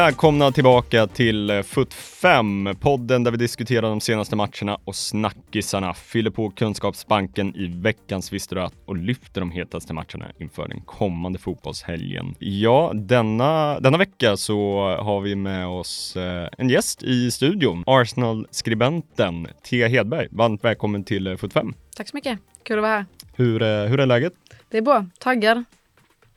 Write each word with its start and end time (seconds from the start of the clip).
Välkomna 0.00 0.52
tillbaka 0.52 1.06
till 1.06 1.62
Foot 1.66 1.94
5, 1.94 2.68
podden 2.80 3.24
där 3.24 3.30
vi 3.30 3.36
diskuterar 3.36 3.82
de 3.82 4.00
senaste 4.00 4.36
matcherna 4.36 4.78
och 4.84 4.96
snackisarna, 4.96 5.94
fyller 5.94 6.30
på 6.30 6.50
kunskapsbanken 6.50 7.56
i 7.56 7.66
veckans 7.66 8.32
Visste 8.32 8.70
och 8.84 8.96
lyfter 8.96 9.40
de 9.40 9.50
hetaste 9.50 9.92
matcherna 9.94 10.26
inför 10.38 10.68
den 10.68 10.80
kommande 10.80 11.38
fotbollshelgen. 11.38 12.34
Ja, 12.38 12.92
denna, 12.94 13.80
denna 13.80 13.98
vecka 13.98 14.36
så 14.36 14.80
har 15.00 15.20
vi 15.20 15.36
med 15.36 15.66
oss 15.66 16.16
eh, 16.16 16.48
en 16.58 16.68
gäst 16.68 17.02
i 17.02 17.30
studion, 17.30 17.84
Arsenal-skribenten 17.86 19.48
Thea 19.62 19.88
Hedberg. 19.88 20.28
Varmt 20.30 20.64
välkommen 20.64 21.04
till 21.04 21.36
Foot 21.36 21.52
5. 21.52 21.74
Tack 21.96 22.08
så 22.08 22.16
mycket, 22.16 22.38
kul 22.62 22.78
att 22.78 22.82
vara 22.82 22.92
här. 22.92 23.06
Hur, 23.34 23.62
eh, 23.62 23.68
hur 23.68 24.00
är 24.00 24.06
läget? 24.06 24.32
Det 24.68 24.78
är 24.78 24.82
bra, 24.82 25.06
taggad. 25.18 25.64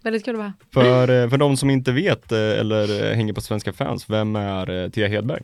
Väldigt 0.03 0.25
kul 0.25 0.35
att 0.35 0.37
vara 0.37 0.53
här. 0.75 1.05
För, 1.05 1.23
eh, 1.23 1.29
för 1.29 1.37
de 1.37 1.57
som 1.57 1.69
inte 1.69 1.91
vet 1.91 2.31
eh, 2.31 2.37
eller 2.39 3.11
eh, 3.11 3.15
hänger 3.15 3.33
på 3.33 3.41
Svenska 3.41 3.73
fans, 3.73 4.09
vem 4.09 4.35
är 4.35 4.89
Tia 4.89 5.07
Hedberg? 5.07 5.41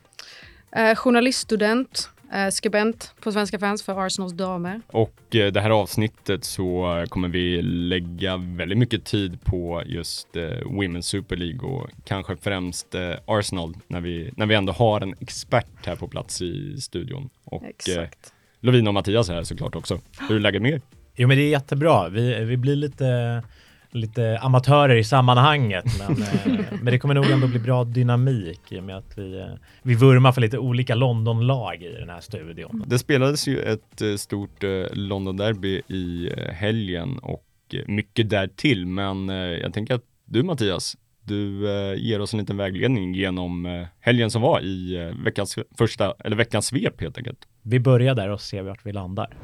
Eh, 0.76 0.94
journaliststudent, 0.94 2.10
eh, 2.32 2.48
skribent 2.48 3.14
på 3.20 3.32
Svenska 3.32 3.58
fans 3.58 3.82
för 3.82 4.06
Arsenals 4.06 4.32
damer. 4.32 4.80
Och 4.86 5.36
eh, 5.36 5.52
det 5.52 5.60
här 5.60 5.70
avsnittet 5.70 6.44
så 6.44 7.04
kommer 7.08 7.28
vi 7.28 7.62
lägga 7.62 8.36
väldigt 8.36 8.78
mycket 8.78 9.04
tid 9.04 9.44
på 9.44 9.82
just 9.86 10.36
eh, 10.36 10.42
Women's 10.42 11.00
Super 11.00 11.36
League 11.36 11.70
och 11.70 11.90
kanske 12.04 12.36
främst 12.36 12.94
eh, 12.94 13.10
Arsenal 13.26 13.74
när 13.86 14.00
vi, 14.00 14.30
när 14.36 14.46
vi 14.46 14.54
ändå 14.54 14.72
har 14.72 15.00
en 15.00 15.14
expert 15.20 15.86
här 15.86 15.96
på 15.96 16.08
plats 16.08 16.42
i 16.42 16.80
studion. 16.80 17.30
Och 17.44 17.64
Exakt. 17.64 18.32
Lovina 18.60 18.90
och 18.90 18.94
Mattias 18.94 19.28
är 19.28 19.34
här 19.34 19.42
såklart 19.42 19.76
också. 19.76 20.00
Hur 20.28 20.36
är 20.36 20.40
läget 20.40 20.62
med 20.62 20.72
er? 20.72 20.80
Jo 21.16 21.28
men 21.28 21.36
det 21.36 21.42
är 21.42 21.50
jättebra. 21.50 22.08
Vi, 22.08 22.44
vi 22.44 22.56
blir 22.56 22.76
lite 22.76 23.42
lite 23.90 24.38
amatörer 24.38 24.96
i 24.96 25.04
sammanhanget. 25.04 25.84
Men, 25.98 26.22
eh, 26.22 26.64
men 26.82 26.84
det 26.84 26.98
kommer 26.98 27.14
nog 27.14 27.30
ändå 27.30 27.46
bli 27.46 27.58
bra 27.58 27.84
dynamik 27.84 28.60
i 28.72 28.78
och 28.78 28.84
med 28.84 28.96
att 28.96 29.18
vi, 29.18 29.38
eh, 29.38 29.46
vi 29.82 29.94
vurmar 29.94 30.32
för 30.32 30.40
lite 30.40 30.58
olika 30.58 30.94
Londonlag 30.94 31.82
i 31.82 31.92
den 31.92 32.08
här 32.08 32.20
studion. 32.20 32.84
Det 32.86 32.98
spelades 32.98 33.48
ju 33.48 33.58
ett 33.58 34.02
eh, 34.02 34.14
stort 34.16 34.64
London-derby 34.92 35.82
i 35.88 36.30
helgen 36.52 37.18
och 37.18 37.46
mycket 37.86 38.30
därtill. 38.30 38.86
Men 38.86 39.28
jag 39.28 39.74
tänker 39.74 39.94
att 39.94 40.04
du 40.24 40.42
Mattias, 40.42 40.96
du 41.24 41.64
ger 41.98 42.20
oss 42.20 42.32
en 42.32 42.40
liten 42.40 42.56
vägledning 42.56 43.14
genom 43.14 43.86
helgen 44.00 44.30
som 44.30 44.42
var 44.42 44.60
i 44.60 45.12
veckans 45.24 45.58
första, 45.78 46.14
eller 46.24 46.36
veckans 46.36 46.66
svep 46.66 47.00
helt 47.00 47.18
enkelt. 47.18 47.38
Vi 47.62 47.80
börjar 47.80 48.14
där 48.14 48.28
och 48.28 48.40
ser 48.40 48.62
vart 48.62 48.86
vi 48.86 48.92
landar. 48.92 49.36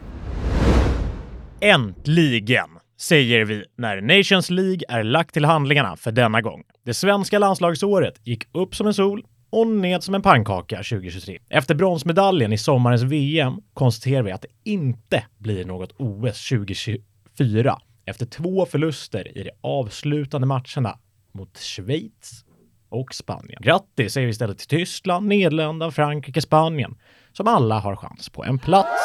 Äntligen! 1.60 2.75
Säger 2.96 3.44
vi 3.44 3.64
när 3.76 4.00
Nations 4.00 4.50
League 4.50 4.80
är 4.88 5.04
lagt 5.04 5.34
till 5.34 5.44
handlingarna 5.44 5.96
för 5.96 6.12
denna 6.12 6.40
gång. 6.40 6.62
Det 6.84 6.94
svenska 6.94 7.38
landslagsåret 7.38 8.20
gick 8.24 8.44
upp 8.52 8.76
som 8.76 8.86
en 8.86 8.94
sol 8.94 9.26
och 9.50 9.66
ned 9.66 10.02
som 10.02 10.14
en 10.14 10.22
pannkaka 10.22 10.76
2023. 10.76 11.38
Efter 11.48 11.74
bronsmedaljen 11.74 12.52
i 12.52 12.58
sommarens 12.58 13.02
VM 13.02 13.60
konstaterar 13.74 14.22
vi 14.22 14.32
att 14.32 14.42
det 14.42 14.70
inte 14.70 15.24
blir 15.38 15.64
något 15.64 15.92
OS 15.96 16.48
2024 16.48 17.78
efter 18.04 18.26
två 18.26 18.66
förluster 18.66 19.38
i 19.38 19.42
de 19.42 19.50
avslutande 19.60 20.46
matcherna 20.46 20.98
mot 21.32 21.58
Schweiz 21.58 22.44
och 22.88 23.14
Spanien. 23.14 23.62
Grattis 23.62 24.12
säger 24.12 24.26
vi 24.26 24.30
istället 24.30 24.58
till 24.58 24.68
Tyskland, 24.68 25.26
Nederländerna, 25.26 25.92
Frankrike, 25.92 26.40
Spanien 26.40 26.96
som 27.32 27.48
alla 27.48 27.78
har 27.78 27.96
chans 27.96 28.28
på 28.28 28.44
en 28.44 28.58
plats. 28.58 29.02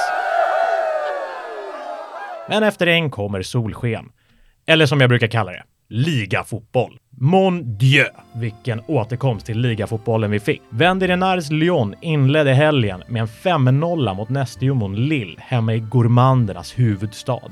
Men 2.51 2.63
efter 2.63 2.87
en 2.87 3.11
kommer 3.11 3.41
solsken. 3.41 4.09
Eller 4.67 4.85
som 4.85 5.01
jag 5.01 5.09
brukar 5.09 5.27
kalla 5.27 5.51
det, 5.51 5.63
ligafotboll. 5.89 6.97
Mon 7.09 7.77
Dieu, 7.77 8.05
vilken 8.33 8.81
återkomst 8.87 9.45
till 9.45 9.59
ligafotbollen 9.59 10.31
vi 10.31 10.39
fick. 10.39 10.61
Wendy 10.69 11.07
Renards 11.07 11.51
Lyon 11.51 11.95
inledde 12.01 12.53
helgen 12.53 13.03
med 13.07 13.21
en 13.21 13.27
5-0 13.27 14.15
mot 14.15 14.29
nästjumon 14.29 14.95
Lille 14.95 15.35
hemma 15.39 15.73
i 15.73 15.79
gourmandernas 15.79 16.79
huvudstad. 16.79 17.51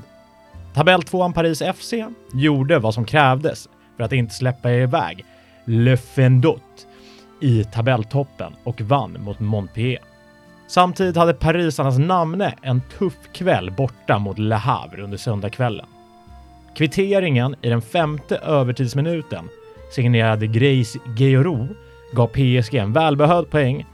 Tabelltvåan 0.74 1.32
Paris 1.32 1.62
FC 1.74 1.94
gjorde 2.34 2.78
vad 2.78 2.94
som 2.94 3.04
krävdes 3.04 3.68
för 3.96 4.04
att 4.04 4.12
inte 4.12 4.34
släppa 4.34 4.70
iväg 4.70 5.24
Le 5.64 5.96
Fendot 5.96 6.86
i 7.40 7.64
tabelltoppen 7.64 8.52
och 8.64 8.80
vann 8.80 9.16
mot 9.20 9.40
Montpellier. 9.40 10.09
Samtidigt 10.70 11.16
hade 11.16 11.34
parisarnas 11.34 11.98
namne 11.98 12.54
en 12.62 12.82
tuff 12.98 13.14
kväll 13.32 13.70
borta 13.70 14.18
mot 14.18 14.38
Le 14.38 14.54
Havre 14.54 15.02
under 15.02 15.18
söndagskvällen. 15.18 15.86
Kvitteringen 16.76 17.54
i 17.62 17.68
den 17.68 17.82
femte 17.82 18.36
övertidsminuten 18.36 19.48
signerade 19.94 20.46
Grace 20.46 20.98
Georo 21.18 21.68
gav 22.12 22.26
PSG 22.26 22.74
en 22.74 22.92
välbehövd 22.92 23.50
poäng 23.50 23.86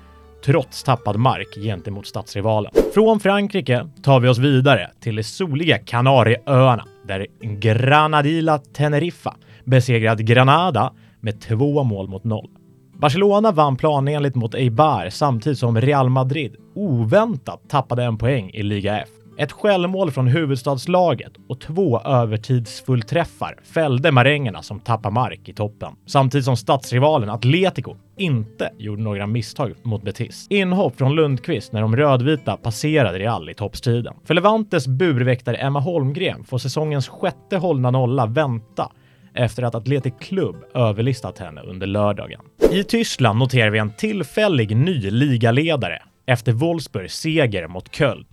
trots 0.44 0.82
tappad 0.82 1.16
mark 1.16 1.54
gentemot 1.54 2.06
stadsrivalen. 2.06 2.72
Från 2.94 3.20
Frankrike 3.20 3.88
tar 4.02 4.20
vi 4.20 4.28
oss 4.28 4.38
vidare 4.38 4.90
till 5.00 5.16
de 5.16 5.22
soliga 5.22 5.78
Kanarieöarna 5.78 6.84
där 7.04 7.26
Granadilla 7.40 8.58
Teneriffa 8.58 9.36
besegrade 9.64 10.22
Granada 10.22 10.92
med 11.20 11.40
två 11.40 11.84
mål 11.84 12.08
mot 12.08 12.24
noll. 12.24 12.55
Barcelona 12.98 13.52
vann 13.52 13.76
planenligt 13.76 14.34
mot 14.34 14.54
Eibar 14.54 15.08
samtidigt 15.10 15.58
som 15.58 15.80
Real 15.80 16.10
Madrid 16.10 16.56
oväntat 16.74 17.60
tappade 17.68 18.04
en 18.04 18.18
poäng 18.18 18.50
i 18.50 18.62
Liga 18.62 19.00
F. 19.00 19.08
Ett 19.38 19.52
självmål 19.52 20.10
från 20.10 20.26
huvudstadslaget 20.26 21.32
och 21.48 21.60
två 21.60 22.00
övertidsfullträffar 22.00 23.58
fällde 23.62 24.12
marängerna 24.12 24.62
som 24.62 24.80
tappar 24.80 25.10
mark 25.10 25.48
i 25.48 25.52
toppen. 25.52 25.92
Samtidigt 26.06 26.44
som 26.44 26.56
stadsrivalen 26.56 27.30
Atletico 27.30 27.96
inte 28.16 28.70
gjorde 28.78 29.02
några 29.02 29.26
misstag 29.26 29.72
mot 29.82 30.02
Betis. 30.02 30.46
Inhopp 30.50 30.96
från 30.96 31.14
Lundqvist 31.14 31.72
när 31.72 31.80
de 31.80 31.96
rödvita 31.96 32.56
passerade 32.56 33.18
Real 33.18 33.50
i 33.50 33.54
toppstriden. 33.54 34.14
För 34.24 34.34
Levantes 34.34 34.86
burväktare 34.86 35.56
Emma 35.56 35.80
Holmgren 35.80 36.44
får 36.44 36.58
säsongens 36.58 37.08
sjätte 37.08 37.56
hållna 37.56 37.90
nolla 37.90 38.26
vänta 38.26 38.90
efter 39.36 39.62
att 39.62 39.74
Atletic 39.74 40.14
Club 40.20 40.56
överlistat 40.74 41.38
henne 41.38 41.60
under 41.60 41.86
lördagen. 41.86 42.40
I 42.70 42.84
Tyskland 42.84 43.38
noterar 43.38 43.70
vi 43.70 43.78
en 43.78 43.92
tillfällig 43.92 44.76
ny 44.76 45.10
ligaledare 45.10 46.02
efter 46.26 46.52
Wolfsburgs 46.52 47.14
seger 47.14 47.68
mot 47.68 47.96
Köln. 47.96 48.26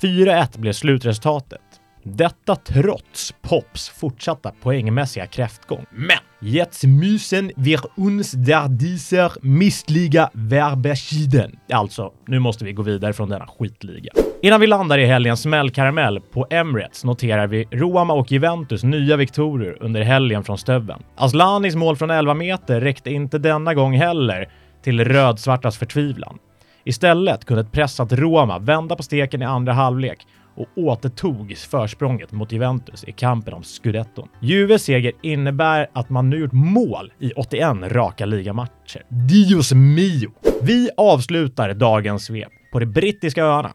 4-1 0.00 0.60
blev 0.60 0.72
slutresultatet. 0.72 1.71
Detta 2.04 2.56
trots 2.56 3.34
Pops 3.42 3.88
fortsatta 3.88 4.52
poängmässiga 4.62 5.26
kräftgång. 5.26 5.86
Men 5.90 6.18
jetzt 6.40 6.84
müssen 6.84 7.52
wir 7.56 7.80
uns 7.96 8.32
der 8.32 8.68
dieser 8.68 9.32
Mistliga 9.42 10.30
verbeschieden. 10.32 11.58
Alltså, 11.72 12.12
nu 12.26 12.38
måste 12.38 12.64
vi 12.64 12.72
gå 12.72 12.82
vidare 12.82 13.12
från 13.12 13.28
denna 13.28 13.46
skitliga. 13.46 14.12
Innan 14.42 14.60
vi 14.60 14.66
landar 14.66 14.98
i 14.98 15.06
helgens 15.06 15.42
smällkaramell 15.42 16.20
på 16.20 16.46
Emirates 16.50 17.04
noterar 17.04 17.46
vi 17.46 17.64
Roma 17.70 18.12
och 18.14 18.32
Juventus 18.32 18.82
nya 18.82 19.16
viktorer 19.16 19.76
under 19.80 20.02
helgen 20.02 20.44
från 20.44 20.58
Stöven. 20.58 21.02
Aslanis 21.16 21.74
mål 21.74 21.96
från 21.96 22.10
11 22.10 22.34
meter 22.34 22.80
räckte 22.80 23.10
inte 23.10 23.38
denna 23.38 23.74
gång 23.74 23.94
heller 23.94 24.48
till 24.84 25.04
rödsvartas 25.04 25.78
förtvivlan. 25.78 26.38
Istället 26.84 27.44
kunde 27.44 27.60
ett 27.60 27.72
pressat 27.72 28.12
Roma 28.12 28.58
vända 28.58 28.96
på 28.96 29.02
steken 29.02 29.42
i 29.42 29.44
andra 29.44 29.72
halvlek 29.72 30.26
och 30.56 30.66
återtog 30.76 31.56
försprånget 31.56 32.32
mot 32.32 32.52
Juventus 32.52 33.04
i 33.04 33.12
kampen 33.12 33.54
om 33.54 33.62
scudetton. 33.62 34.28
Juves 34.40 34.82
seger 34.82 35.12
innebär 35.22 35.90
att 35.92 36.10
man 36.10 36.30
nu 36.30 36.38
gjort 36.38 36.52
mål 36.52 37.12
i 37.20 37.32
81 37.32 37.76
raka 37.82 38.26
ligamatcher. 38.26 39.02
Dios 39.08 39.72
mio! 39.72 40.30
Vi 40.62 40.90
avslutar 40.96 41.74
dagens 41.74 42.24
svep 42.24 42.52
på 42.72 42.78
de 42.78 42.86
brittiska 42.86 43.44
öarna 43.44 43.72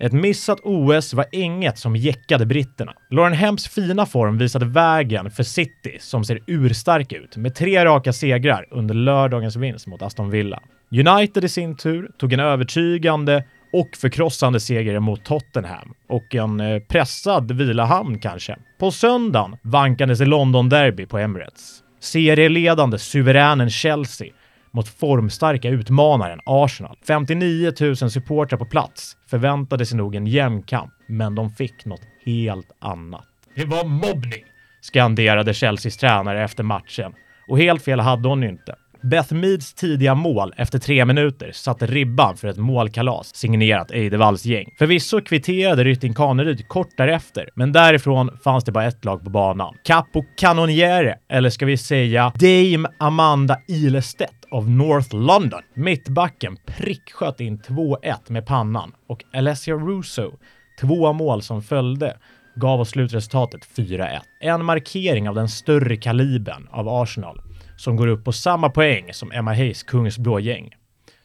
ett 0.00 0.12
missat 0.12 0.60
OS 0.62 1.14
var 1.14 1.26
inget 1.32 1.78
som 1.78 1.96
jäckade 1.96 2.46
britterna. 2.46 2.92
Lauren 3.10 3.32
Hemps 3.32 3.68
fina 3.68 4.06
form 4.06 4.38
visade 4.38 4.66
vägen 4.66 5.30
för 5.30 5.42
City 5.42 5.96
som 6.00 6.24
ser 6.24 6.40
urstark 6.46 7.12
ut 7.12 7.36
med 7.36 7.54
tre 7.54 7.84
raka 7.84 8.12
segrar 8.12 8.66
under 8.70 8.94
lördagens 8.94 9.56
vinst 9.56 9.86
mot 9.86 10.02
Aston 10.02 10.30
Villa. 10.30 10.60
United 10.90 11.44
i 11.44 11.48
sin 11.48 11.76
tur 11.76 12.10
tog 12.18 12.32
en 12.32 12.40
övertygande 12.40 13.44
och 13.72 13.96
förkrossande 13.96 14.60
seger 14.60 15.00
mot 15.00 15.24
Tottenham 15.24 15.94
och 16.08 16.34
en 16.34 16.60
eh, 16.60 16.80
pressad 16.80 17.52
Vilahamn 17.52 18.18
kanske. 18.18 18.56
På 18.78 18.90
söndagen 18.90 19.56
vankades 19.62 20.20
i 20.20 20.24
London 20.24 20.68
Derby 20.68 21.06
på 21.06 21.18
Emirates. 21.18 21.82
Serieledande 22.00 22.98
suveränen 22.98 23.70
Chelsea 23.70 24.32
mot 24.70 24.88
formstarka 24.88 25.68
utmanaren 25.68 26.40
Arsenal. 26.44 26.96
59 27.06 27.72
000 27.80 27.96
supportrar 27.96 28.58
på 28.58 28.64
plats 28.64 29.16
förväntade 29.30 29.86
sig 29.86 29.96
nog 29.96 30.14
en 30.14 30.26
jämn 30.26 30.62
kamp, 30.62 30.92
men 31.06 31.34
de 31.34 31.50
fick 31.50 31.84
något 31.84 32.02
helt 32.24 32.70
annat. 32.78 33.26
Det 33.56 33.64
var 33.64 33.84
mobbning! 33.84 34.44
skanderade 34.80 35.54
Chelseas 35.54 35.96
tränare 35.96 36.44
efter 36.44 36.62
matchen. 36.62 37.12
Och 37.48 37.58
helt 37.58 37.82
fel 37.82 38.00
hade 38.00 38.28
hon 38.28 38.44
inte. 38.44 38.74
Beth 39.02 39.34
Meads 39.34 39.74
tidiga 39.74 40.14
mål 40.14 40.54
efter 40.56 40.78
tre 40.78 41.04
minuter 41.04 41.52
satte 41.52 41.86
ribban 41.86 42.36
för 42.36 42.48
ett 42.48 42.56
målkalas 42.56 43.34
signerat 43.34 43.90
Eidevalls 43.90 44.44
gäng. 44.44 44.74
Förvisso 44.78 45.20
kvitterade 45.20 45.84
Rytting 45.84 46.14
Kaneryd 46.14 46.68
kort 46.68 46.96
därefter, 46.96 47.48
men 47.54 47.72
därifrån 47.72 48.38
fanns 48.44 48.64
det 48.64 48.72
bara 48.72 48.84
ett 48.84 49.04
lag 49.04 49.24
på 49.24 49.30
banan. 49.30 49.74
Capo 49.84 50.24
Canoniere, 50.36 51.18
eller 51.28 51.50
ska 51.50 51.66
vi 51.66 51.76
säga 51.76 52.32
Dame 52.34 52.88
Amanda 52.98 53.58
Ilestedt 53.68 54.44
av 54.50 54.70
North 54.70 55.16
London. 55.16 55.60
Mittbacken 55.74 56.56
pricksköt 56.66 57.40
in 57.40 57.58
2-1 57.58 58.14
med 58.28 58.46
pannan 58.46 58.92
och 59.08 59.24
Alessia 59.32 59.74
Russo, 59.74 60.32
två 60.80 61.12
mål 61.12 61.42
som 61.42 61.62
följde, 61.62 62.16
gav 62.56 62.80
oss 62.80 62.90
slutresultatet 62.90 63.60
4-1. 63.76 64.20
En 64.40 64.64
markering 64.64 65.28
av 65.28 65.34
den 65.34 65.48
större 65.48 65.96
kalibern 65.96 66.68
av 66.70 66.88
Arsenal 66.88 67.40
som 67.80 67.96
går 67.96 68.06
upp 68.06 68.24
på 68.24 68.32
samma 68.32 68.70
poäng 68.70 69.12
som 69.12 69.32
Emma 69.32 69.54
Hayes 69.54 69.82
Kungsblå 69.82 70.40
gäng. 70.40 70.70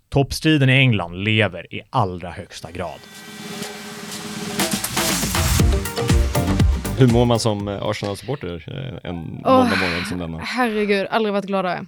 Toppstriden 0.09 0.69
i 0.69 0.73
England 0.73 1.23
lever 1.23 1.73
i 1.73 1.81
allra 1.89 2.31
högsta 2.31 2.71
grad. 2.71 2.99
Hur 6.97 7.07
mår 7.13 7.25
man 7.25 7.39
som 7.39 7.67
eh, 7.67 7.83
Arsenal-supporter 7.83 8.63
eh, 8.67 9.09
en 9.09 9.15
måndagmorgon 9.15 10.05
som 10.05 10.17
denna? 10.19 10.39
Herregud, 10.39 11.07
aldrig 11.09 11.33
varit 11.33 11.45
gladare. 11.45 11.85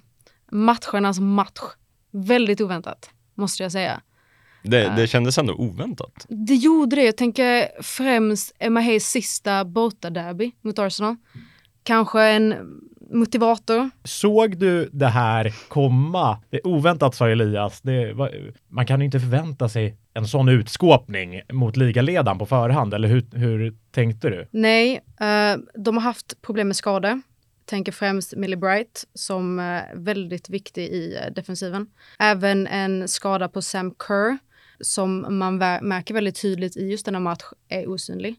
Matchernas 0.52 1.20
match. 1.20 1.62
Väldigt 2.12 2.62
oväntat, 2.62 3.10
måste 3.36 3.64
jag 3.64 3.72
säga. 3.72 4.02
Det, 4.64 4.94
det 4.96 5.08
kändes 5.08 5.38
ändå 5.38 5.54
oväntat. 5.54 6.26
Det 6.30 6.56
gjorde 6.56 6.96
det. 6.96 7.04
Jag 7.04 7.18
tänker 7.18 7.82
främst 7.82 8.56
Emma 8.60 8.80
Hayes 8.82 9.10
sista 9.10 9.66
bortaderby 9.66 10.52
mot 10.62 10.80
Arsenal. 10.80 11.16
Kanske 11.84 12.22
en 12.22 12.56
motivator. 13.10 13.90
Såg 14.04 14.58
du 14.58 14.90
det 14.94 15.08
här 15.08 15.54
komma? 15.68 16.42
Det 16.50 16.58
är 16.58 16.68
oväntat 16.68 17.16
sa 17.16 17.30
Elias. 17.30 17.82
Var, 18.14 18.52
man 18.68 18.86
kan 18.86 19.00
ju 19.00 19.06
inte 19.06 19.20
förvänta 19.20 19.70
sig 19.70 19.98
en 20.14 20.28
sån 20.28 20.50
utskåpning 20.50 21.42
mot 21.52 21.78
ligaledaren 21.78 22.38
på 22.38 22.46
förhand, 22.46 22.94
eller 22.94 23.08
hur, 23.08 23.26
hur 23.38 23.76
tänkte 23.92 24.30
du? 24.30 24.48
Nej, 24.52 24.96
eh, 25.20 25.58
de 25.74 25.98
har 25.98 26.02
haft 26.02 26.42
problem 26.42 26.68
med 26.68 26.76
skador. 26.76 27.22
Tänker 27.66 27.92
främst 27.92 28.36
Millie 28.36 28.58
Bright 28.58 29.06
som 29.14 29.60
är 29.60 29.96
väldigt 29.96 30.50
viktig 30.50 30.84
i 30.84 31.16
eh, 31.16 31.34
defensiven. 31.34 31.88
Även 32.20 32.68
en 32.68 33.08
skada 33.08 33.50
på 33.50 33.62
Sam 33.62 33.96
Kerr 34.08 34.38
som 34.80 35.38
man 35.38 35.58
märker 35.58 36.14
väldigt 36.14 36.42
tydligt 36.42 36.78
i 36.78 36.90
just 36.90 37.06
denna 37.06 37.20
match 37.20 37.44
är 37.70 37.90
osynlig. 37.90 38.36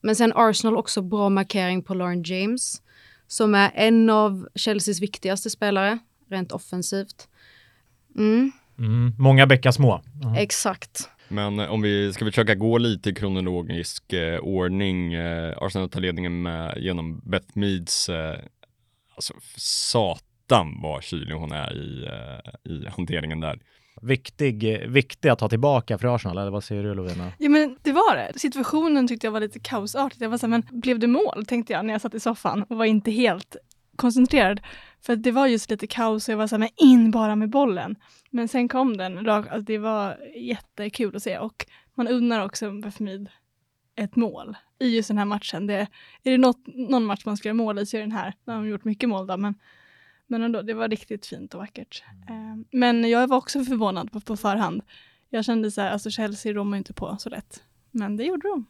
Men 0.00 0.16
sen 0.16 0.32
Arsenal 0.34 0.76
också 0.76 1.02
bra 1.02 1.28
markering 1.28 1.82
på 1.82 1.94
Lauren 1.94 2.22
James 2.22 2.82
som 3.26 3.54
är 3.54 3.70
en 3.74 4.10
av 4.10 4.48
Chelseas 4.54 5.00
viktigaste 5.00 5.50
spelare 5.50 5.98
rent 6.30 6.52
offensivt. 6.52 7.28
Mm. 8.16 8.52
Mm, 8.78 9.12
många 9.18 9.46
bäckar 9.46 9.70
små. 9.70 10.02
Mm. 10.22 10.34
Exakt. 10.34 11.08
Men 11.28 11.58
eh, 11.58 11.70
om 11.70 11.82
vi 11.82 12.12
ska 12.12 12.24
försöka 12.24 12.54
gå 12.54 12.78
lite 12.78 13.10
i 13.10 13.14
kronologisk 13.14 14.12
eh, 14.12 14.38
ordning. 14.38 15.14
Eh, 15.14 15.54
Arsenal 15.60 15.88
tar 15.88 16.00
ledningen 16.00 16.42
med 16.42 16.78
genom 16.78 17.20
Beth 17.24 17.58
Meads, 17.58 18.08
eh, 18.08 18.38
alltså 19.14 19.34
satan 19.56 20.80
vad 20.82 21.02
kylig 21.02 21.34
hon 21.34 21.52
är 21.52 21.76
i, 21.76 22.06
eh, 22.06 22.72
i 22.72 22.86
hanteringen 22.88 23.40
där 23.40 23.58
viktig, 24.02 24.84
viktig 24.88 25.28
att 25.28 25.38
ta 25.38 25.48
tillbaka 25.48 25.98
för 25.98 26.14
Arsenal, 26.14 26.38
eller 26.38 26.50
vad 26.50 26.64
säger 26.64 26.82
du 26.82 26.94
Lovina? 26.94 27.32
Ja 27.38 27.48
men 27.48 27.76
det 27.82 27.92
var 27.92 28.16
det. 28.16 28.38
Situationen 28.38 29.08
tyckte 29.08 29.26
jag 29.26 29.32
var 29.32 29.40
lite 29.40 29.58
kaosartig. 29.58 30.22
Jag 30.22 30.30
var 30.30 30.38
så 30.38 30.46
här, 30.46 30.50
men 30.50 30.80
blev 30.80 30.98
det 30.98 31.06
mål? 31.06 31.46
Tänkte 31.46 31.72
jag 31.72 31.84
när 31.84 31.94
jag 31.94 32.00
satt 32.00 32.14
i 32.14 32.20
soffan 32.20 32.62
och 32.62 32.76
var 32.76 32.84
inte 32.84 33.10
helt 33.10 33.56
koncentrerad. 33.96 34.60
För 35.00 35.16
det 35.16 35.30
var 35.30 35.46
just 35.46 35.70
lite 35.70 35.86
kaos 35.86 36.28
och 36.28 36.32
jag 36.32 36.38
var 36.38 36.46
så 36.46 36.54
här, 36.54 36.60
men 36.60 36.68
in 36.76 37.10
bara 37.10 37.36
med 37.36 37.50
bollen. 37.50 37.96
Men 38.30 38.48
sen 38.48 38.68
kom 38.68 38.96
den, 38.96 39.28
alltså 39.28 39.60
det 39.60 39.78
var 39.78 40.16
jättekul 40.36 41.16
att 41.16 41.22
se 41.22 41.38
och 41.38 41.66
man 41.94 42.08
unnar 42.08 42.44
också 42.44 42.70
Befmid 42.70 43.28
ett 43.96 44.16
mål 44.16 44.56
i 44.78 44.96
just 44.96 45.08
den 45.08 45.18
här 45.18 45.24
matchen. 45.24 45.66
Det, 45.66 45.86
är 46.22 46.30
det 46.30 46.38
något, 46.38 46.62
någon 46.66 47.04
match 47.04 47.22
man 47.26 47.36
ska 47.36 47.48
göra 47.48 47.54
mål 47.54 47.78
i 47.78 47.86
så 47.86 47.96
är 47.96 48.00
det 48.00 48.06
den 48.06 48.12
här. 48.12 48.34
Nu 48.44 48.52
har 48.52 48.60
de 48.60 48.68
gjort 48.68 48.84
mycket 48.84 49.08
mål 49.08 49.26
då, 49.26 49.36
men 49.36 49.54
men 50.26 50.42
ändå, 50.42 50.62
det 50.62 50.74
var 50.74 50.88
riktigt 50.88 51.26
fint 51.26 51.54
och 51.54 51.60
vackert. 51.60 52.02
Eh, 52.28 52.64
men 52.70 53.10
jag 53.10 53.28
var 53.28 53.36
också 53.36 53.64
förvånad 53.64 54.12
på, 54.12 54.20
på 54.20 54.36
förhand. 54.36 54.82
Jag 55.30 55.44
kände 55.44 55.70
så 55.70 55.80
här, 55.80 55.90
alltså 55.90 56.10
Chelsea 56.10 56.52
rår 56.52 56.76
inte 56.76 56.92
på 56.92 57.16
så 57.18 57.28
lätt. 57.28 57.62
Men 57.90 58.16
det 58.16 58.24
gjorde 58.24 58.48
de. 58.48 58.66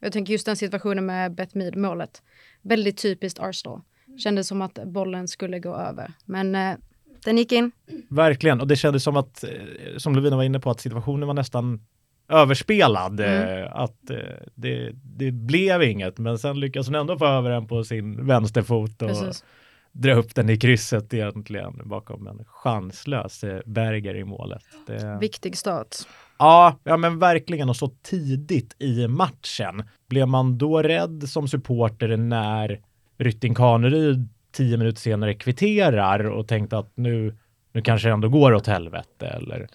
Jag 0.00 0.12
tänker 0.12 0.32
just 0.32 0.46
den 0.46 0.56
situationen 0.56 1.06
med 1.06 1.34
Beth 1.34 1.56
Mead 1.56 1.76
målet. 1.76 2.22
Väldigt 2.62 3.02
typiskt 3.02 3.40
Arsenal. 3.40 3.80
Kändes 4.18 4.48
som 4.48 4.62
att 4.62 4.78
bollen 4.86 5.28
skulle 5.28 5.58
gå 5.58 5.76
över. 5.76 6.12
Men 6.24 6.54
eh, 6.54 6.76
den 7.24 7.38
gick 7.38 7.52
in. 7.52 7.70
Verkligen, 8.08 8.60
och 8.60 8.66
det 8.66 8.76
kändes 8.76 9.04
som 9.04 9.16
att, 9.16 9.44
eh, 9.44 9.50
som 9.96 10.14
Lovina 10.14 10.36
var 10.36 10.44
inne 10.44 10.60
på, 10.60 10.70
att 10.70 10.80
situationen 10.80 11.26
var 11.26 11.34
nästan 11.34 11.80
överspelad. 12.28 13.20
Mm. 13.20 13.62
Eh, 13.64 13.76
att 13.76 14.10
eh, 14.10 14.16
det, 14.54 14.92
det 14.94 15.32
blev 15.32 15.82
inget, 15.82 16.18
men 16.18 16.38
sen 16.38 16.60
lyckas 16.60 16.86
hon 16.86 16.94
ändå 16.94 17.18
få 17.18 17.26
över 17.26 17.50
den 17.50 17.66
på 17.66 17.84
sin 17.84 18.26
vänsterfot. 18.26 19.02
Och, 19.02 19.08
Precis 19.08 19.44
dra 19.92 20.14
upp 20.14 20.34
den 20.34 20.50
i 20.50 20.56
krysset 20.56 21.14
egentligen 21.14 21.80
bakom 21.84 22.26
en 22.26 22.44
chanslös 22.46 23.44
eh, 23.44 23.60
Berger 23.66 24.14
i 24.14 24.24
målet. 24.24 24.62
Det... 24.86 25.18
Viktig 25.20 25.56
start. 25.56 25.96
Ja, 26.38 26.78
ja, 26.84 26.96
men 26.96 27.18
verkligen 27.18 27.68
och 27.68 27.76
så 27.76 27.88
tidigt 28.02 28.76
i 28.78 29.08
matchen. 29.08 29.82
Blev 30.08 30.28
man 30.28 30.58
då 30.58 30.82
rädd 30.82 31.28
som 31.28 31.48
supporter 31.48 32.16
när 32.16 32.80
Rytting 33.18 33.54
Kaneryd 33.54 34.28
tio 34.52 34.76
minuter 34.76 35.00
senare 35.00 35.34
kvitterar 35.34 36.24
och 36.24 36.48
tänkte 36.48 36.78
att 36.78 36.92
nu, 36.94 37.36
nu 37.72 37.82
kanske 37.82 38.08
det 38.08 38.12
ändå 38.12 38.28
går 38.28 38.54
åt 38.54 38.66
helvete 38.66 39.26
eller? 39.26 39.68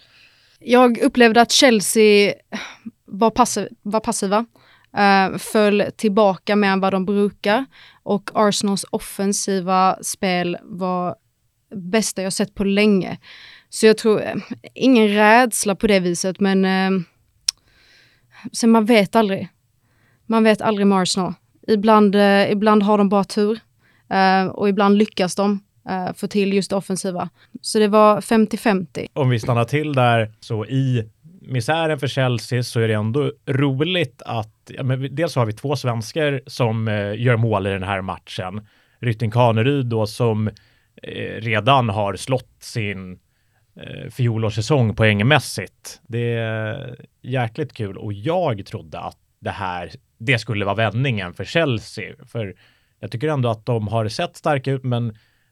Jag 0.59 0.97
upplevde 0.97 1.41
att 1.41 1.51
Chelsea 1.51 2.33
var, 3.06 3.29
passiv, 3.29 3.67
var 3.81 4.00
passiva 4.00 4.45
eh, 4.97 5.38
föll 5.38 5.83
tillbaka 5.95 6.56
mer 6.56 6.69
än 6.69 6.80
vad 6.80 6.94
de 6.94 7.06
brukar. 7.06 7.65
Och 8.03 8.30
Arsenals 8.33 8.86
offensiva 8.92 9.97
spel 10.01 10.57
var 10.63 11.15
bästa 11.75 12.21
jag 12.21 12.33
sett 12.33 12.56
på 12.56 12.63
länge. 12.63 13.18
Så 13.69 13.86
jag 13.86 13.97
tror, 13.97 14.21
eh, 14.21 14.36
ingen 14.74 15.08
rädsla 15.08 15.75
på 15.75 15.88
det 15.88 16.00
viset, 16.00 16.39
men 16.39 16.65
eh, 16.65 17.01
sen 18.51 18.72
man 18.72 18.86
vet 18.86 19.15
aldrig. 19.15 19.50
Man 20.25 20.43
vet 20.43 20.62
aldrig 20.62 20.88
med 20.88 21.00
Arsenal. 21.01 21.34
Ibland, 21.67 22.15
eh, 22.15 22.51
ibland 22.51 22.84
har 22.84 22.98
de 22.98 23.10
bara 23.10 23.24
tur 23.24 23.60
eh, 24.10 24.46
och 24.46 24.70
ibland 24.70 24.98
lyckas 24.98 25.36
de 25.36 25.60
eh, 25.89 26.13
få 26.13 26.27
till 26.27 26.53
just 26.53 26.70
det 26.70 26.75
offensiva. 26.75 27.29
Så 27.62 27.79
det 27.79 27.88
var 27.88 28.22
50-50. 28.22 29.08
Om 29.13 29.29
vi 29.29 29.39
stannar 29.39 29.65
till 29.65 29.93
där, 29.93 30.31
så 30.39 30.65
i 30.65 31.10
misären 31.48 32.00
för 32.00 32.08
Chelsea 32.08 32.64
så 32.64 32.80
är 32.80 32.88
det 32.88 32.94
ändå 32.94 33.32
roligt 33.46 34.22
att, 34.25 34.72
ja, 34.74 34.84
men 34.84 35.16
dels 35.16 35.36
har 35.36 35.46
vi 35.46 35.54
två 35.54 35.75
svenskar 35.75 36.42
som 36.48 36.88
eh, 36.88 37.22
gör 37.22 37.38
mål 37.38 37.68
i 37.68 37.70
den 37.70 37.84
här 37.84 38.02
matchen. 38.02 38.68
Rytting 39.00 39.32
Kaneryd 39.32 39.86
då 39.86 40.08
som 40.08 40.48
eh, 41.04 41.42
redan 41.42 41.90
har 41.90 42.16
slått 42.16 42.56
sin 42.60 43.20
eh, 43.75 44.10
fjolårssäsong 44.12 44.96
poängmässigt. 44.96 46.02
Det 46.08 46.34
är 46.34 46.96
jäkligt 47.22 47.74
kul 47.74 47.98
och 47.98 48.14
jag 48.14 48.66
trodde 48.66 49.00
att 49.00 49.18
det 49.40 49.50
här, 49.50 49.92
det 50.18 50.40
skulle 50.40 50.66
vara 50.66 50.75
vändningen 50.75 51.34
för 51.34 51.44
Chelsea. 51.44 52.16
För 52.28 52.56
jag 53.00 53.12
tycker 53.12 53.28
ändå 53.28 53.50
att 53.50 53.66
de 53.66 53.88
har 53.88 54.08
sett 54.08 54.36
starka 54.36 54.72
ut, 54.72 54.84
men 54.84 55.10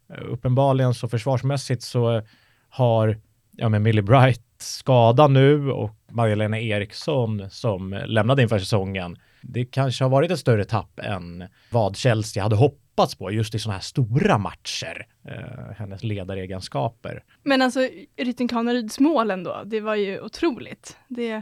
eh, 0.10 0.24
uppenbarligen 0.26 0.94
så 0.94 1.08
försvarsmässigt 1.08 1.82
så 1.84 2.22
har 2.70 3.18
ja, 3.56 3.70
men 3.70 3.84
Millie 3.84 4.02
Bright 4.02 4.42
skada 4.58 5.28
nu 5.28 5.72
och 5.72 5.96
Magdalena 6.12 6.60
Eriksson 6.60 7.50
som 7.50 8.02
lämnade 8.06 8.42
inför 8.42 8.60
säsongen. 8.60 9.18
Det 9.42 9.66
kanske 9.66 10.04
har 10.04 10.10
varit 10.10 10.32
ett 10.32 10.40
större 10.40 10.66
tapp 10.66 11.00
än 11.00 11.44
vad 11.70 11.96
Chelsea 11.96 12.44
hade 12.44 12.56
hoppats 12.56 13.16
på 13.16 13.32
just 13.32 13.56
i 13.56 13.60
sådana 13.60 13.78
här 13.78 13.84
stora 13.84 14.38
matcher. 14.38 15.08
Eh, 15.28 15.76
hennes 15.78 16.04
ledaregenskaper. 16.04 17.24
Men 17.44 17.62
alltså 17.62 17.80
Rytting 18.18 18.48
Kaneryds 18.48 19.00
mål 19.00 19.32
ändå, 19.32 19.62
det 19.66 19.82
var 19.82 19.96
ju 19.96 20.22
otroligt. 20.22 20.98
Det, 21.08 21.42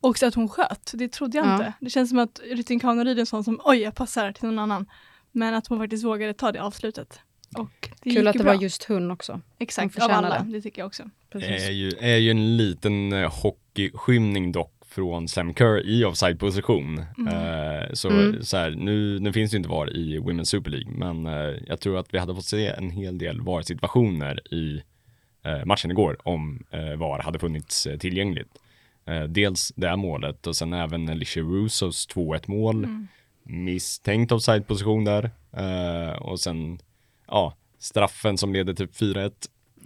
också 0.00 0.26
att 0.26 0.34
hon 0.34 0.48
sköt, 0.48 0.92
det 0.94 1.08
trodde 1.08 1.38
jag 1.38 1.46
ja. 1.46 1.52
inte. 1.52 1.72
Det 1.80 1.90
känns 1.90 2.10
som 2.10 2.18
att 2.18 2.40
Rytting 2.44 2.80
Kaneryd 2.80 3.18
är 3.18 3.20
en 3.20 3.26
sån 3.26 3.44
som 3.44 3.60
oj, 3.64 3.78
jag 3.78 3.94
passar 3.94 4.32
till 4.32 4.44
någon 4.44 4.58
annan. 4.58 4.86
Men 5.32 5.54
att 5.54 5.66
hon 5.66 5.78
faktiskt 5.78 6.04
vågade 6.04 6.34
ta 6.34 6.52
det 6.52 6.62
avslutet. 6.62 7.20
Och 7.56 7.88
det 8.02 8.10
Kul 8.10 8.28
att 8.28 8.32
det 8.32 8.42
bra. 8.42 8.52
var 8.54 8.62
just 8.62 8.84
hon 8.84 9.10
också. 9.10 9.40
Exakt, 9.58 10.02
av 10.02 10.10
alla. 10.10 10.42
Det. 10.42 10.52
det 10.52 10.60
tycker 10.60 10.82
jag 10.82 10.86
också. 10.86 11.02
Det 11.32 11.44
är 11.44 11.70
ju, 11.70 11.92
är 12.00 12.16
ju 12.16 12.30
en 12.30 12.56
liten 12.56 13.12
uh, 13.12 13.30
hockeyskymning 13.42 14.52
dock 14.52 14.72
från 14.86 15.28
Sam 15.28 15.54
Kerr 15.54 15.86
i 15.86 16.04
offside-position. 16.04 17.04
Mm. 17.18 17.34
Uh, 17.34 17.92
så, 17.92 18.10
mm. 18.10 18.42
så 18.42 18.56
här, 18.56 18.70
nu, 18.70 19.18
nu 19.20 19.32
finns 19.32 19.50
det 19.50 19.56
inte 19.56 19.68
VAR 19.68 19.96
i 19.96 20.18
Women's 20.18 20.44
Super 20.44 20.70
League, 20.70 20.92
men 20.92 21.26
uh, 21.26 21.58
jag 21.66 21.80
tror 21.80 21.98
att 21.98 22.14
vi 22.14 22.18
hade 22.18 22.34
fått 22.34 22.44
se 22.44 22.66
en 22.66 22.90
hel 22.90 23.18
del 23.18 23.40
VAR-situationer 23.40 24.54
i 24.54 24.82
matchen 25.64 25.90
igår 25.90 26.16
om 26.28 26.64
VAR 26.98 27.22
hade 27.22 27.38
funnits 27.38 27.88
tillgängligt. 28.00 28.58
dels 29.28 29.72
det 29.76 29.88
här 29.88 29.96
målet 29.96 30.46
och 30.46 30.56
sen 30.56 30.72
även 30.72 31.08
Alicia 31.08 31.42
Russos 31.42 32.08
2-1 32.08 32.42
mål. 32.46 32.84
Mm. 32.84 33.08
Misstänkt 33.42 34.32
offside-position 34.32 35.04
där 35.04 35.30
och 36.20 36.40
sen 36.40 36.78
ja, 37.30 37.56
straffen 37.78 38.38
som 38.38 38.52
leder 38.52 38.74
till 38.74 38.86
4-1. 38.86 39.32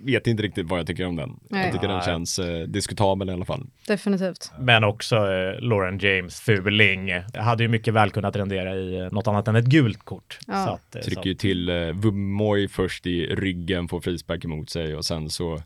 vet 0.04 0.26
inte 0.26 0.42
riktigt 0.42 0.66
vad 0.66 0.78
jag 0.78 0.86
tycker 0.86 1.06
om 1.06 1.16
den. 1.16 1.40
Nej. 1.50 1.64
Jag 1.64 1.72
tycker 1.72 1.88
den 1.88 2.02
känns 2.02 2.38
eh, 2.38 2.62
diskutabel 2.68 3.28
i 3.30 3.32
alla 3.32 3.44
fall. 3.44 3.66
Definitivt. 3.86 4.52
Men 4.58 4.84
också 4.84 5.16
eh, 5.16 5.60
Lauren 5.60 5.98
James 5.98 6.40
fuling. 6.40 7.10
Hade 7.34 7.62
ju 7.62 7.68
mycket 7.68 7.94
väl 7.94 8.10
kunnat 8.10 8.36
rendera 8.36 8.76
i 8.76 8.98
eh, 8.98 9.12
något 9.12 9.26
annat 9.26 9.48
än 9.48 9.56
ett 9.56 9.64
gult 9.64 10.04
kort. 10.04 10.38
Ja. 10.46 10.66
Så 10.66 10.72
att, 10.72 10.96
eh, 10.96 11.02
Trycker 11.02 11.22
så. 11.22 11.28
ju 11.28 11.34
till 11.34 11.68
eh, 11.68 11.74
Vummoy 11.76 12.68
först 12.68 13.06
i 13.06 13.26
ryggen, 13.26 13.88
får 13.88 14.00
frispark 14.00 14.44
emot 14.44 14.70
sig 14.70 14.96
och 14.96 15.04
sen 15.04 15.30
så 15.30 15.60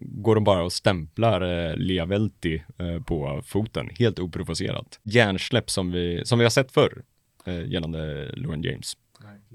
går 0.00 0.34
de 0.34 0.44
bara 0.44 0.62
och 0.62 0.72
stämplar 0.72 1.68
eh, 1.70 1.76
Liavelti 1.76 2.62
eh, 2.78 3.02
på 3.02 3.42
foten, 3.46 3.88
helt 3.98 4.18
oprovocerat. 4.18 5.00
Hjärnsläpp 5.02 5.70
som 5.70 5.92
vi, 5.92 6.22
som 6.24 6.38
vi 6.38 6.44
har 6.44 6.50
sett 6.50 6.72
förr 6.72 7.02
eh, 7.46 7.64
gällande 7.66 8.30
Lauren 8.32 8.62
James. 8.62 8.96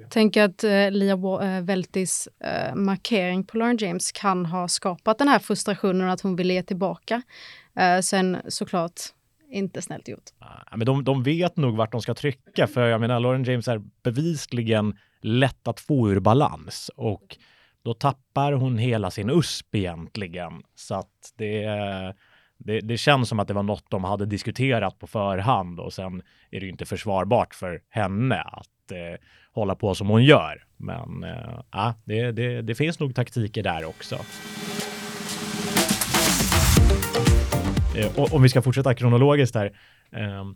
Tänker 0.10 0.44
att 0.44 0.64
eh, 0.64 0.92
Lia 0.92 1.16
Wa- 1.16 1.58
eh, 1.58 1.64
Veltis 1.64 2.28
eh, 2.40 2.76
markering 2.76 3.44
på 3.44 3.58
Lauren 3.58 3.78
James 3.78 4.12
kan 4.12 4.46
ha 4.46 4.68
skapat 4.68 5.18
den 5.18 5.28
här 5.28 5.40
frustrationen 5.40 6.10
att 6.10 6.22
hon 6.22 6.36
vill 6.36 6.52
ge 6.52 6.64
tillbaka. 6.64 7.22
Eh, 7.76 8.00
sen 8.00 8.38
såklart 8.48 9.02
inte 9.50 9.82
snällt 9.82 10.08
gjort. 10.08 10.24
Ja, 10.40 10.78
men 10.78 10.86
de, 10.86 11.04
de 11.04 11.24
vet 11.24 11.58
nog 11.58 11.76
vart 11.76 11.92
de 11.92 12.02
ska 12.02 12.14
trycka, 12.14 12.68
för 12.68 12.88
jag 12.88 13.02
menar, 13.02 13.20
Lauren 13.20 13.44
James 13.44 13.68
är 13.68 13.82
bevisligen 14.04 14.98
lätt 15.22 15.68
att 15.68 15.80
få 15.80 16.10
ur 16.10 16.20
balans 16.20 16.92
och 16.96 17.38
då 17.84 17.94
tappar 17.94 18.54
hon 18.54 18.78
hela 18.78 19.12
sin 19.12 19.30
USP 19.30 19.76
egentligen. 19.76 20.52
Så 20.76 20.96
att 20.96 21.34
det, 21.38 21.66
det, 22.58 22.80
det 22.80 22.98
känns 22.98 23.30
som 23.30 23.40
att 23.40 23.48
det 23.48 23.54
var 23.54 23.64
något 23.64 23.86
de 23.90 24.04
hade 24.04 24.26
diskuterat 24.26 25.00
på 25.00 25.08
förhand 25.08 25.80
och 25.80 25.94
sen 25.94 26.22
är 26.52 26.60
det 26.60 26.66
ju 26.66 26.72
inte 26.72 26.86
försvarbart 26.86 27.56
för 27.56 27.82
henne 27.90 28.42
att 28.42 28.68
eh, 28.92 29.20
hålla 29.54 29.76
på 29.76 29.96
som 29.96 30.08
hon 30.08 30.24
gör. 30.24 30.64
Men 30.78 31.24
eh, 31.24 31.94
det, 32.06 32.32
det, 32.32 32.62
det 32.62 32.76
finns 32.76 33.00
nog 33.00 33.16
taktiker 33.16 33.64
där 33.64 33.86
också. 33.86 34.16
Eh, 37.98 38.34
om 38.34 38.42
vi 38.42 38.50
ska 38.50 38.62
fortsätta 38.62 38.94
kronologiskt 38.94 39.54
där. 39.54 39.72
Ehm, 40.12 40.56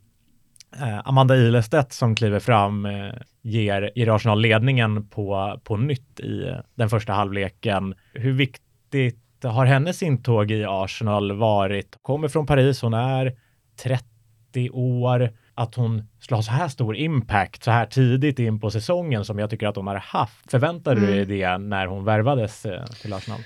eh, 0.80 1.08
Amanda 1.08 1.36
Ilestedt 1.36 1.94
som 1.94 2.16
kliver 2.16 2.40
fram 2.40 2.86
eh, 2.86 3.14
ger, 3.42 3.92
ger 3.96 4.16
Arsenal 4.16 4.42
ledningen 4.42 5.08
på, 5.08 5.60
på 5.64 5.78
nytt 5.78 6.20
i 6.20 6.48
eh, 6.48 6.56
den 6.76 6.90
första 6.90 7.14
halvleken. 7.14 7.96
Hur 8.14 8.34
viktigt 8.34 9.20
har 9.44 9.66
hennes 9.66 10.04
intåg 10.04 10.52
i 10.52 10.66
Arsenal 10.66 11.32
varit? 11.32 11.98
Kommer 12.02 12.28
från 12.28 12.46
Paris, 12.46 12.82
hon 12.82 12.94
är 12.94 13.36
30 13.84 14.70
år. 14.70 15.30
Att 15.60 15.76
hon 15.76 16.04
skulle 16.20 16.36
ha 16.36 16.44
så 16.44 16.52
här 16.52 16.68
stor 16.68 16.96
impact 16.96 17.64
så 17.64 17.72
här 17.72 17.86
tidigt 17.86 18.40
in 18.40 18.60
på 18.60 18.72
säsongen 18.72 19.26
som 19.26 19.40
jag 19.40 19.50
tycker 19.50 19.68
att 19.68 19.76
hon 19.76 19.88
har 19.88 19.96
haft. 19.96 20.52
Förväntade 20.52 21.02
du 21.02 21.08
dig 21.08 21.26
det 21.26 21.58
när 21.58 21.88
hon 21.88 22.06
värvades 22.06 22.66
eh, 22.66 22.86
till 22.86 23.14
Arsenal? 23.14 23.40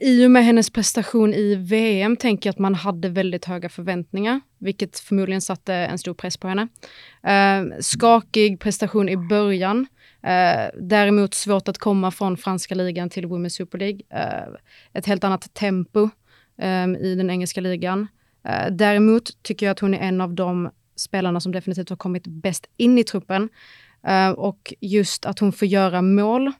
I 0.00 0.26
och 0.26 0.30
med 0.30 0.44
hennes 0.44 0.70
prestation 0.70 1.34
i 1.34 1.54
VM 1.54 2.16
tänker 2.16 2.48
jag 2.48 2.52
att 2.52 2.58
man 2.58 2.74
hade 2.74 3.08
väldigt 3.08 3.44
höga 3.44 3.68
förväntningar, 3.68 4.40
vilket 4.58 4.98
förmodligen 4.98 5.40
satte 5.40 5.74
en 5.74 5.98
stor 5.98 6.14
press 6.14 6.36
på 6.36 6.48
henne. 6.48 6.68
Eh, 7.22 7.78
skakig 7.80 8.60
prestation 8.60 9.08
i 9.08 9.16
början. 9.16 9.86
Eh, 10.22 10.80
däremot 10.80 11.34
svårt 11.34 11.68
att 11.68 11.78
komma 11.78 12.10
från 12.10 12.36
franska 12.36 12.74
ligan 12.74 13.10
till 13.10 13.26
Women's 13.26 13.48
Super 13.48 13.78
League. 13.78 14.00
Eh, 14.10 14.54
ett 14.92 15.06
helt 15.06 15.24
annat 15.24 15.54
tempo 15.54 16.10
eh, 16.58 16.86
i 16.86 17.14
den 17.14 17.30
engelska 17.30 17.60
ligan. 17.60 18.08
Eh, 18.44 18.70
däremot 18.70 19.42
tycker 19.42 19.66
jag 19.66 19.70
att 19.70 19.80
hon 19.80 19.94
är 19.94 20.08
en 20.08 20.20
av 20.20 20.34
de 20.34 20.70
spelarna 21.00 21.40
som 21.40 21.52
definitivt 21.52 21.90
har 21.90 21.96
kommit 21.96 22.26
bäst 22.26 22.66
in 22.76 22.98
i 22.98 23.04
truppen. 23.04 23.48
Eh, 24.06 24.30
och 24.30 24.74
just 24.80 25.26
att 25.26 25.38
hon 25.38 25.52
får 25.52 25.68
göra 25.68 26.02
mål 26.02 26.52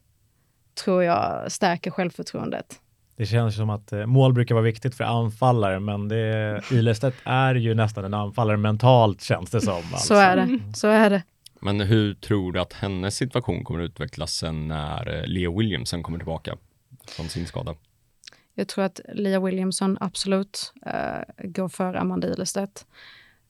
tror 0.84 1.04
jag 1.04 1.52
stärker 1.52 1.90
självförtroendet. 1.90 2.80
Det 3.16 3.26
känns 3.26 3.56
som 3.56 3.70
att 3.70 3.92
eh, 3.92 4.06
mål 4.06 4.32
brukar 4.32 4.54
vara 4.54 4.64
viktigt 4.64 4.94
för 4.94 5.04
anfallare, 5.04 5.80
men 5.80 6.08
det, 6.08 6.62
Ilestedt 6.72 7.16
är 7.24 7.54
ju 7.54 7.74
nästan 7.74 8.04
en 8.04 8.14
anfallare 8.14 8.56
mentalt 8.56 9.22
känns 9.22 9.50
det 9.50 9.60
som. 9.60 9.74
Alltså. 9.74 9.98
Så 9.98 10.14
är 10.14 10.36
det. 10.36 10.58
Så 10.74 10.88
är 10.88 11.10
det. 11.10 11.22
Men 11.60 11.80
hur 11.80 12.14
tror 12.14 12.52
du 12.52 12.60
att 12.60 12.72
hennes 12.72 13.16
situation 13.16 13.64
kommer 13.64 13.80
att 13.80 13.90
utvecklas 13.90 14.32
sen 14.32 14.68
när 14.68 15.18
eh, 15.18 15.26
Lea 15.26 15.50
Williamson 15.50 16.02
kommer 16.02 16.18
tillbaka 16.18 16.56
från 17.08 17.28
sin 17.28 17.46
skada? 17.46 17.74
Jag 18.54 18.68
tror 18.68 18.84
att 18.84 19.00
Lia 19.12 19.40
Williamson 19.40 19.98
absolut 20.00 20.72
uh, 20.86 21.48
går 21.50 21.68
för 21.68 21.94
Amanda 21.94 22.28
Ilestedt. 22.28 22.86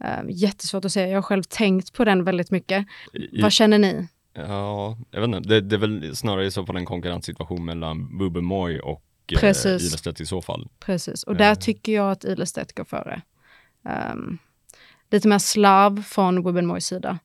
Uh, 0.05 0.31
jättesvårt 0.31 0.85
att 0.85 0.93
säga. 0.93 1.09
Jag 1.09 1.17
har 1.17 1.23
själv 1.23 1.43
tänkt 1.43 1.93
på 1.93 2.05
den 2.05 2.25
väldigt 2.25 2.51
mycket. 2.51 2.87
I, 3.13 3.43
Vad 3.43 3.53
känner 3.53 3.79
ni? 3.79 4.09
ja, 4.35 4.99
jag 5.11 5.21
vet 5.21 5.29
inte. 5.29 5.49
Det, 5.49 5.61
det 5.61 5.77
är 5.77 5.81
väl 5.81 6.17
snarare 6.17 6.47
i 6.47 6.51
så 6.51 6.67
fall 6.67 6.77
en 6.77 6.85
konkurrenssituation 6.85 7.65
mellan 7.65 8.19
Bubbe 8.19 8.41
Moy 8.41 8.79
och 8.79 9.05
eh, 9.33 9.39
Precis. 9.39 9.83
Ilestedt 9.83 10.21
i 10.21 10.27
så 10.27 10.43
fall. 10.43 10.69
Precis. 10.79 11.23
Och 11.23 11.37
där 11.37 11.55
tycker 11.55 11.93
jag 11.93 12.11
att 12.11 12.25
Ilestedt 12.25 12.75
går 12.75 12.85
före. 12.85 13.23
Um, 14.13 14.39
lite 15.11 15.29
mer 15.29 15.39
slarv 15.39 16.03
från 16.03 16.45
Wibben 16.45 16.67
Moys 16.67 16.87
sida. 16.87 17.19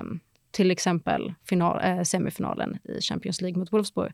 Um, 0.00 0.20
till 0.50 0.70
exempel 0.70 1.34
final, 1.44 1.80
eh, 1.82 2.02
semifinalen 2.02 2.78
i 2.84 3.00
Champions 3.00 3.40
League 3.40 3.58
mot 3.58 3.72
Wolfsburg. 3.72 4.12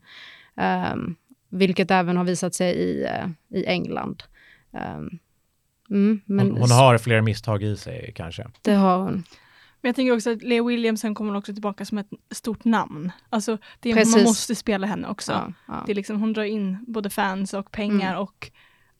Um, 0.93 1.17
vilket 1.49 1.91
även 1.91 2.17
har 2.17 2.25
visat 2.25 2.55
sig 2.55 2.75
i, 2.75 3.05
eh, 3.05 3.29
i 3.49 3.67
England. 3.67 4.23
Um, 4.71 5.19
mm, 5.91 6.21
men 6.27 6.51
hon, 6.51 6.61
hon 6.61 6.71
har 6.71 6.99
fler 6.99 7.21
misstag 7.21 7.63
i 7.63 7.77
sig 7.77 8.13
kanske. 8.17 8.47
det 8.63 8.73
har 8.75 8.99
hon. 8.99 9.25
Men 9.81 9.89
jag 9.89 9.97
tänker 9.97 10.15
också 10.15 10.33
att 10.33 10.43
Lea 10.43 10.63
Williamson 10.65 11.15
kommer 11.15 11.35
också 11.37 11.53
tillbaka 11.53 11.85
som 11.85 11.99
ett 11.99 12.09
stort 12.31 12.65
namn. 12.65 13.13
Alltså, 13.31 13.59
det 13.81 13.91
är, 13.91 13.95
Precis. 13.95 14.15
man 14.17 14.25
måste 14.25 14.55
spela 14.55 14.87
henne 14.87 15.09
också. 15.09 15.33
Ja, 15.33 15.53
ja. 15.69 15.83
Det 15.87 15.93
är 15.93 15.97
liksom, 15.97 16.21
hon 16.21 16.33
drar 16.33 16.45
in 16.45 16.85
både 16.87 17.11
fans 17.11 17.55
och 17.55 17.71
pengar 17.73 18.17
och 18.17 18.51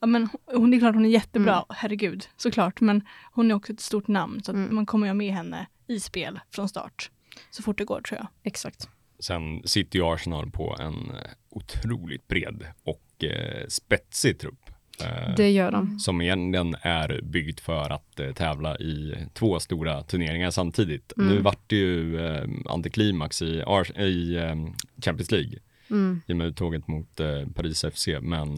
ja, 0.01 0.07
men, 0.07 0.29
hon, 0.47 0.71
det 0.71 0.77
är 0.77 0.79
klart 0.79 0.95
hon 0.95 1.05
är 1.05 1.11
jättebra, 1.11 1.53
Mm. 1.55 1.65
herregud, 1.69 2.29
såklart. 2.37 2.81
Men 2.81 3.03
hon 3.33 3.51
är 3.51 3.55
också 3.55 3.73
ett 3.73 3.81
stort 3.81 4.09
namn 4.09 4.43
så 4.43 4.51
att 4.51 4.57
Mm. 4.57 4.75
man 4.75 4.87
kommer 4.87 5.07
ju 5.07 5.15
med 5.15 5.35
henne 5.35 5.67
i 5.87 6.01
spel 6.01 6.41
från 6.55 6.69
start. 6.69 7.11
Så 7.51 7.63
fort 7.63 7.79
det 7.79 7.85
går 7.85 8.01
tror 8.01 8.19
jag. 8.19 8.27
Exakt. 8.43 8.89
Sen 9.19 9.63
sitter 9.65 9.99
ju 9.99 10.05
Arsenal 10.05 10.51
på 10.51 10.77
en 10.81 10.95
eh, 11.11 11.31
otroligt 11.51 12.29
bred 12.29 12.65
och 12.85 13.25
eh, 13.25 13.67
spetsig 13.69 14.39
trupp. 14.39 14.68
Eh, 15.05 15.35
Det 15.37 15.51
gör 15.51 15.73
de. 15.73 15.99
som 15.99 16.21
egentligen 16.21 16.77
är 16.83 17.21
byggt 17.23 17.61
för 17.61 17.91
att 17.91 18.21
eh, 18.21 18.33
tävla 18.33 18.77
i 18.79 19.15
två 19.35 19.61
stora 19.61 20.03
turneringar 20.03 20.51
samtidigt. 20.51 21.13
Mm. 21.19 21.35
Nu 21.35 21.41
vart 21.41 21.61
det 21.67 21.77
ju 21.77 22.27
eh, 22.27 22.49
antiklimax 22.67 23.43
i, 23.43 23.63
Champions 25.05 25.31
League 25.31 25.59
Mm. 25.91 26.21
i 26.27 26.33
och 26.33 26.37
med 26.37 26.47
uttåget 26.47 26.89
mot 26.89 27.21
Paris 27.55 27.85
FC, 27.95 28.09
men 28.21 28.57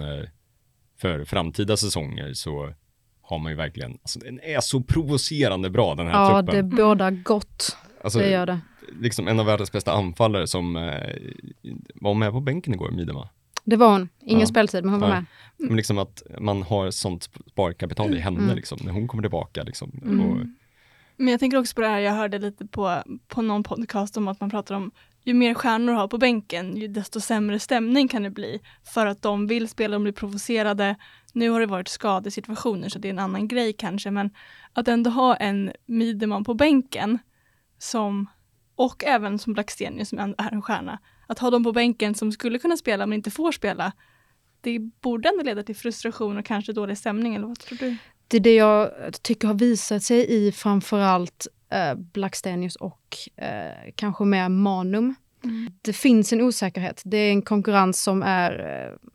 för 1.01 1.25
framtida 1.25 1.77
säsonger 1.77 2.33
så 2.35 2.75
har 3.23 3.39
man 3.39 3.53
ju 3.53 3.57
verkligen, 3.57 3.93
alltså 4.03 4.19
den 4.19 4.41
är 4.41 4.61
så 4.61 4.83
provocerande 4.83 5.71
bra 5.71 5.95
den 5.95 6.07
här 6.07 6.13
Ja, 6.15 6.43
det 6.43 6.53
truppen. 6.53 6.77
båda 6.77 7.11
gott. 7.11 7.77
Alltså, 8.05 8.19
Det 8.19 8.31
gör 8.31 8.47
det. 8.47 8.61
liksom 9.01 9.29
en 9.29 9.41
av 9.41 9.47
världens 9.47 9.73
bästa 9.73 9.93
anfallare 9.93 10.47
som 10.47 10.77
eh, 10.77 11.17
var 11.95 12.15
med 12.15 12.33
på 12.33 12.41
bänken 12.41 12.75
igår, 12.75 12.91
Midema. 12.91 13.29
Det 13.65 13.77
var 13.77 13.93
hon. 13.93 14.09
Ingen 14.21 14.41
Ja. 14.41 14.47
speltid, 14.47 14.85
men 14.85 14.93
hon 14.93 15.01
var 15.01 15.09
Nej. 15.09 15.17
med. 15.17 15.27
Men 15.69 15.77
liksom 15.77 15.99
att 15.99 16.23
man 16.41 16.63
har 16.63 16.91
sånt 16.91 17.29
sparkapital 17.51 18.15
i 18.15 18.19
henne 18.21 18.39
Mm. 18.43 18.57
liksom, 18.57 18.79
när 18.83 18.93
hon 18.93 19.09
kommer 19.09 19.23
tillbaka 19.23 19.63
liksom. 19.63 20.01
Mm. 20.05 20.21
Och, 20.21 20.37
Men 21.17 21.29
jag 21.29 21.41
tänker 21.41 21.59
också 21.59 21.75
på 21.75 21.81
det 21.81 21.89
här, 21.89 21.99
jag 21.99 22.13
hörde 22.13 22.39
lite 22.39 22.67
på, 22.67 23.03
på 23.29 23.43
någon 23.43 23.63
podcast 23.63 24.17
om 24.17 24.29
att 24.29 24.41
man 24.41 24.51
pratar 24.51 24.75
om 24.75 24.91
ju 25.25 25.35
mer 25.35 25.55
stjärnor 25.55 25.93
du 25.93 25.99
har 25.99 26.09
på 26.09 26.19
bänken, 26.19 26.77
ju 26.77 26.89
desto 26.89 27.21
sämre 27.21 27.59
stämning 27.59 28.09
kan 28.09 28.23
det 28.23 28.31
bli. 28.31 28.61
För 28.85 29.07
att 29.07 29.23
de 29.23 29.47
vill 29.47 29.69
spela, 29.69 29.93
de 29.93 30.03
blir 30.03 30.13
provocerade. 30.13 30.97
Nu 31.33 31.51
har 31.51 31.61
det 31.61 31.67
varit 31.67 31.89
skadesituationer 31.89 32.89
så 32.89 32.99
det 32.99 33.09
är 33.09 33.13
en 33.13 33.19
annan 33.19 33.49
grej 33.49 33.73
kanske, 33.73 34.11
men 34.11 34.31
att 34.73 34.89
ändå 34.89 35.11
ha 35.11 35.37
en 35.37 35.73
Mideman 35.87 36.45
på 36.45 36.55
bänken 36.55 37.19
som, 37.79 38.27
och 38.75 39.05
även 39.05 39.39
som 39.39 39.53
Blackstenius 39.53 40.09
som 40.09 40.19
är 40.19 40.35
en 40.53 40.63
stjärna, 40.63 40.99
att 41.31 41.39
ha 41.39 41.51
dem 41.51 41.65
på 41.65 41.73
bänken 41.73 42.15
som 42.15 42.33
skulle 42.33 42.59
kunna 42.59 42.77
spela 42.77 43.07
men 43.07 43.17
inte 43.17 43.31
får 43.31 43.53
spela, 43.53 43.93
det 44.61 44.79
borde 44.79 45.29
ändå 45.29 45.43
leda 45.43 45.63
till 45.63 45.77
frustration 45.77 46.39
och 46.39 46.47
kanske 46.47 46.73
dålig 46.73 46.99
stämning, 46.99 47.35
eller 47.35 47.47
vad 47.47 47.59
tror 47.59 47.79
du? 47.79 47.97
Det 48.29 48.37
är 48.37 48.41
det 48.41 48.55
jag 48.55 48.91
tycker 49.23 49.49
har 49.49 49.55
visat 49.55 50.03
sig 50.03 50.47
i 50.47 50.53
framförallt 50.53 51.47
eh, 51.73 51.95
Blackstenius 51.95 52.77
och 52.77 53.17
eh, 53.37 53.93
kanske 53.95 54.25
mer 54.25 54.49
Manum. 54.49 55.15
Det 55.83 55.93
finns 55.93 56.33
en 56.33 56.41
osäkerhet. 56.41 57.03
Det 57.05 57.17
är 57.17 57.31
en 57.31 57.43
konkurrens 57.43 58.03
som 58.03 58.23
är 58.23 58.87
eh, 58.87 59.11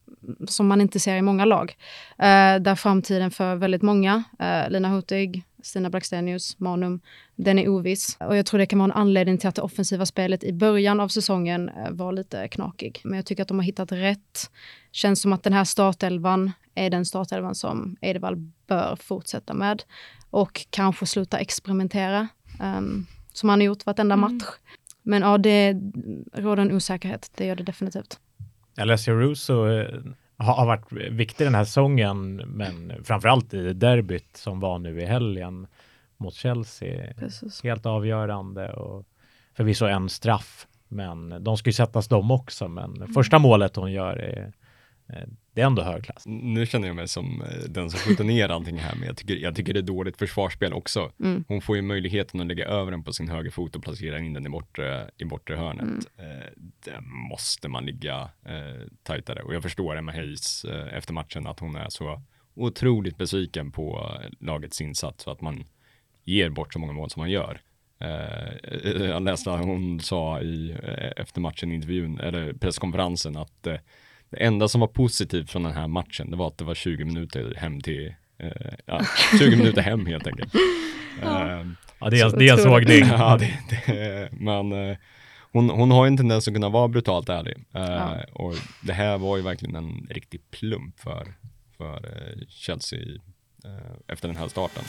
som 0.48 0.68
man 0.68 0.82
inte 0.82 1.00
ser 1.00 1.16
i 1.16 1.22
många 1.22 1.46
lag. 1.46 1.78
Eh, 2.18 2.56
där 2.62 2.76
framtiden 2.76 3.32
för 3.32 3.56
väldigt 3.56 3.82
många, 3.82 4.24
eh, 4.40 4.70
Lina 4.70 4.90
Hurtig, 4.90 5.44
Stina 5.66 5.90
Blackstenius, 5.90 6.60
Manum, 6.60 7.00
den 7.36 7.60
är 7.60 7.68
oviss. 7.70 8.18
Och 8.20 8.38
jag 8.38 8.46
tror 8.46 8.58
det 8.58 8.66
kan 8.66 8.80
vara 8.80 8.92
en 8.92 8.98
anledning 9.00 9.38
till 9.38 9.50
att 9.50 9.56
det 9.56 9.62
offensiva 9.62 10.06
spelet 10.06 10.44
i 10.44 10.54
början 10.54 11.00
av 11.00 11.08
säsongen 11.08 11.70
eh, 11.70 11.92
var 11.92 12.12
lite 12.12 12.48
knakig. 12.48 13.02
Men 13.04 13.16
jag 13.16 13.26
tycker 13.26 13.42
att 13.42 13.48
de 13.48 13.58
har 13.60 13.64
hittat 13.64 13.92
rätt. 13.92 14.52
Känns 14.92 15.22
som 15.22 15.34
att 15.34 15.44
den 15.44 15.54
här 15.54 15.64
startelvan 15.64 16.52
är 16.76 16.90
den 16.90 17.06
startelvan 17.06 17.56
som 17.56 17.96
Edevall 18.02 18.36
bör 18.68 18.96
fortsätta 18.96 19.54
med. 19.54 19.84
Och 20.30 20.66
kanske 20.70 21.06
sluta 21.06 21.38
experimentera, 21.40 22.28
um, 22.78 23.06
som 23.34 23.50
han 23.50 23.60
har 23.60 23.66
gjort 23.66 23.86
vartenda 23.86 24.14
Mm. 24.16 24.36
match. 24.38 24.46
Men 25.04 25.22
ja, 25.22 25.38
det 25.38 25.74
råder 26.34 26.62
en 26.62 26.72
osäkerhet, 26.72 27.32
det 27.38 27.46
gör 27.46 27.56
det 27.56 27.64
definitivt. 27.64 28.20
Alessia 28.78 29.14
Russo, 29.14 29.68
eh, 29.68 30.00
har, 30.38 30.66
varit 30.66 30.92
viktig 30.92 31.48
den 31.48 31.56
här 31.56 31.66
säsongen, 31.66 32.36
men 32.36 32.94
framförallt 33.04 33.54
i 33.54 33.74
derbyt 33.74 34.38
som 34.38 34.60
var 34.60 34.80
nu 34.80 35.02
i 35.02 35.06
helgen 35.06 35.68
mot 36.18 36.34
Chelsea. 36.34 37.14
Precis. 37.18 37.64
Helt 37.64 37.86
avgörande 37.86 38.74
och 38.74 39.06
förvisso 39.54 39.86
en 39.86 40.10
straff, 40.10 40.68
men 40.88 41.44
de 41.44 41.58
ska 41.58 41.70
ju 41.70 41.74
sättas 41.74 42.08
de 42.08 42.32
också. 42.32 42.68
Men 42.68 42.96
Mm. 42.96 43.14
första 43.14 43.40
målet 43.40 43.76
hon 43.76 43.92
gör 43.92 44.16
är, 44.16 44.54
det 45.54 45.62
är 45.62 45.66
ändå 45.66 45.82
hög 45.82 46.04
klass. 46.04 46.24
Nu 46.26 46.66
känner 46.66 46.88
jag 46.88 46.96
mig 46.96 47.08
som 47.08 47.42
eh, 47.42 47.70
den 47.70 47.90
som 47.90 48.00
skjuter 48.00 48.24
ner 48.24 48.50
allting 48.50 48.78
här, 48.78 48.96
men 48.96 49.08
jag 49.08 49.18
tycker, 49.18 49.36
jag 49.36 49.56
tycker 49.56 49.74
det 49.74 49.80
är 49.80 49.82
dåligt 49.82 50.18
försvarsspel 50.18 50.74
också. 50.74 51.12
Mm. 51.20 51.44
Hon 51.48 51.62
får 51.62 51.76
ju 51.76 51.82
möjligheten 51.82 52.42
att 52.42 52.48
lägga 52.48 52.66
över 52.66 52.92
den 52.92 53.04
på 53.04 53.14
sin 53.14 53.30
höger 53.30 53.52
fot 53.52 53.76
och 53.76 53.84
placera 53.84 54.20
in 54.20 54.34
den 54.34 54.46
i 54.46 54.50
bortre, 54.50 55.10
i 55.18 55.26
bortre 55.26 55.56
hörnet. 55.56 56.08
Mm. 56.18 56.32
Eh, 56.32 56.46
där 56.86 57.02
måste 57.30 57.68
man 57.68 57.86
ligga 57.86 58.30
eh, 58.46 58.88
tajtare 59.04 59.42
och 59.42 59.56
jag 59.56 59.64
förstår 59.64 59.96
Emma 59.98 60.12
Hayes 60.12 60.66
eh, 60.66 60.98
efter 60.98 61.14
matchen 61.14 61.48
att 61.48 61.60
hon 61.60 61.76
är 61.76 61.90
så 61.90 62.22
otroligt 62.56 63.18
besviken 63.18 63.72
på 63.72 64.12
eh, 64.24 64.30
lagets 64.40 64.82
insats 64.82 65.24
så 65.24 65.32
att 65.32 65.42
man 65.42 65.64
ger 66.24 66.50
bort 66.50 66.74
så 66.74 66.80
många 66.80 66.94
mål 66.94 67.10
som 67.10 67.20
man 67.20 67.32
gör. 67.32 67.62
Eh, 68.00 69.02
jag 69.02 69.24
läste 69.24 69.54
att 69.54 69.66
hon 69.66 70.00
sa 70.00 70.42
i 70.42 70.72
eh, 70.72 71.12
efter 71.22 71.42
matchen 71.42 71.72
intervjun 71.72 72.20
eller 72.20 72.54
presskonferensen 72.54 73.38
att 73.38 73.68
eh, 73.68 73.76
det 74.30 74.38
enda 74.38 74.68
som 74.68 74.82
var 74.82 74.88
positivt 74.88 75.50
från 75.50 75.64
den 75.64 75.74
här 75.74 75.88
matchen, 75.88 76.32
det 76.32 76.38
var 76.38 76.48
att 76.48 76.58
det 76.58 76.64
var 76.64 76.76
20 76.76 77.06
minuter 77.06 77.54
hem 77.58 77.82
till, 77.82 78.14
eh, 78.40 78.52
ja, 78.86 79.02
20 79.40 79.56
minuter 79.56 79.82
hem 79.82 80.06
helt 80.06 80.28
enkelt. 80.28 80.56
Eh, 81.24 81.66
Ja, 82.00 82.10
det 82.10 82.20
är, 82.20 82.30
Så 82.30 82.36
det 82.38 82.48
är 82.50 82.54
en 82.54 82.58
sågning. 82.60 83.00
ja, 83.10 83.38
det, 83.38 83.60
det, 83.88 84.30
men 84.32 84.72
eh, 84.90 84.98
hon, 85.52 85.70
hon 85.70 85.92
har 85.92 86.06
ju 86.06 86.08
en 86.08 86.18
tendens 86.18 86.48
att 86.48 86.54
kunna 86.54 86.70
vara 86.70 86.88
brutalt 86.88 87.30
ärlig. 87.30 87.56
Eh, 87.76 87.82
Ja. 87.82 88.18
Och 88.34 88.54
det 88.82 88.94
här 88.94 89.18
var 89.18 89.38
ju 89.38 89.44
verkligen 89.44 89.76
en 89.76 90.08
riktig 90.10 90.42
plump 90.52 91.00
för, 91.00 91.28
för 91.78 91.96
eh, 91.96 92.48
Chelsea 92.50 93.00
eh, 93.66 93.96
efter 94.08 94.28
den 94.28 94.38
här 94.38 94.48
starten. 94.48 94.84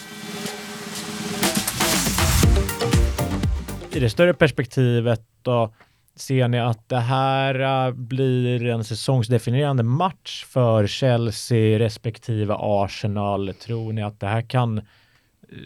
I 3.92 4.00
det 4.00 4.10
större 4.10 4.34
perspektivet 4.34 5.22
då, 5.42 5.74
ser 6.16 6.48
ni 6.48 6.58
att 6.58 6.88
det 6.88 6.98
här 6.98 7.86
äh, 7.86 7.94
blir 7.94 8.66
en 8.66 8.84
säsongsdefinierande 8.84 9.82
match 9.82 10.44
för 10.44 10.86
Chelsea 10.86 11.78
respektive 11.78 12.54
Arsenal? 12.58 13.54
Tror 13.54 13.92
ni 13.92 14.02
att 14.02 14.20
det 14.20 14.26
här 14.26 14.42
kan 14.42 14.78
äh, 14.78 14.84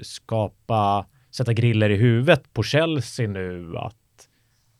skapa, 0.03 1.07
sätta 1.31 1.53
griller 1.53 1.91
i 1.91 1.97
huvudet 1.97 2.53
på 2.53 2.63
Chelsea 2.63 3.29
nu 3.29 3.77
att 3.77 3.97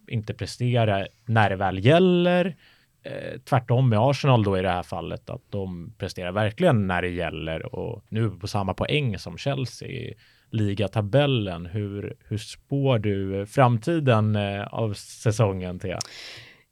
inte 0.09 0.35
prestera 0.35 1.07
när 1.25 1.51
det 1.51 1.57
väl 1.57 1.85
gäller? 1.87 2.57
Eh, 3.03 3.41
tvärtom 3.45 3.89
med 3.89 3.99
Arsenal 3.99 4.45
då 4.45 4.59
i 4.59 4.63
det 4.63 4.71
här 4.71 4.83
fallet 4.83 5.31
att 5.31 5.43
de 5.51 5.95
presterar 5.99 6.33
verkligen 6.33 6.87
när 6.87 7.03
det 7.03 7.09
gäller 7.09 7.75
och 7.75 8.05
nu 8.09 8.31
på 8.31 8.47
samma 8.47 8.75
poäng 8.75 9.19
som 9.19 9.39
Chelsea 9.39 10.15
ligatabellen. 10.51 11.67
Hur, 11.67 12.17
hur 12.29 12.39
spår 12.39 12.99
du 12.99 13.47
framtiden 13.47 14.37
eh, 14.37 14.67
av 14.67 14.95
säsongen 14.95 15.79
Thea? 15.79 15.99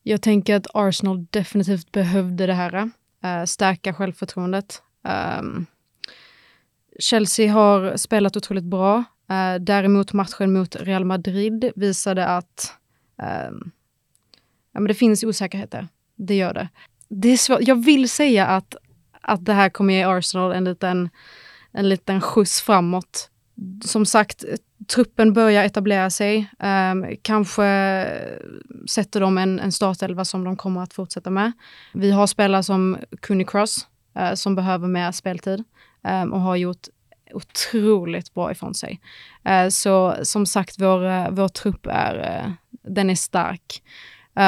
Jag 0.03 0.23
tänker 0.23 0.57
att 0.57 0.67
Arsenal 0.75 1.27
definitivt 1.31 1.93
behövde 1.93 2.47
det 2.47 2.55
här. 2.55 2.91
Eh, 3.25 3.45
stärka 3.45 3.95
självförtroendet. 3.95 4.83
Ehm, 5.05 5.67
Chelsea 6.99 7.53
har 7.53 7.97
spelat 7.97 8.37
otroligt 8.37 8.65
bra. 8.65 9.05
Eh, 9.31 9.55
däremot 9.61 10.13
matchen 10.13 10.53
mot 10.53 10.77
Real 10.77 11.05
Madrid 11.05 11.73
visade 11.77 12.27
att 12.27 12.75
ehm, 13.23 13.71
ja, 14.73 14.81
men 14.81 14.89
det 14.89 14.95
finns 14.95 15.25
osäkerheter. 15.25 15.89
Det 16.17 16.35
gör 16.35 16.55
det. 16.55 16.69
det 17.09 17.29
är 17.29 17.37
svårt. 17.37 17.61
Jag 17.61 17.85
vill 17.85 18.09
säga 18.09 18.47
att, 18.47 18.77
att 19.21 19.45
det 19.45 19.53
här 19.53 19.69
kommer 19.69 19.95
ge 19.95 20.03
Arsenal 20.03 20.53
en 20.53 20.65
liten, 20.65 21.09
en 21.73 21.89
liten 21.89 22.21
skjuts 22.21 22.63
framåt. 22.63 23.31
Som 23.85 24.07
sagt, 24.07 24.45
truppen 24.87 25.33
börjar 25.33 25.65
etablera 25.65 26.11
sig. 26.11 26.51
Um, 26.59 27.17
kanske 27.23 27.63
sätter 28.89 29.21
de 29.21 29.39
en, 29.39 29.61
en 29.61 29.73
startelva 29.73 30.25
som 30.25 30.45
de 30.45 30.57
kommer 30.57 30.83
att 30.83 30.93
fortsätta 30.93 31.31
med. 31.31 31.53
Vi 31.95 32.11
har 32.11 32.27
spelare 32.27 32.63
som 32.63 32.99
Cooney 33.21 33.47
Cross 33.47 33.87
uh, 34.19 34.35
som 34.35 34.55
behöver 34.55 34.89
mer 34.89 35.13
speltid 35.13 35.65
um, 36.23 36.33
och 36.33 36.41
har 36.41 36.57
gjort 36.57 36.87
otroligt 37.35 38.35
bra 38.35 38.53
ifrån 38.53 38.75
sig. 38.75 39.01
Uh, 39.49 39.69
så 39.69 40.15
som 40.23 40.47
sagt, 40.47 40.75
vår, 40.79 41.07
eh, 41.07 41.31
vår 41.31 41.49
trupp 41.49 41.87
är, 41.91 42.45
uh, 42.47 42.53
den 42.83 43.11
är 43.11 43.15
stark. 43.15 43.83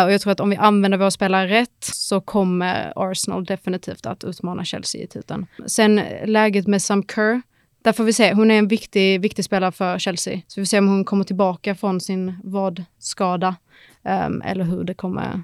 Och 0.05 0.13
jag 0.13 0.21
tror 0.21 0.33
att 0.33 0.41
om 0.41 0.51
vi 0.51 0.57
använder 0.57 0.99
våra 0.99 1.11
spelare 1.11 1.49
rätt 1.49 1.85
så 1.85 2.21
kommer 2.21 2.93
Arsenal 2.97 3.45
definitivt 3.45 4.07
att 4.07 4.25
utmana 4.25 4.65
Chelsea 4.65 5.03
i 5.03 5.07
titeln. 5.07 5.47
Sen 5.67 6.01
läget 6.25 6.67
med 6.67 6.83
Sam 6.83 7.03
Kerr, 7.03 7.43
där 7.83 7.93
får 7.93 8.05
vi 8.05 8.13
se. 8.13 8.35
Hon 8.35 8.51
är 8.51 8.59
en 8.59 8.69
viktig, 8.69 9.21
viktig 9.21 9.45
spelare 9.45 9.73
för 9.73 9.99
Chelsea. 9.99 10.41
Så 10.47 10.61
vi 10.61 10.65
får 10.65 10.69
se 10.69 10.79
om 10.79 10.89
hon 10.89 11.05
kommer 11.05 11.25
tillbaka 11.25 11.75
från 11.75 12.01
sin 12.01 12.35
vadskada 12.45 13.57
ehm, 14.03 14.43
eller 14.43 14.65
hur 14.65 14.85
det, 14.85 14.95
kommer, 14.95 15.43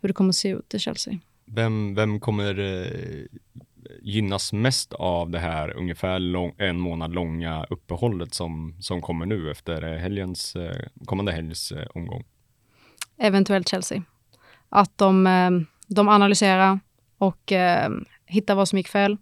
hur 0.00 0.08
det 0.08 0.12
kommer 0.12 0.32
se 0.32 0.48
ut 0.48 0.74
i 0.74 0.78
Chelsea. 0.78 1.18
Vem, 1.44 1.94
vem 1.94 2.20
kommer 2.20 2.58
eh, 2.58 3.26
gynnas 4.02 4.52
mest 4.52 4.92
av 4.92 5.30
det 5.30 5.38
här 5.38 5.76
ungefär 5.76 6.18
lång, 6.18 6.54
en 6.58 6.80
månad 6.80 7.14
långa 7.14 7.66
uppehållet 7.70 8.34
som, 8.34 8.76
som 8.80 9.00
kommer 9.00 9.26
nu 9.26 9.50
efter 9.50 9.92
eh, 9.92 9.98
helgens, 9.98 10.56
eh, 10.56 10.86
kommande 11.04 11.32
helgs 11.32 11.72
eh, 11.72 11.86
omgång? 11.94 12.24
Eventuellt 13.18 13.68
Chelsea. 13.68 14.02
Att 14.68 14.98
de, 14.98 15.26
ehm, 15.26 15.66
de 15.86 16.08
analyserar 16.08 16.80
och 17.18 17.52
ehm, 17.52 18.04
hittar 18.26 18.54
vad 18.54 18.68
som 18.68 18.78
gick 18.78 18.88
fel 18.88 19.16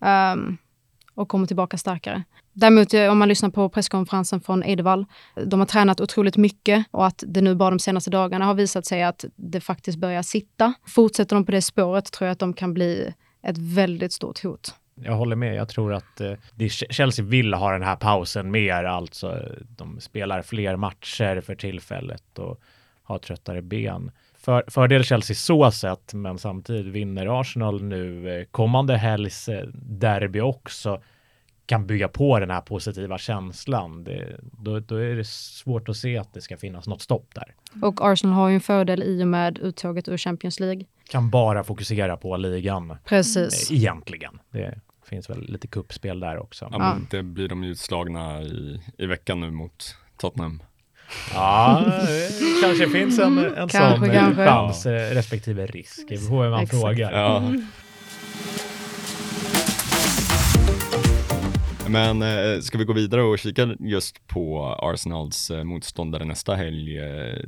ehm, 0.00 0.56
och 1.18 1.28
kommer 1.28 1.46
tillbaka 1.46 1.78
starkare. 1.78 2.22
Däremot 2.52 2.94
eh, 2.94 3.10
om 3.10 3.18
man 3.18 3.28
lyssnar 3.28 3.50
på 3.50 3.68
presskonferensen 3.68 4.40
från 4.40 4.62
Eidevall, 4.62 5.06
de 5.46 5.60
har 5.60 5.66
tränat 5.66 6.00
otroligt 6.00 6.36
mycket 6.36 6.86
och 6.90 7.06
att 7.06 7.24
det 7.26 7.40
nu 7.40 7.54
bara 7.54 7.70
de 7.70 7.78
senaste 7.78 8.10
dagarna 8.10 8.44
har 8.44 8.54
visat 8.54 8.86
sig 8.86 9.02
att 9.02 9.24
det 9.36 9.60
faktiskt 9.60 9.98
börjar 9.98 10.22
sitta. 10.22 10.72
Fortsätter 10.86 11.36
de 11.36 11.44
på 11.44 11.52
det 11.52 11.62
spåret 11.62 12.12
tror 12.12 12.26
jag 12.26 12.32
att 12.32 12.38
de 12.38 12.52
kan 12.52 12.74
bli 12.74 13.14
ett 13.42 13.58
väldigt 13.58 14.12
stort 14.12 14.42
hot. 14.42 14.74
Jag 14.94 15.14
håller 15.14 15.36
med. 15.36 15.54
Jag 15.54 15.68
tror 15.68 15.94
att 15.94 16.20
eh, 16.20 16.32
det, 16.54 16.68
Chelsea 16.68 17.24
vill 17.24 17.54
ha 17.54 17.72
den 17.72 17.82
här 17.82 17.96
pausen 17.96 18.50
mer. 18.50 18.84
Alltså, 18.84 19.30
eh, 19.30 19.52
de 19.76 20.00
spelar 20.00 20.42
fler 20.42 20.76
matcher 20.76 21.40
för 21.40 21.54
tillfället 21.54 22.38
och 22.38 22.60
har 23.02 23.18
tröttare 23.18 23.62
ben. 23.62 24.10
För, 24.48 24.64
fördel 24.68 25.04
Chelsea 25.04 25.34
så 25.34 25.70
sett, 25.70 26.14
men 26.14 26.38
samtidigt 26.38 26.86
vinner 26.86 27.40
Arsenal 27.40 27.82
nu 27.82 28.38
eh, 28.38 28.44
kommande 28.44 28.96
helgs 28.96 29.48
eh, 29.48 29.68
derby 29.74 30.40
också 30.40 31.02
kan 31.66 31.86
bygga 31.86 32.08
på 32.08 32.38
den 32.38 32.50
här 32.50 32.60
positiva 32.60 33.18
känslan. 33.18 34.04
Det, 34.04 34.40
då, 34.52 34.80
då 34.80 34.96
är 34.96 35.16
det 35.16 35.26
svårt 35.26 35.88
att 35.88 35.96
se 35.96 36.18
att 36.18 36.34
det 36.34 36.40
ska 36.40 36.56
finnas 36.56 36.88
något 36.88 37.02
stopp 37.02 37.34
där. 37.34 37.54
Och 37.82 38.00
Arsenal 38.00 38.34
har 38.36 38.48
ju 38.48 38.54
en 38.54 38.60
fördel 38.60 39.02
i 39.02 39.22
och 39.22 39.28
med 39.28 39.58
uttåget 39.58 40.08
ur 40.08 40.16
Champions 40.16 40.60
League. 40.60 40.84
Kan 41.10 41.30
bara 41.30 41.64
fokusera 41.64 42.16
på 42.16 42.36
ligan 42.36 42.96
Precis. 43.04 43.70
eh, 43.70 43.76
egentligen. 43.76 44.38
Det 44.50 44.80
finns 45.04 45.30
väl 45.30 45.52
lite 45.52 45.66
kuppspel 45.66 46.20
där 46.20 46.38
också. 46.38 46.68
Ja, 46.72 46.78
men 46.78 47.06
det 47.10 47.22
blir 47.22 47.48
de 47.48 47.64
ju 47.64 47.70
utslagna 47.70 48.42
i, 48.42 48.80
i 48.98 49.06
veckan 49.06 49.40
nu 49.40 49.50
mot 49.50 49.96
Tottenham. 50.16 50.62
Ja, 51.34 51.84
det 51.86 52.60
kanske 52.62 52.88
finns 52.88 53.18
en, 53.18 53.38
en 53.38 53.68
Kanske, 53.68 53.98
sån 53.98 54.10
kanske. 54.10 54.44
chans 54.44 54.86
eh, 54.86 55.14
respektive 55.14 55.66
risk. 55.66 56.08
Det 56.08 56.28
beror 56.28 56.42
vem 56.42 56.50
man 56.50 56.62
Exakt. 56.62 56.80
frågar. 56.82 57.12
Ja. 57.12 57.52
Men 61.88 62.22
eh, 62.22 62.60
ska 62.60 62.78
vi 62.78 62.84
gå 62.84 62.92
vidare 62.92 63.22
och 63.22 63.38
kika 63.38 63.76
just 63.80 64.26
på 64.26 64.64
Arsenals 64.82 65.50
eh, 65.50 65.64
motståndare 65.64 66.24
nästa 66.24 66.54
helg, 66.54 66.98
eh, 66.98 67.38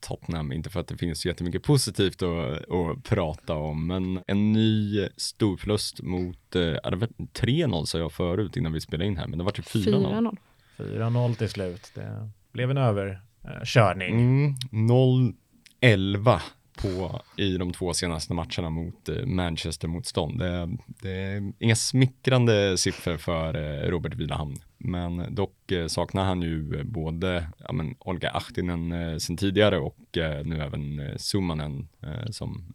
Tottenham, 0.00 0.52
inte 0.52 0.70
för 0.70 0.80
att 0.80 0.88
det 0.88 0.96
finns 0.96 1.26
jättemycket 1.26 1.62
positivt 1.62 2.22
att, 2.22 2.30
att 2.70 3.04
prata 3.04 3.54
om, 3.54 3.86
men 3.86 4.20
en 4.26 4.52
ny 4.52 5.08
storförlust 5.16 6.02
mot, 6.02 6.56
eh, 6.56 6.62
ja, 6.62 6.90
det 6.90 6.96
var 6.96 7.08
3-0 7.34 7.84
sa 7.84 7.98
jag 7.98 8.12
förut 8.12 8.56
innan 8.56 8.72
vi 8.72 8.80
spelade 8.80 9.06
in 9.06 9.16
här, 9.16 9.26
men 9.26 9.38
det 9.38 9.44
var 9.44 9.52
typ 9.52 9.66
4-0. 9.66 10.06
4-0. 10.12 10.36
4-0 10.78 11.34
till 11.34 11.48
slut. 11.48 11.90
Det 11.94 12.28
blev 12.52 12.70
en 12.70 12.76
överkörning. 12.76 14.14
Eh, 14.14 14.20
mm, 14.20 15.34
0-11 15.80 16.40
på 16.82 17.20
i 17.36 17.56
de 17.56 17.72
två 17.72 17.94
senaste 17.94 18.34
matcherna 18.34 18.70
mot 18.70 19.08
eh, 19.08 19.26
Manchester-motstånd. 19.26 20.38
Det, 20.38 20.68
det 20.86 21.10
är 21.10 21.52
inga 21.58 21.76
smickrande 21.76 22.78
siffror 22.78 23.16
för 23.16 23.56
eh, 23.56 23.90
Robert 23.90 24.14
Vilahamn, 24.14 24.56
men 24.78 25.34
dock 25.34 25.72
saknar 25.88 26.24
han 26.24 26.42
ju 26.42 26.84
både 26.84 27.48
ja, 27.58 27.72
men, 27.72 27.94
Olga 27.98 28.30
Ahtinen 28.30 29.20
sen 29.20 29.36
tidigare 29.36 29.78
och 29.78 29.98
nu 30.44 30.62
även 30.62 31.00
Summanen 31.18 31.88
som 32.30 32.74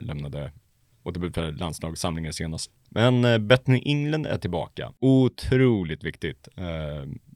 lämnade 0.00 0.52
återbud 1.02 1.34
för 1.34 1.52
landslagssamlingen 1.52 2.32
senast. 2.32 2.70
Men 2.90 3.46
Bettany 3.48 3.82
England 3.84 4.26
är 4.26 4.38
tillbaka. 4.38 4.92
Otroligt 4.98 6.04
viktigt. 6.04 6.48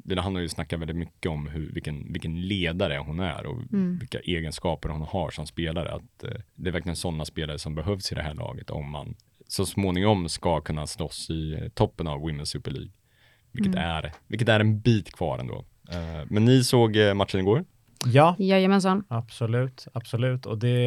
Villahamn 0.05 0.37
har 0.37 0.43
ju 0.43 0.49
snackat 0.49 0.81
väldigt 0.81 0.97
mycket 0.97 1.31
om 1.31 1.47
hur, 1.49 1.73
vilken, 1.73 2.13
vilken 2.13 2.41
ledare 2.41 2.99
hon 3.07 3.21
är 3.21 3.47
och 3.47 3.63
Mm. 3.73 3.99
vilka 3.99 4.19
egenskaper 4.21 4.89
hon 4.89 5.03
har 5.03 5.31
som 5.31 5.47
spelare. 5.47 5.93
Att, 5.95 6.25
eh, 6.25 6.41
det 6.55 6.69
är 6.69 6.73
verkligen 6.73 6.97
sådana 6.97 7.25
spelare 7.25 7.59
som 7.59 7.75
behövs 7.75 8.13
i 8.13 8.15
det 8.15 8.23
här 8.23 8.35
laget 8.35 8.71
om 8.71 8.91
man 8.91 9.15
så 9.49 9.67
småningom 9.67 10.29
ska 10.29 10.61
kunna 10.61 10.87
slåss 10.87 11.31
i 11.31 11.53
eh, 11.55 11.69
toppen 11.69 12.07
av 12.07 12.21
Women's 12.21 12.45
Super 12.45 12.71
League. 12.71 12.91
Vilket, 13.53 13.75
Mm. 13.75 13.85
är, 13.89 14.13
vilket 14.27 14.49
är 14.49 14.61
en 14.61 14.81
bit 14.81 15.13
kvar 15.13 15.39
ändå. 15.39 15.65
Eh, 15.91 16.27
men 16.31 16.45
ni 16.45 16.65
såg 16.65 16.97
matchen 17.15 17.41
igår? 17.41 17.65
Ja, 18.07 18.37
Jajamensan. 18.39 19.05
absolut, 19.09 19.87
absolut. 19.95 20.47
Och 20.47 20.59
det, 20.59 20.79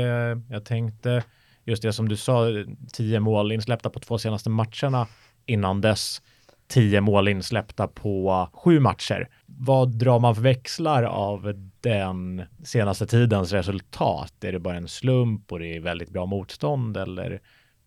jag 0.50 0.66
tänkte, 0.66 1.24
just 1.64 1.82
det 1.84 1.94
som 1.94 2.10
du 2.10 2.16
sa, 2.18 2.48
tio 2.94 3.20
mål 3.20 3.52
insläppta 3.52 3.90
på 3.90 4.00
två 4.00 4.18
senaste 4.18 4.50
matcherna 4.50 5.08
innan 5.46 5.82
dess. 5.82 6.22
Tio 6.68 7.02
mål 7.02 7.28
insläppta 7.28 7.88
på 7.88 8.50
sju 8.54 8.80
matcher. 8.80 9.30
Vad 9.46 9.98
drar 9.98 10.20
man 10.20 10.36
för 10.36 10.42
växlar 10.42 11.04
av 11.04 11.70
den 11.82 12.42
senaste 12.64 13.08
tidens 13.08 13.52
resultat? 13.52 14.44
Är 14.44 14.52
det 14.52 14.60
bara 14.60 14.78
en 14.78 14.88
slump 14.88 15.52
och 15.52 15.60
det 15.60 15.76
är 15.76 15.80
väldigt 15.80 16.10
bra 16.10 16.26
motstånd 16.26 16.98
eller 16.98 17.42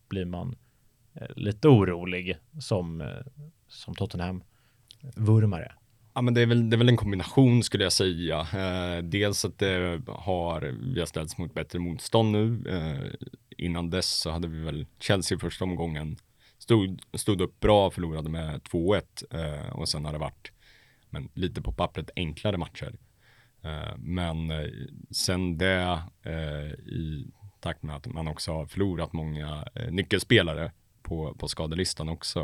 blir 0.08 0.24
man 0.24 0.56
eh, 1.14 1.26
lite 1.36 1.68
orolig 1.68 2.36
som, 2.60 3.00
eh, 3.00 3.06
som 3.68 3.94
Tottenham-vurmare? 3.94 5.72
Ja, 6.14 6.22
men 6.22 6.34
det 6.34 6.42
är, 6.42 6.46
väl, 6.46 6.70
det 6.70 6.76
är 6.76 6.78
väl 6.78 6.88
en 6.88 6.96
kombination 6.96 7.62
skulle 7.62 7.84
jag 7.84 7.92
säga. 7.92 8.40
Eh, 8.40 9.02
dels 9.02 9.44
att 9.44 9.58
det 9.58 10.00
har, 10.08 10.74
vi 10.94 11.00
har 11.00 11.06
ställts 11.06 11.38
mot 11.38 11.54
bättre 11.54 11.78
motstånd 11.78 12.32
nu. 12.32 12.62
Eh, 12.68 13.26
innan 13.56 13.90
dess 13.90 14.10
så 14.10 14.30
hade 14.30 14.48
vi 14.48 14.60
väl 14.60 14.86
Chelsea 14.98 15.36
i 15.36 15.38
första 15.38 15.64
omgången. 15.64 16.16
Stod, 16.68 17.00
stod 17.14 17.40
upp 17.40 17.60
bra, 17.60 17.90
förlorade 17.90 18.30
med 18.30 18.60
2-1 18.62 19.02
eh, 19.30 19.72
och 19.72 19.88
sen 19.88 20.04
har 20.04 20.12
det 20.12 20.18
varit 20.18 20.52
men, 21.10 21.28
lite 21.34 21.62
på 21.62 21.72
pappret 21.72 22.10
enklare 22.16 22.56
matcher. 22.56 22.98
Eh, 23.62 23.96
men 23.98 24.50
eh, 24.50 24.66
sen 25.10 25.58
det 25.58 26.02
eh, 26.22 26.72
i 26.72 27.30
takt 27.60 27.82
med 27.82 27.96
att 27.96 28.06
man 28.06 28.28
också 28.28 28.52
har 28.52 28.66
förlorat 28.66 29.12
många 29.12 29.68
eh, 29.74 29.90
nyckelspelare 29.92 30.72
på, 31.02 31.34
på 31.34 31.48
skadelistan 31.48 32.08
också. 32.08 32.40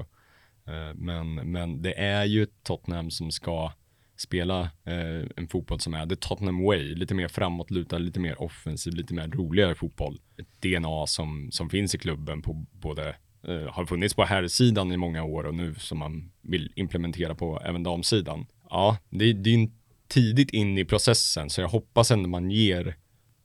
Eh, 0.67 0.95
Men, 0.95 1.35
men 1.35 1.83
det 1.83 1.99
är 2.01 2.25
ju 2.25 2.47
Tottenham 2.63 3.11
som 3.11 3.31
ska 3.31 3.73
spela 4.17 4.61
eh, 4.85 5.27
en 5.37 5.49
fotboll 5.49 5.81
som 5.81 5.95
är 5.95 6.07
the 6.07 6.17
Tottenham 6.17 6.63
way, 6.63 6.95
lite 6.95 7.15
mer 7.15 7.29
framåtlutad, 7.29 7.99
lite 7.99 8.21
mer 8.21 8.43
offensiv, 8.43 8.95
lite 8.95 9.15
mer 9.15 9.29
roligare 9.29 9.75
fotboll. 9.75 10.21
Ett 10.37 10.63
DNA 10.63 11.07
som, 11.07 11.49
som 11.53 11.71
finns 11.71 11.95
i 11.95 11.99
klubben 11.99 12.43
på 12.43 12.67
både 12.73 13.17
eh, 13.49 13.73
har 13.73 13.87
funnits 13.87 14.15
på 14.15 14.25
här 14.25 14.49
sidan 14.49 14.93
i 14.93 14.97
många 14.97 15.25
år 15.25 15.45
och 15.45 15.55
nu 15.55 15.75
som 15.75 15.99
man 15.99 16.31
vill 16.43 16.73
implementera 16.77 17.35
på 17.35 17.61
även 17.65 17.83
damsidan. 17.83 18.47
Ja, 18.71 18.97
det, 19.11 19.33
det 19.33 19.55
är 19.55 19.69
tidigt 20.09 20.51
in 20.51 20.79
i 20.79 20.85
processen 20.85 21.51
så 21.51 21.61
jag 21.61 21.69
hoppas 21.69 22.11
ändå 22.11 22.29
man 22.29 22.51
ger 22.51 22.97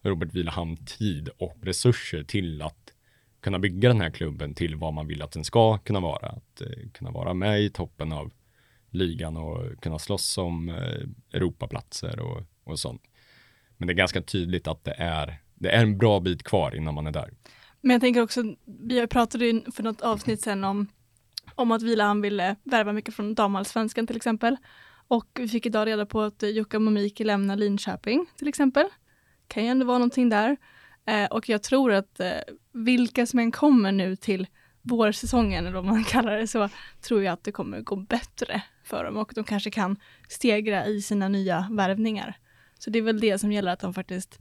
Robert 0.02 0.34
Vilahamn 0.34 0.78
tid 0.86 1.30
och 1.38 1.58
resurser 1.62 2.24
till 2.24 2.62
att 2.62 2.94
kunna 3.42 3.60
bygga 3.60 3.90
den 3.90 4.02
här 4.02 4.10
klubben 4.10 4.54
till 4.54 4.76
vad 4.76 4.94
man 4.94 5.08
vill 5.08 5.22
att 5.22 5.32
den 5.32 5.44
ska 5.44 5.78
kunna 5.78 6.00
vara. 6.00 6.28
Att 6.28 6.62
eh, 6.62 6.90
kunna 6.94 7.12
vara 7.12 7.34
med 7.34 7.62
i 7.62 7.70
toppen 7.70 8.12
av 8.12 8.32
ligan 8.90 9.38
och 9.38 9.82
kunna 9.82 10.00
slåss 10.00 10.38
om 10.38 10.70
eh, 10.70 11.08
Europaplatser 11.34 12.20
och, 12.20 12.44
och 12.64 12.80
sånt. 12.80 13.02
Men 13.78 13.88
det 13.88 13.94
är 13.94 13.96
ganska 13.96 14.22
tydligt 14.22 14.68
att 14.68 14.84
det 14.84 14.96
är, 14.98 15.42
det 15.56 15.70
är 15.70 15.84
en 15.84 15.98
bra 15.98 16.20
bit 16.20 16.44
kvar 16.44 16.76
innan 16.76 16.94
man 16.94 17.08
är 17.08 17.12
där. 17.12 17.30
Men 17.82 17.92
jag 17.92 18.02
tänker 18.02 18.22
också, 18.22 18.44
vi 18.66 19.08
pratade 19.08 19.46
ju 19.46 19.72
för 19.72 19.84
något 19.84 20.02
avsnitt 20.02 20.42
sen 20.42 20.64
om, 20.64 20.88
om 21.56 21.72
att 21.72 21.82
Vilahamn 21.82 22.22
ville 22.22 22.56
värva 22.64 22.94
mycket 22.94 23.16
från 23.16 23.36
damallsvenskan 23.36 24.08
till 24.08 24.16
exempel. 24.16 24.58
Och 25.08 25.28
vi 25.34 25.48
fick 25.48 25.66
idag 25.66 25.88
reda 25.88 26.06
på 26.06 26.22
att 26.22 26.44
Jukka 26.44 26.80
Momiki 26.80 27.24
lämnar 27.24 27.56
Linköping 27.56 28.26
till 28.38 28.48
exempel. 28.48 28.86
Kan 29.48 29.64
ju 29.64 29.70
ändå 29.70 29.86
vara 29.86 29.98
någonting 29.98 30.30
där. 30.30 30.58
Eh, 31.06 31.26
och 31.26 31.50
jag 31.50 31.64
tror 31.64 31.92
att 31.92 32.20
eh, 32.20 32.32
vilka 32.72 33.26
som 33.26 33.40
än 33.40 33.52
kommer 33.52 33.92
nu 33.92 34.16
till 34.16 34.48
vårsäsongen, 34.82 35.66
eller 35.66 35.76
vad 35.76 35.86
man 35.86 36.04
kallar 36.08 36.38
det 36.38 36.48
så, 36.48 36.70
tror 37.02 37.24
jag 37.24 37.34
att 37.34 37.44
det 37.44 37.52
kommer 37.52 37.82
gå 37.82 37.96
bättre 37.96 38.62
för 38.84 39.04
dem 39.04 39.18
och 39.18 39.32
de 39.36 39.44
kanske 39.44 39.72
kan 39.72 39.98
stegra 40.28 40.86
i 40.86 41.02
sina 41.02 41.28
nya 41.28 41.68
värvningar. 41.72 42.38
Så 42.80 42.90
det 42.90 43.00
är 43.00 43.04
väl 43.04 43.20
det 43.20 43.40
som 43.40 43.52
gäller 43.52 43.72
att 43.72 43.80
de 43.80 43.94
faktiskt 43.94 44.40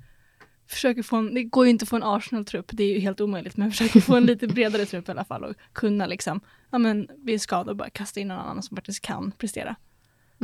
försöker 0.68 1.02
få 1.02 1.16
en, 1.16 1.35
det 1.35 1.44
går 1.44 1.64
ju 1.66 1.70
inte 1.70 1.83
att 1.83 1.88
få 1.88 1.96
en 1.96 2.02
Arsenal-trupp, 2.02 2.66
det 2.72 2.85
är 2.85 2.94
ju 2.94 2.98
helt 3.00 3.20
omöjligt, 3.20 3.57
men 3.57 3.70
försöker 3.70 4.00
få 4.00 4.16
en 4.16 4.26
lite 4.26 4.46
bredare 4.46 4.85
trupp 4.87 5.09
i 5.09 5.11
alla 5.11 5.24
fall 5.24 5.44
och 5.44 5.54
kunna 5.72 6.07
liksom, 6.07 6.40
ja 6.70 6.78
men 6.78 7.09
vi 7.24 7.35
är 7.35 7.38
skadade 7.38 7.70
och 7.70 7.76
bara 7.76 7.90
kasta 7.90 8.20
in 8.20 8.28
någon 8.28 8.38
annan 8.38 8.62
som 8.62 8.76
faktiskt 8.76 9.00
kan 9.02 9.31
prestera. 9.38 9.76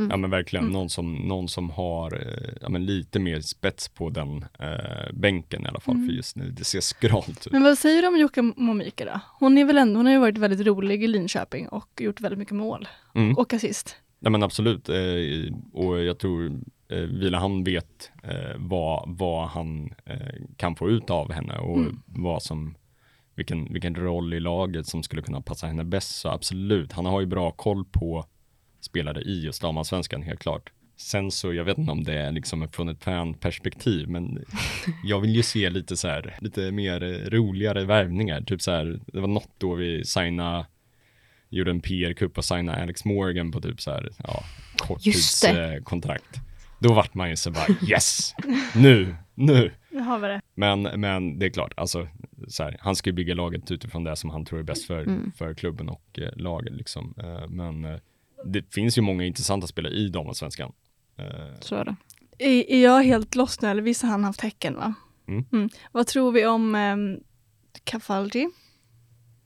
Ja 0.09 0.17
men 0.17 0.29
verkligen, 0.29 0.65
Mm. 0.65 0.73
någon, 0.73 0.89
som, 0.89 1.13
någon 1.15 1.47
som 1.47 1.69
har 1.69 2.13
eh, 2.13 2.53
ja, 2.61 2.69
men 2.69 2.85
lite 2.85 3.19
mer 3.19 3.41
spets 3.41 3.89
på 3.89 4.09
den 4.09 4.45
eh, 4.59 5.13
bänken 5.13 5.65
i 5.65 5.67
alla 5.67 5.79
fall, 5.79 5.95
Mm. 5.95 6.07
för 6.07 6.13
just 6.13 6.35
nu 6.35 6.51
det 6.51 6.63
ser 6.63 6.79
skralt 6.81 7.29
ut. 7.47 7.51
Men 7.51 7.63
vad 7.63 7.77
säger 7.77 8.01
du 8.01 8.07
om 8.07 8.17
Jukka 8.17 8.41
Momika 8.41 9.05
då? 9.05 9.19
Hon 9.39 9.57
är 9.57 9.65
väl 9.65 9.77
ändå, 9.77 9.99
hon 9.99 10.05
har 10.05 10.13
ju 10.13 10.19
varit 10.19 10.37
väldigt 10.37 10.67
rolig 10.67 11.03
i 11.03 11.07
Linköping 11.07 11.67
och 11.67 11.89
gjort 12.01 12.21
väldigt 12.21 12.39
mycket 12.39 12.55
mål 12.55 12.87
Mm. 13.15 13.37
och 13.37 13.53
assist. 13.53 13.95
Nej 14.19 14.31
men 14.31 14.43
absolut, 14.43 14.89
eh, 14.89 14.95
och 15.73 15.99
jag 16.03 16.17
tror 16.19 16.59
eh, 16.89 16.97
Vilahamn 16.97 17.63
vet 17.63 18.11
eh, 18.23 18.55
vad, 18.57 19.03
vad 19.17 19.47
han 19.47 19.93
eh, 20.05 20.17
kan 20.57 20.75
få 20.75 20.89
ut 20.89 21.09
av 21.09 21.31
henne 21.31 21.57
och 21.57 21.77
Mm. 21.77 22.01
vad 22.05 22.43
som, 22.43 22.75
vilken, 23.35 23.73
vilken 23.73 23.95
roll 23.95 24.33
i 24.33 24.39
laget 24.39 24.87
som 24.87 25.03
skulle 25.03 25.21
kunna 25.21 25.41
passa 25.41 25.67
henne 25.67 25.83
bäst. 25.83 26.15
Så 26.15 26.29
absolut, 26.29 26.91
han 26.93 27.05
har 27.05 27.19
ju 27.19 27.25
bra 27.25 27.51
koll 27.51 27.85
på 27.85 28.25
spelare 28.81 29.21
i 29.21 29.43
just 29.43 29.61
damallsvenskan 29.61 30.21
helt 30.23 30.39
klart. 30.39 30.71
Sen 30.97 31.31
så, 31.31 31.53
jag 31.53 31.63
vet 31.63 31.77
inte 31.77 31.91
om 31.91 32.03
det 32.03 32.13
är 32.13 32.31
liksom 32.31 32.67
från 32.71 32.89
ett 32.89 33.03
fanperspektiv, 33.03 34.09
men 34.09 34.45
jag 35.03 35.19
vill 35.19 35.35
ju 35.35 35.43
se 35.43 35.69
lite 35.69 35.97
så 35.97 36.07
här, 36.07 36.35
lite 36.41 36.71
mer 36.71 37.29
roligare 37.29 37.85
värvningar. 37.85 38.41
Typ 38.41 38.61
så 38.61 38.71
här, 38.71 38.99
det 39.07 39.19
var 39.19 39.27
något 39.27 39.49
då 39.57 39.73
vi 39.75 40.05
signade 40.05 40.65
gjorde 41.49 41.71
en 41.71 41.81
PR-kupp 41.81 42.37
och 42.37 42.45
signade 42.45 42.81
Alex 42.83 43.05
Morgan 43.05 43.51
på 43.51 43.61
typ 43.61 43.81
så 43.81 43.91
här, 43.91 44.09
ja, 44.23 44.43
korttidskontrakt. 44.77 46.39
Då 46.79 46.93
vart 46.93 47.13
man 47.13 47.29
ju 47.29 47.35
så 47.35 47.51
bara 47.51 47.65
yes, 47.89 48.33
nu, 48.75 49.15
nu. 49.33 49.71
Nu 49.91 50.01
har 50.01 50.19
vi 50.19 50.27
det. 50.27 50.41
Men, 50.55 50.81
men 50.81 51.39
det 51.39 51.45
är 51.45 51.49
klart, 51.49 51.73
alltså, 51.77 52.07
så 52.47 52.63
här, 52.63 52.77
han 52.79 52.95
ska 52.95 53.09
ju 53.09 53.13
bygga 53.13 53.33
laget 53.35 53.71
utifrån 53.71 54.03
det 54.03 54.15
som 54.15 54.29
han 54.29 54.45
tror 54.45 54.59
är 54.59 54.63
bäst 54.63 54.87
för, 54.87 55.01
Mm. 55.01 55.31
för 55.37 55.53
klubben 55.53 55.89
och 55.89 56.19
eh, 56.19 56.29
laget. 56.35 56.73
Liksom. 56.73 57.13
Eh, 57.17 57.47
men 57.49 57.85
eh, 57.85 57.99
det 58.45 58.73
finns 58.73 58.97
ju 58.97 59.01
många 59.01 59.23
intressanta 59.25 59.67
spelare 59.67 59.93
i 59.93 60.09
damallsvenskan. 60.09 60.71
Eh, 61.17 61.59
Så 61.59 61.75
är 61.75 61.85
det. 61.85 61.95
Är, 62.37 62.71
är 62.71 62.83
jag 62.83 63.03
helt 63.03 63.35
lost 63.35 63.61
nu 63.61 63.67
eller 63.67 63.81
visst 63.81 64.01
har 64.03 64.09
han 64.09 64.23
haft 64.23 64.41
Häcken 64.41 64.75
va? 64.75 64.93
Mm. 65.27 65.69
Vad 65.91 66.07
tror 66.07 66.31
vi 66.31 66.45
om 66.45 66.75
um, 66.75 67.19
Cafaldi? 67.83 68.49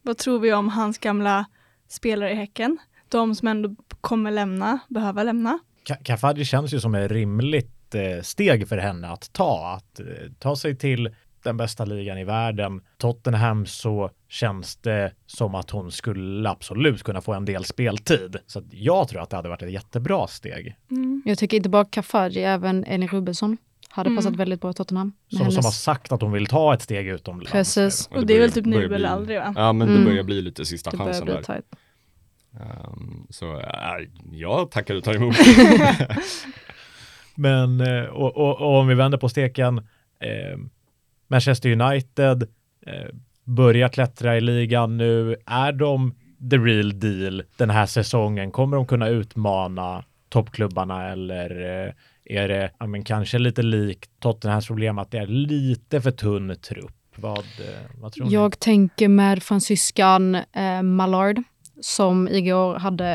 Vad 0.01 0.17
tror 0.17 0.39
vi 0.39 0.53
om 0.53 0.69
hans 0.69 0.97
gamla 0.97 1.45
spelare 1.87 2.31
i 2.31 2.35
Häcken? 2.35 2.77
De 3.09 3.35
som 3.35 3.47
ändå 3.47 3.75
kommer 4.01 4.31
lämna, 4.31 4.79
behöva 4.87 5.23
lämna. 5.23 5.59
Ka- 5.87 6.03
Kafadji 6.03 6.45
känns 6.45 6.73
ju 6.73 6.79
som 6.79 6.95
ett 6.95 7.11
rimligt 7.11 7.95
eh, 7.95 8.21
steg 8.21 8.67
för 8.67 8.77
henne 8.77 9.09
att 9.09 9.33
ta. 9.33 9.67
Att 9.77 9.99
eh, 9.99 10.05
ta 10.39 10.55
sig 10.55 10.75
till 10.75 11.09
den 11.43 11.57
bästa 11.57 11.85
ligan 11.85 12.17
i 12.17 12.23
världen. 12.23 12.81
Tottenham 12.97 13.65
så 13.65 14.09
känns 14.29 14.75
det 14.75 15.13
som 15.25 15.55
att 15.55 15.69
hon 15.69 15.91
skulle 15.91 16.49
absolut 16.49 17.03
kunna 17.03 17.21
få 17.21 17.33
en 17.33 17.45
del 17.45 17.65
speltid. 17.65 18.35
Så 18.47 18.63
jag 18.71 19.07
tror 19.07 19.21
att 19.21 19.29
det 19.29 19.35
hade 19.35 19.49
varit 19.49 19.61
ett 19.61 19.71
jättebra 19.71 20.27
steg. 20.27 20.75
Mm. 20.91 21.21
Jag 21.25 21.37
tycker 21.37 21.57
inte 21.57 21.69
bara 21.69 21.85
Kafaji, 21.85 22.43
även 22.43 22.83
Elin 22.83 23.07
Rubensson 23.07 23.57
hade 23.89 24.07
Mm. 24.07 24.17
passat 24.17 24.35
väldigt 24.35 24.61
bra 24.61 24.71
i 24.71 24.73
Tottenham. 24.73 25.13
Som, 25.29 25.37
som 25.37 25.45
har 25.45 25.51
hennes- 25.53 25.81
sagt 25.83 26.11
att 26.11 26.21
hon 26.21 26.31
vill 26.31 26.45
ta 26.47 26.73
ett 26.73 26.81
steg 26.81 27.07
utomlands. 27.07 27.51
Precis. 27.51 28.07
Och 28.11 28.25
det 28.25 28.33
är 28.35 28.39
väl 28.39 28.51
typ 28.51 28.65
nu 28.65 28.71
börjar 28.75 28.85
eller 28.87 28.97
bli- 28.97 29.07
aldrig 29.07 29.39
va? 29.39 29.53
Ja, 29.57 29.73
men 29.73 29.87
det 29.87 29.93
Mm. 29.93 30.05
börjar 30.05 30.23
bli 30.23 30.41
lite 30.41 30.65
sista 30.65 30.89
Det 30.91 30.97
chansen 30.97 31.25
där. 31.25 31.41
tajt. 31.43 31.65
Um, 32.51 33.27
så 33.29 33.59
äh, 33.59 34.07
jag 34.31 34.71
tackar 34.71 34.95
och 34.95 35.03
tar 35.03 35.15
emot. 35.15 35.35
Men 37.35 37.81
eh, 37.81 38.03
och, 38.03 38.37
och, 38.37 38.61
och 38.61 38.79
om 38.79 38.87
vi 38.87 38.95
vänder 38.95 39.17
på 39.17 39.29
steken. 39.29 39.77
Eh, 40.19 40.57
Manchester 41.27 41.81
United 41.81 42.43
eh, 42.85 43.09
börjar 43.43 43.89
klättra 43.89 44.37
i 44.37 44.41
ligan 44.41 44.97
nu. 44.97 45.35
Är 45.45 45.71
de 45.71 46.15
the 46.49 46.57
real 46.57 46.99
deal 46.99 47.43
den 47.57 47.69
här 47.69 47.85
säsongen? 47.85 48.51
Kommer 48.51 48.77
de 48.77 48.85
kunna 48.85 49.07
utmana 49.07 50.03
toppklubbarna 50.29 51.09
eller 51.09 51.49
eh, 51.85 51.93
är 52.25 52.47
det 52.47 52.71
ja, 52.79 52.87
men 52.87 53.03
kanske 53.03 53.39
lite 53.39 53.61
likt 53.61 54.11
Tottenhams 54.19 54.67
problem 54.67 54.97
att 54.97 55.11
det 55.11 55.17
är 55.17 55.27
lite 55.27 56.01
för 56.01 56.11
tunn 56.11 56.55
trupp? 56.61 56.95
Vad, 57.15 57.37
eh, 57.37 57.43
vad 57.95 58.11
tror 58.11 58.25
ni? 58.25 58.33
Jag 58.33 58.59
tänker 58.59 59.07
med 59.07 59.43
fransyskan 59.43 60.35
eh, 60.35 60.81
Mallard 60.81 61.43
som 61.81 62.27
igår 62.27 62.75
hade 62.75 63.05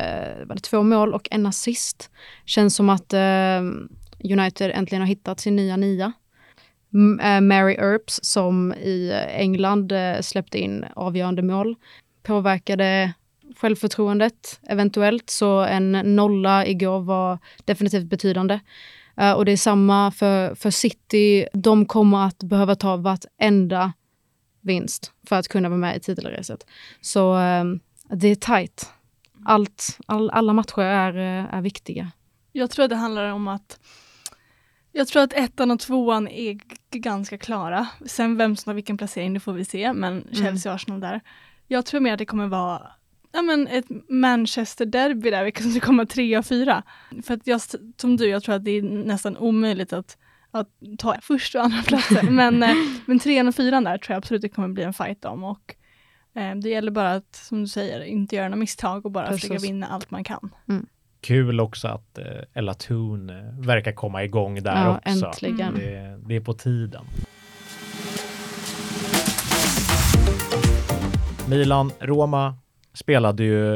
var 0.47 0.55
det 0.55 0.63
två 0.63 0.83
mål 0.83 1.15
och 1.15 1.29
en 1.31 1.47
assist. 1.47 2.11
Känns 2.45 2.77
som 2.77 2.91
att 2.91 3.13
eh, 3.13 3.61
United 4.33 4.71
äntligen 4.75 5.03
har 5.03 5.09
hittat 5.09 5.41
sin 5.41 5.57
nya 5.57 5.77
nia. 5.77 6.13
M- 6.95 7.21
eh, 7.21 7.41
Mary 7.41 7.75
Earps 7.75 8.21
som 8.23 8.73
i 8.73 9.13
England 9.29 9.93
eh, 9.93 10.21
släppte 10.21 10.59
in 10.59 10.85
avgörande 10.97 11.43
mål 11.43 11.77
påverkade 12.23 13.13
självförtroendet 13.57 14.61
eventuellt 14.69 15.31
så 15.31 15.61
en 15.61 15.93
nolla 15.93 16.67
igår 16.67 17.01
var 17.01 17.39
definitivt 17.65 18.05
betydande. 18.05 18.61
Uh, 19.21 19.33
och 19.33 19.45
det 19.45 19.53
är 19.53 19.57
samma 19.57 20.11
för, 20.11 20.55
för 20.55 20.71
City. 20.71 21.47
De 21.53 21.87
kommer 21.87 22.27
att 22.27 22.39
behöva 22.39 22.75
ta 22.75 22.97
vartenda 22.97 23.93
vinst 24.61 25.13
för 25.29 25.37
att 25.37 25.49
kunna 25.49 25.69
vara 25.69 25.79
med 25.79 25.97
i 25.97 26.01
titelracet. 26.01 26.67
Så 27.01 27.39
eh, 27.39 27.65
det 28.15 28.29
är 28.29 28.35
tajt. 28.35 28.93
Allt, 29.45 29.99
all, 30.07 30.31
alla 30.31 30.53
matcher 30.53 30.81
är, 30.81 31.17
eh, 31.17 31.55
är 31.55 31.61
viktiga. 31.61 32.11
Jag 32.53 32.71
tror 32.71 32.85
att 32.85 32.91
det 32.91 32.97
handlar 32.97 33.33
om 33.33 33.49
att 33.49 33.81
jag 34.93 35.09
tror 35.09 35.23
att 35.23 35.33
ettan 35.33 35.71
och 35.71 35.81
tvåan 35.81 36.29
är 36.29 36.61
ganska 36.91 37.39
klara. 37.39 37.87
Sen 38.07 38.37
vem 38.37 38.57
som 38.57 38.71
har 38.71 38.75
vilken 38.75 38.99
placering, 38.99 39.35
det 39.35 39.41
får 39.41 39.53
vi 39.53 39.65
se, 39.65 39.93
men 39.93 40.29
Chelsea 40.33 40.73
och 40.73 40.77
Arsenal 40.77 41.01
där. 41.01 41.21
Jag 41.69 41.87
tror 41.87 42.01
mer 42.01 42.13
att 42.13 42.19
det 42.19 42.27
kommer 42.27 42.47
vara 42.47 42.91
ja, 43.35 43.43
men 43.43 43.67
ett 43.67 43.87
Manchester-derby 44.09 45.31
där, 45.31 45.45
vilka 45.45 45.63
som 45.63 45.81
kommer 45.81 46.05
tre 46.05 46.39
och 46.39 46.47
fyra. 46.47 46.83
För 47.23 47.35
att 47.35 47.47
jag, 47.47 47.61
som 47.97 48.17
du, 48.17 48.29
jag 48.29 48.43
tror 48.43 48.55
att 48.55 48.65
det 48.65 48.71
är 48.71 48.83
nästan 48.83 49.37
omöjligt 49.37 49.93
att, 49.93 50.19
att 50.51 50.69
ta 50.99 51.17
första 51.23 51.59
och 51.59 51.65
andra 51.65 51.83
platser. 51.83 52.23
men, 52.31 52.63
eh, 52.63 52.75
men 53.07 53.19
trean 53.19 53.49
och 53.49 53.55
fyran 53.55 53.85
där 53.85 53.99
tror 53.99 54.15
jag 54.15 54.19
absolut 54.19 54.43
det 54.43 54.49
kommer 54.49 54.69
bli 54.69 54.83
en 54.83 54.95
fight 54.95 55.25
om. 55.25 55.45
Och, 55.45 55.75
det 56.35 56.69
gäller 56.69 56.91
bara 56.91 57.13
att, 57.13 57.35
som 57.35 57.61
du 57.61 57.69
säger, 57.69 58.01
inte 58.05 58.37
göra 58.37 58.49
några 58.49 58.61
misstag 58.61 59.07
och 59.07 59.13
bara 59.13 59.27
Precis. 59.27 59.41
försöka 59.43 59.63
vinna 59.63 59.87
allt 59.87 60.11
man 60.11 60.25
kan. 60.25 60.51
Kul 61.21 61.61
också 61.61 61.89
att 61.89 62.19
eh, 62.19 62.25
Ella 62.55 62.75
Thun 62.75 63.31
eh, 63.31 63.37
verkar 63.67 63.93
komma 63.93 64.25
igång 64.25 64.63
där 64.63 64.85
Ja, 64.85 64.97
också. 65.07 65.27
äntligen. 65.27 65.75
Det, 65.75 66.21
det 66.27 66.37
är 66.37 66.41
på 66.41 66.53
tiden. 66.53 67.05
Milan-Roma 71.49 72.55
spelade 72.95 73.45
ju 73.45 73.75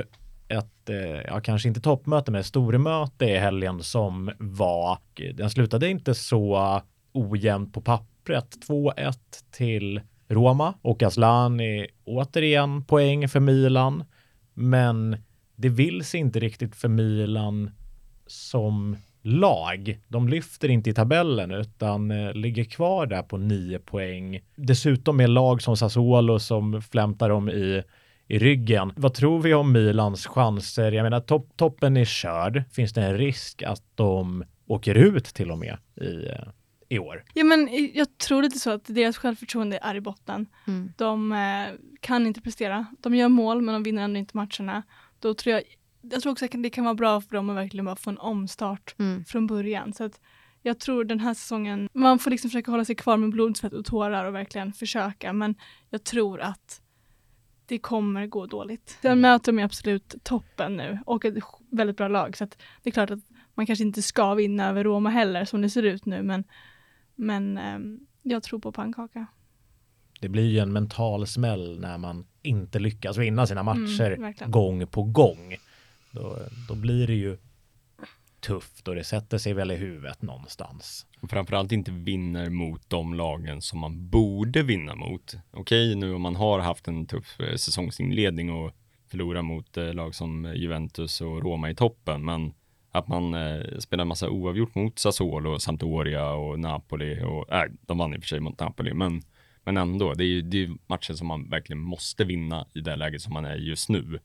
ett, 0.49 0.89
eh, 0.89 0.97
ja 1.27 1.41
kanske 1.41 1.69
inte 1.69 1.81
toppmöte, 1.81 2.31
men 2.31 2.41
ett 2.41 2.47
stormöte 2.47 3.25
i 3.25 3.39
helgen 3.39 3.83
som 3.83 4.31
var, 4.39 4.99
den 5.35 5.51
slutade 5.51 5.89
inte 5.89 6.15
så 6.15 6.81
ojämnt 7.13 7.73
på 7.75 7.81
pappret. 7.81 8.57
2-1 8.69 9.13
till 9.51 10.01
Roma 10.29 10.75
och 10.83 11.03
Asllani 11.03 11.87
återigen 12.05 12.85
poäng 12.85 13.29
för 13.29 13.41
Milan. 13.41 14.05
Men 14.55 15.17
det 15.57 15.69
vill 15.69 16.05
sig 16.05 16.21
inte 16.21 16.41
riktigt 16.41 16.77
för 16.77 16.89
Milan 16.89 17.71
som 18.27 18.97
lag. 19.23 19.99
De 20.09 20.29
lyfter 20.29 20.69
inte 20.69 20.91
i 20.91 20.95
tabellen 20.95 21.51
utan 21.51 22.11
eh, 22.11 22.33
ligger 22.33 22.65
kvar 22.65 23.07
där 23.07 23.23
på 23.23 23.37
nio 23.37 23.79
poäng. 23.79 24.41
Dessutom 24.57 25.17
med 25.17 25.31
lag 25.31 25.63
som 25.63 25.77
Sassuolo 25.77 26.39
som 26.39 26.83
flämtar 26.83 27.29
dem 27.29 27.49
i, 27.49 27.83
i 28.27 28.39
ryggen. 28.39 28.93
Vad 28.97 29.15
tror 29.15 29.43
vi 29.43 29.55
om 29.55 29.73
Milans 29.73 30.27
chanser? 30.27 30.93
Jag 30.93 31.03
menar 31.03 31.21
topp, 31.21 31.49
toppen 31.57 31.97
är 31.97 32.05
körd. 32.05 32.63
Finns 32.73 32.93
det 32.93 33.03
en 33.03 33.19
risk 33.19 33.63
att 33.63 33.83
de 33.95 34.45
åker 34.67 34.95
ut 34.95 35.25
till 35.25 35.51
och 35.51 35.59
med 35.59 35.77
i, 36.01 36.29
eh, 36.29 36.49
i 36.89 36.99
år? 36.99 37.25
Ja, 37.35 37.45
men 37.45 37.69
jag 37.95 38.19
tror 38.19 38.43
lite 38.43 38.59
så 38.59 38.71
att 38.71 38.85
deras 38.85 39.19
självförtroende 39.19 39.79
är 39.83 39.95
i 39.95 40.01
botten. 40.01 40.47
Mm. 40.67 40.93
De 40.97 41.33
eh, 41.33 41.67
kan 42.01 42.27
inte 42.27 42.41
prestera. 42.41 42.87
De 43.01 43.15
gör 43.15 43.29
mål 43.29 43.63
men 43.63 43.73
de 43.73 43.83
vinner 43.83 44.03
ändå 44.03 44.19
inte 44.19 44.37
matcherna. 44.37 44.83
Då 45.19 45.35
tror 45.35 45.55
jag, 45.55 45.63
jag 46.03 46.23
tror 46.23 46.33
också 46.33 46.45
att 46.45 46.51
det 46.63 46.71
kan 46.71 46.85
vara 46.85 46.95
bra 46.95 47.21
för 47.21 47.35
dem 47.37 47.51
att 47.51 47.57
verkligen 47.57 47.85
bara 47.85 47.97
få 47.97 48.11
en 48.11 48.19
omstart 48.19 48.95
Mm. 48.99 49.25
från 49.25 49.47
början. 49.47 49.93
Så 49.93 50.05
att 50.05 50.21
jag 50.63 50.79
tror 50.79 51.05
den 51.05 51.21
här 51.21 51.35
säsongen, 51.35 51.89
man 51.93 52.19
får 52.19 52.31
liksom 52.31 52.51
försöka 52.51 52.71
hålla 52.71 52.85
sig 52.85 52.95
kvar 52.95 53.17
med 53.17 53.31
blod, 53.31 53.57
svett 53.57 53.73
och 53.73 53.85
tårar 53.85 54.25
och 54.25 54.35
verkligen 54.35 54.73
försöka. 54.73 55.33
Men 55.33 55.55
jag 55.91 56.05
tror 56.05 56.41
att 56.41 56.81
det 57.67 57.79
kommer 57.79 58.27
gå 58.27 58.47
dåligt. 58.47 58.99
Sen 59.03 59.21
möter 59.21 59.53
de 59.53 59.63
absolut 59.63 60.15
toppen 60.23 60.77
nu 60.77 60.99
och 61.07 61.25
ett 61.25 61.35
väldigt 61.71 61.97
bra 61.97 62.09
lag. 62.09 62.37
Så 62.37 62.45
att 62.45 62.59
det 62.83 62.91
är 62.91 62.93
klart 62.93 63.11
att 63.11 63.19
man 63.55 63.67
kanske 63.67 63.85
inte 63.85 64.03
ska 64.03 64.35
vinna 64.35 64.69
över 64.69 64.85
Roma 64.85 65.11
heller 65.11 65.45
som 65.45 65.63
det 65.63 65.71
ser 65.71 65.83
ut 65.83 66.07
nu. 66.07 66.23
Men, 66.23 66.45
men 67.19 67.59
ehm, 67.59 68.01
jag 68.23 68.43
tror 68.43 68.59
på 68.59 68.73
pannkaka. 68.73 69.27
Det 70.21 70.29
blir 70.29 70.51
ju 70.51 70.59
en 70.59 70.73
mental 70.73 71.27
smäll 71.27 71.81
när 71.81 71.99
man 71.99 72.27
inte 72.43 72.79
lyckas 72.79 73.17
vinna 73.17 73.47
sina 73.47 73.63
matcher 73.63 74.13
Mm, 74.13 74.51
gång 74.51 74.87
på 74.87 75.03
gång. 75.03 75.57
Då, 76.11 76.39
då 76.69 76.75
blir 76.75 77.07
det 77.07 77.15
ju 77.15 77.39
tufft 78.41 78.89
och 78.89 78.95
det 78.95 79.05
sätter 79.05 79.39
sig 79.39 79.53
väl 79.55 79.71
i 79.71 79.77
huvudet 79.77 80.23
någonstans. 80.23 81.07
Och 81.21 81.31
framförallt 81.31 81.73
inte 81.73 81.91
vinner 81.91 82.51
mot 82.51 82.91
de 82.91 83.15
lagen 83.15 83.63
som 83.63 83.79
man 83.79 84.09
borde 84.09 84.63
vinna 84.63 84.95
mot. 84.95 85.35
Okej, 85.51 85.95
nu 85.95 86.15
om 86.15 86.23
man 86.23 86.37
har 86.37 86.59
haft 86.59 86.89
en 86.89 87.07
tuff 87.07 87.41
eh, 87.41 87.57
säsongsinledning 87.57 88.53
och 88.53 88.73
förlorar 89.07 89.43
mot 89.43 89.77
eh, 89.77 89.95
lag 89.95 90.15
som 90.15 90.53
Juventus 90.57 91.21
och 91.21 91.43
Roma 91.43 91.71
i 91.71 91.75
toppen, 91.75 92.25
men 92.25 92.55
att 92.93 93.09
man 93.09 93.35
eh, 93.35 93.79
spelar 93.79 94.03
en 94.03 94.09
massa 94.09 94.31
oavgjort 94.31 94.75
mot 94.75 94.99
Sassuolo, 94.99 95.59
Sampdoria 95.59 96.31
och 96.33 96.61
Napoli 96.61 97.23
och, 97.25 97.53
äh, 97.53 97.65
de 97.81 97.99
vann 97.99 98.15
i 98.15 98.19
och 98.19 98.23
för 98.23 98.29
sig 98.29 98.41
mot 98.41 98.61
Napoli, 98.61 98.95
men, 98.95 99.23
men 99.65 99.77
ändå, 99.77 100.15
det 100.15 100.25
är 100.25 100.29
ju 100.29 100.43
det 100.43 100.65
är 100.65 100.71
matcher 100.87 101.13
som 101.13 101.27
man 101.27 101.51
verkligen 101.51 101.81
måste 101.81 102.25
vinna 102.25 102.67
i 102.75 102.81
det 102.81 102.97
läget 102.97 103.23
som 103.23 103.33
man 103.33 103.45
är 103.45 103.57
just 103.57 103.89
nu 103.89 104.19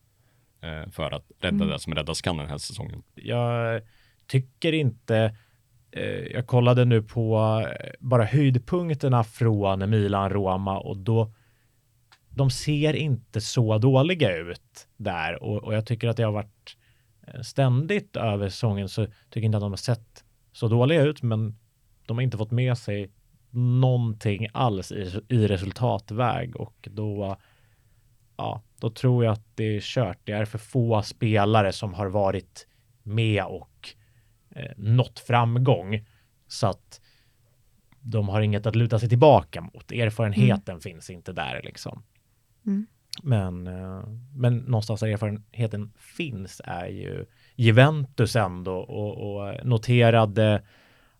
eh, 0.60 0.90
för 0.90 1.10
att 1.10 1.30
rädda 1.40 1.66
det 1.66 1.78
som 1.78 1.94
räddas 1.94 2.22
kan 2.22 2.36
den 2.36 2.48
här 2.48 2.58
säsongen. 2.58 3.02
Jag 3.14 3.82
tycker 4.26 4.72
inte 4.72 5.36
eh, 5.90 6.26
jag 6.32 6.46
kollade 6.46 6.84
nu 6.84 7.02
på 7.02 7.36
eh, 7.80 7.90
bara 8.00 8.24
höjdpunkterna 8.24 9.24
från 9.24 9.90
Milan-Roma 9.90 10.78
och 10.78 10.96
då 10.96 11.32
de 12.30 12.50
ser 12.50 12.94
inte 12.94 13.40
så 13.40 13.78
dåliga 13.78 14.36
ut 14.36 14.88
där 14.96 15.42
och, 15.42 15.64
och 15.64 15.74
jag 15.74 15.86
tycker 15.86 16.08
att 16.08 16.16
det 16.16 16.22
har 16.22 16.32
varit 16.32 16.76
ständigt 17.42 18.16
över 18.16 18.48
säsongen 18.48 18.88
så 18.88 19.06
tycker 19.06 19.40
jag 19.40 19.44
inte 19.44 19.56
att 19.56 19.62
de 19.62 19.72
har 19.72 19.76
sett 19.76 20.24
så 20.52 20.68
dåliga 20.68 21.02
ut 21.02 21.22
men 21.22 21.58
de 22.06 22.16
har 22.16 22.22
inte 22.22 22.36
fått 22.36 22.50
med 22.50 22.78
sig 22.78 23.10
någonting 23.50 24.48
alls 24.52 24.92
i, 24.92 25.22
i 25.28 25.46
resultatväg 25.46 26.56
och 26.56 26.88
då 26.92 27.36
ja, 28.36 28.62
då 28.80 28.90
tror 28.90 29.24
jag 29.24 29.32
att 29.32 29.56
det 29.56 29.76
är 29.76 29.80
kört. 29.80 30.18
Det 30.24 30.32
är 30.32 30.44
för 30.44 30.58
få 30.58 31.02
spelare 31.02 31.72
som 31.72 31.94
har 31.94 32.06
varit 32.06 32.66
med 33.02 33.44
och 33.44 33.88
eh, 34.50 34.72
nått 34.76 35.18
framgång 35.18 36.06
så 36.46 36.66
att 36.66 37.00
de 38.00 38.28
har 38.28 38.40
inget 38.40 38.66
att 38.66 38.76
luta 38.76 38.98
sig 38.98 39.08
tillbaka 39.08 39.60
mot. 39.60 39.92
Erfarenheten 39.92 40.80
finns 40.80 41.10
inte 41.10 41.32
där 41.32 41.60
liksom. 41.64 42.02
Mm. 42.66 42.86
Men, 43.22 43.66
eh, 43.66 44.02
men 44.34 44.56
någonstans 44.56 45.00
där 45.00 45.08
erfarenheten 45.08 45.92
finns 45.96 46.60
är 46.64 46.86
ju 46.86 47.24
Juventus 47.56 48.36
ändå 48.36 48.76
och, 48.76 49.36
och 49.36 49.66
noterade 49.66 50.62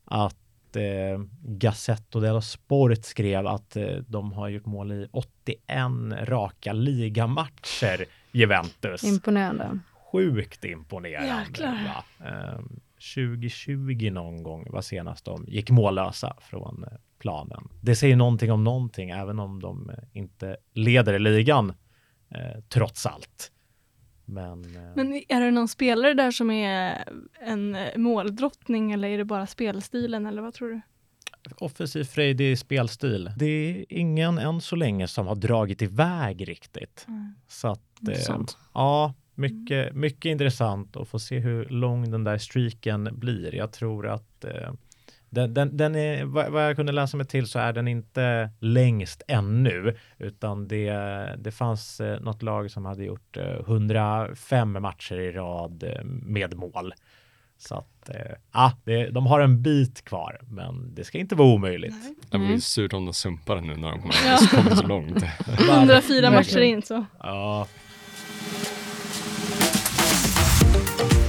att 0.04 0.76
eh, 0.76 1.24
Gazzetto 1.42 2.20
dello 2.20 2.40
Sport 2.40 3.04
skrev 3.04 3.46
att 3.46 3.76
eh, 3.76 3.96
de 4.06 4.32
har 4.32 4.48
gjort 4.48 4.66
mål 4.66 4.92
i 4.92 5.08
81 5.12 5.58
raka 6.22 6.72
ligamatcher 6.72 8.04
Juventus. 8.32 9.04
Imponerande. 9.04 9.78
Sjukt 10.12 10.64
imponerande. 10.64 11.44
Jäklar. 11.48 11.72
Va? 11.84 12.26
Ehm, 12.26 12.80
2020 13.14 14.10
någon 14.12 14.42
gång 14.42 14.66
var 14.70 14.82
senast 14.82 15.24
de 15.24 15.44
gick 15.48 15.70
mållösa 15.70 16.36
från 16.40 16.84
eh, 16.84 16.98
planen. 17.24 17.68
Det 17.80 17.96
säger 17.96 18.16
någonting 18.16 18.52
om 18.52 18.64
någonting, 18.64 19.10
även 19.10 19.38
om 19.38 19.60
de 19.60 19.90
eh, 19.90 19.96
inte 20.12 20.56
leder 20.74 21.18
ligan 21.18 21.72
eh, 22.30 22.60
trots 22.68 23.06
allt. 23.06 23.52
Men, 24.24 24.76
eh, 24.76 24.82
Men 24.94 25.22
är 25.28 25.40
det 25.40 25.50
någon 25.50 25.68
spelare 25.68 26.14
där 26.14 26.30
som 26.30 26.50
är 26.50 27.04
en 27.40 27.76
måldrottning 27.96 28.92
eller 28.92 29.08
är 29.08 29.18
det 29.18 29.24
bara 29.24 29.46
spelstilen 29.46 30.26
eller 30.26 30.42
vad 30.42 30.54
tror 30.54 30.68
du? 30.68 30.80
offensiv 31.58 32.04
frejdig 32.04 32.58
spelstil. 32.58 33.30
Det 33.36 33.46
är 33.46 33.84
ingen 33.88 34.38
än 34.38 34.60
så 34.60 34.76
länge 34.76 35.08
som 35.08 35.26
har 35.26 35.34
dragit 35.34 35.82
iväg 35.82 36.48
riktigt. 36.48 37.06
Så 37.48 37.68
att, 37.68 38.08
eh, 38.08 38.38
ja, 38.74 39.14
mycket, 39.34 39.94
mycket 39.94 40.30
intressant 40.30 40.96
att 40.96 41.08
få 41.08 41.18
se 41.18 41.38
hur 41.38 41.64
lång 41.64 42.10
den 42.10 42.24
där 42.24 42.38
streaken 42.38 43.08
blir. 43.12 43.54
Jag 43.54 43.72
tror 43.72 44.08
att 44.08 44.44
eh, 44.44 44.72
den, 45.34 45.54
den, 45.54 45.76
den 45.76 45.94
är, 45.96 46.24
vad, 46.24 46.68
jag 46.68 46.76
kunde 46.76 46.92
läsa 46.92 47.16
mig 47.16 47.26
till 47.26 47.46
så 47.46 47.58
är 47.58 47.72
den 47.72 47.88
inte 47.88 48.50
längst 48.60 49.22
ännu, 49.28 49.96
utan 50.18 50.68
det, 50.68 50.90
det 51.38 51.50
fanns 51.50 52.00
eh, 52.00 52.20
något 52.20 52.42
lag 52.42 52.70
som 52.70 52.84
hade 52.84 53.04
gjort 53.04 53.36
eh, 53.36 53.44
105 53.66 54.72
matcher 54.82 55.14
i 55.20 55.32
rad 55.32 55.82
eh, 55.82 56.04
med 56.04 56.54
mål. 56.56 56.94
Så 57.58 57.74
att, 57.74 58.08
eh, 58.08 58.36
ah, 58.50 58.70
det, 58.84 59.10
de 59.10 59.26
har 59.26 59.40
en 59.40 59.62
bit 59.62 60.04
kvar, 60.04 60.40
men 60.48 60.94
det 60.94 61.04
ska 61.04 61.18
inte 61.18 61.34
vara 61.34 61.48
omöjligt. 61.48 61.94
Det 62.30 62.36
var 62.38 62.44
ju 62.44 62.48
Mm. 62.48 62.60
surt 62.60 62.92
om 62.92 63.04
de 63.04 63.14
sumpar 63.14 63.60
nu 63.60 63.76
när 63.76 63.90
de 63.90 64.00
kommer, 64.00 64.14
Ja. 64.26 64.38
kommer 64.50 64.74
så 64.76 64.86
långt. 64.86 65.22
104 65.70 66.30
matcher 66.30 66.60
in 66.60 66.82
så. 66.82 67.04
Ja, 67.18 67.66
Eh, 71.00 71.23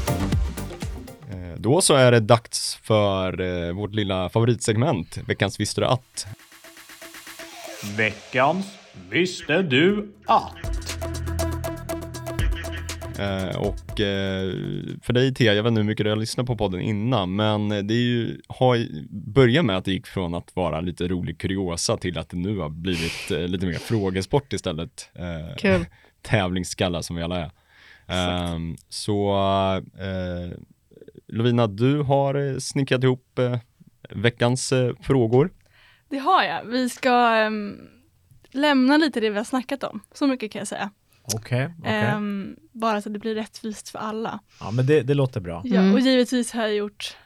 Då 1.66 1.82
så 1.82 1.94
är 1.94 2.12
det 2.12 2.20
dags 2.20 2.80
för 2.84 3.42
eh, 3.42 3.74
vårt 3.74 3.96
lilla 3.96 4.30
favoritsegment, 4.30 5.18
veckans 5.28 5.60
Visste 5.60 5.82
du 5.82 5.88
att? 5.88 6.28
Veckans 7.98 8.78
Visste 9.10 9.62
du 9.62 10.14
att? 10.26 10.56
Eh, 13.20 13.58
och 13.58 14.02
eh, 14.02 14.54
för 15.02 15.14
dig 15.14 15.34
Thea, 15.34 15.54
jag 15.54 15.64
vet 15.64 15.70
inte 15.70 15.82
hur 15.82 15.88
mycket 15.88 16.04
du 16.04 16.10
har 16.10 16.18
lyssnat 16.18 16.46
på 16.46 16.58
podden 16.58 16.82
innan, 16.82 17.36
men 17.36 17.70
det 17.70 17.94
är 17.94 18.06
ju, 18.06 18.42
har 18.48 18.88
börjat 19.10 19.66
med 19.66 19.78
att 19.78 19.86
det 19.86 19.92
gick 19.92 20.08
från 20.08 20.34
att 20.34 20.56
vara 20.56 20.82
lite 20.82 21.08
rolig 21.08 21.38
kuriosa 21.38 21.98
till 21.98 22.18
att 22.18 22.30
det 22.30 22.38
nu 22.38 22.58
har 22.58 22.70
blivit 22.70 23.32
eh, 23.32 23.40
lite 23.40 23.66
mer 23.66 23.74
frågesport 23.74 24.54
istället. 24.54 25.10
Kul. 25.58 25.86
tävlingsskallar 26.22 27.02
som 27.02 27.16
vi 27.16 27.24
alla 27.24 27.38
är. 27.38 27.52
Ehm, 28.08 28.78
så 28.90 29.34
Lovina, 31.36 31.68
du 31.68 32.02
har 32.02 32.36
eh, 32.36 32.58
snickrat 32.58 33.04
ihop 33.04 33.40
eh, 33.40 33.58
veckans 34.10 34.72
eh, 34.72 34.96
frågor. 35.02 35.50
Det 36.10 36.18
har 36.18 36.44
jag. 36.44 36.66
Vi 36.66 36.90
ska 36.90 37.12
ehm, 37.36 37.78
lämna 38.52 38.98
lite 38.98 39.20
det 39.20 39.30
vi 39.30 39.38
har 39.38 39.44
snackat 39.44 39.84
om. 39.84 40.02
Så 40.14 40.28
mycket 40.28 40.52
kan 40.52 40.60
jag 40.60 40.68
säga. 40.68 40.92
Okej, 41.36 41.74
okej. 41.80 41.92
Ehm, 41.94 42.56
bara 42.72 43.02
så 43.02 43.10
att 43.10 43.14
det 43.14 43.20
blir 43.20 43.36
rättvist 43.36 43.90
för 43.90 44.00
alla. 44.00 44.40
Ja, 44.60 44.72
men 44.72 44.86
det, 44.86 45.02
det 45.02 45.14
låter 45.14 45.40
bra. 45.42 45.62
Ja, 45.66 45.80
Mm. 45.80 45.94
och 45.94 46.00
givetvis 46.00 46.52
har 46.52 46.62
jag 46.62 46.76
gjort, 46.76 47.18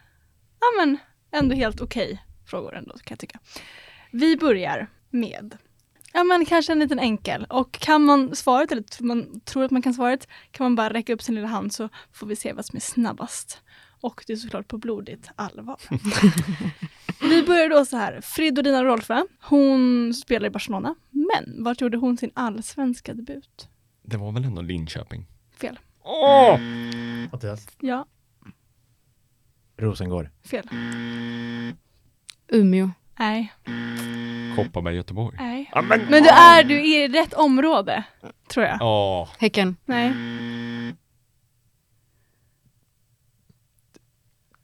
ja 0.59 0.65
men 0.85 0.97
ändå 1.31 1.55
helt 1.55 1.81
okej 1.81 2.23
frågor 2.45 2.75
ändå 2.75 2.91
kan 2.91 3.01
jag 3.09 3.19
tycka. 3.19 3.39
Vi 4.11 4.37
börjar 4.37 4.87
med, 5.09 5.57
ja 6.13 6.23
men 6.23 6.45
kanske 6.45 6.71
en 6.71 6.79
liten 6.79 6.99
enkel 6.99 7.45
och 7.49 7.71
kan 7.71 8.01
man 8.05 8.35
svaret 8.35 8.71
eller 8.71 8.81
tror 8.83 9.07
man 9.07 9.41
tror 9.41 9.63
att 9.63 9.71
man 9.71 9.81
kan 9.81 9.93
svaret 9.93 10.27
kan 10.51 10.63
man 10.65 10.75
bara 10.75 10.89
räcka 10.93 11.13
upp 11.13 11.21
sin 11.21 11.35
lilla 11.35 11.47
hand 11.47 11.73
så 11.73 11.89
får 12.11 12.27
vi 12.27 12.35
se 12.35 12.53
vad 12.53 12.65
som 12.65 12.75
är 12.77 12.81
snabbast. 12.81 13.61
Och 14.01 14.23
det 14.27 14.33
är 14.33 14.37
såklart 14.37 14.67
på 14.67 14.77
blodigt 14.77 15.29
allvar. 15.35 15.77
vi 17.29 17.43
börjar 17.43 17.69
då 17.69 17.85
så 17.85 17.97
här, 17.97 18.21
Fridolina 18.21 18.83
Rolfö, 18.83 19.23
hon 19.41 20.13
spelar 20.13 20.47
i 20.47 20.49
Barcelona, 20.49 20.95
men 21.09 21.63
vart 21.63 21.81
gjorde 21.81 21.97
hon 21.97 22.17
sin 22.17 22.31
allsvenska 22.33 23.13
debut? 23.13 23.69
Det 24.03 24.17
var 24.17 24.31
väl 24.31 24.45
ändå 24.45 24.61
Linköping? 24.61 25.25
Fel. 25.57 25.79
Åh! 26.03 26.59
Mattias? 27.31 27.67
Ja, 27.79 28.05
Rosengård. 29.77 30.29
fel. 30.45 30.69
Umeå. 32.47 32.89
Nej, 33.19 33.53
Kopparberg, 34.55 34.95
Göteborg. 34.95 35.37
nej. 35.39 35.69
Ja, 35.73 35.81
men 35.81 35.99
Men 36.09 36.23
du 36.23 36.29
är, 36.29 36.63
du 36.63 36.75
är 36.91 37.05
i 37.05 37.07
rätt 37.07 37.33
område, 37.33 38.03
tror 38.47 38.65
jag. 38.65 38.77
Åh, 38.81 39.29
Häcken. 39.39 39.75
Nej. 39.85 40.13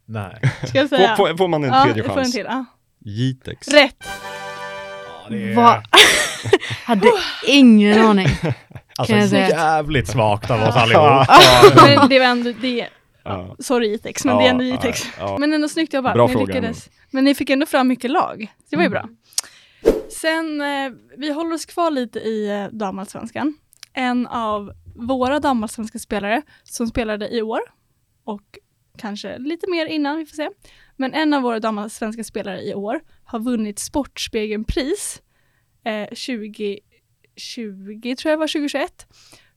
Nej. 0.05 0.39
Ska 0.67 0.77
jag 0.77 0.89
säga? 0.89 1.15
får, 1.15 1.27
får, 1.27 1.37
får 1.37 1.47
man 1.47 1.63
en 1.63 1.69
ja, 1.73 1.83
tredje 1.83 2.03
jag 2.03 2.11
får 2.13 2.19
en 2.19 2.23
chans? 2.23 2.33
till. 2.33 2.45
Ja. 2.49 2.65
Jitex. 3.05 3.67
Rätt! 3.67 3.95
Ja, 4.03 5.29
det 5.29 5.51
är 5.51 5.55
Va? 5.55 5.83
Hade 6.85 7.11
ingen 7.47 8.05
aning. 8.05 8.27
alltså, 8.97 9.13
kan 9.13 9.19
jag 9.21 9.29
säga. 9.29 9.49
jävligt 9.49 10.07
svagt 10.07 10.51
av 10.51 10.61
oss 10.61 10.75
allihop. 10.75 11.27
Men 11.75 12.09
det 12.09 12.19
var 12.19 12.25
ändå, 12.25 12.51
det, 12.61 12.87
Ja. 13.23 13.55
sorry 13.59 13.87
Jitex, 13.91 14.25
men 14.25 14.37
det 14.37 14.45
är 14.45 14.49
ändå 14.49 14.63
Jitex. 14.63 15.05
Ja, 15.05 15.11
ja. 15.19 15.37
Men 15.39 15.53
ändå 15.53 15.69
snyggt 15.69 15.93
jobbat. 15.93 16.13
Bra 16.13 16.27
ni 16.27 16.33
fråga 16.33 16.45
lyckades. 16.45 16.89
Men 17.11 17.23
ni 17.23 17.35
fick 17.35 17.49
ändå 17.49 17.65
fram 17.65 17.87
mycket 17.87 18.11
lag. 18.11 18.47
Det 18.69 18.75
var 18.75 18.83
ju 18.83 18.87
Mm. 18.87 18.91
bra. 18.91 19.09
Sen, 20.21 20.61
eh, 20.61 20.91
vi 21.17 21.31
håller 21.33 21.53
oss 21.55 21.65
kvar 21.65 21.91
lite 21.91 22.19
i 22.19 22.49
eh, 22.49 22.77
damallsvenskan. 22.77 23.53
En 23.93 24.27
av 24.27 24.71
våra 24.95 25.39
damallsvenska 25.39 25.99
spelare 25.99 26.41
som 26.63 26.87
spelade 26.87 27.29
i 27.35 27.41
år 27.41 27.59
och 28.25 28.41
kanske 28.97 29.37
lite 29.37 29.69
mer 29.71 29.85
innan, 29.85 30.17
vi 30.17 30.25
får 30.25 30.35
se. 30.35 30.49
Men 30.95 31.13
en 31.13 31.33
av 31.33 31.41
våra 31.41 31.59
damallsvenska 31.59 32.23
spelare 32.23 32.61
i 32.61 32.73
år 32.73 33.01
har 33.23 33.39
vunnit 33.39 33.79
Sportspegeln-pris 33.79 35.21
eh, 35.85 36.03
2020, 36.05 38.15
tror 38.15 38.31
jag 38.31 38.37
var 38.37 38.47
2021, 38.47 39.07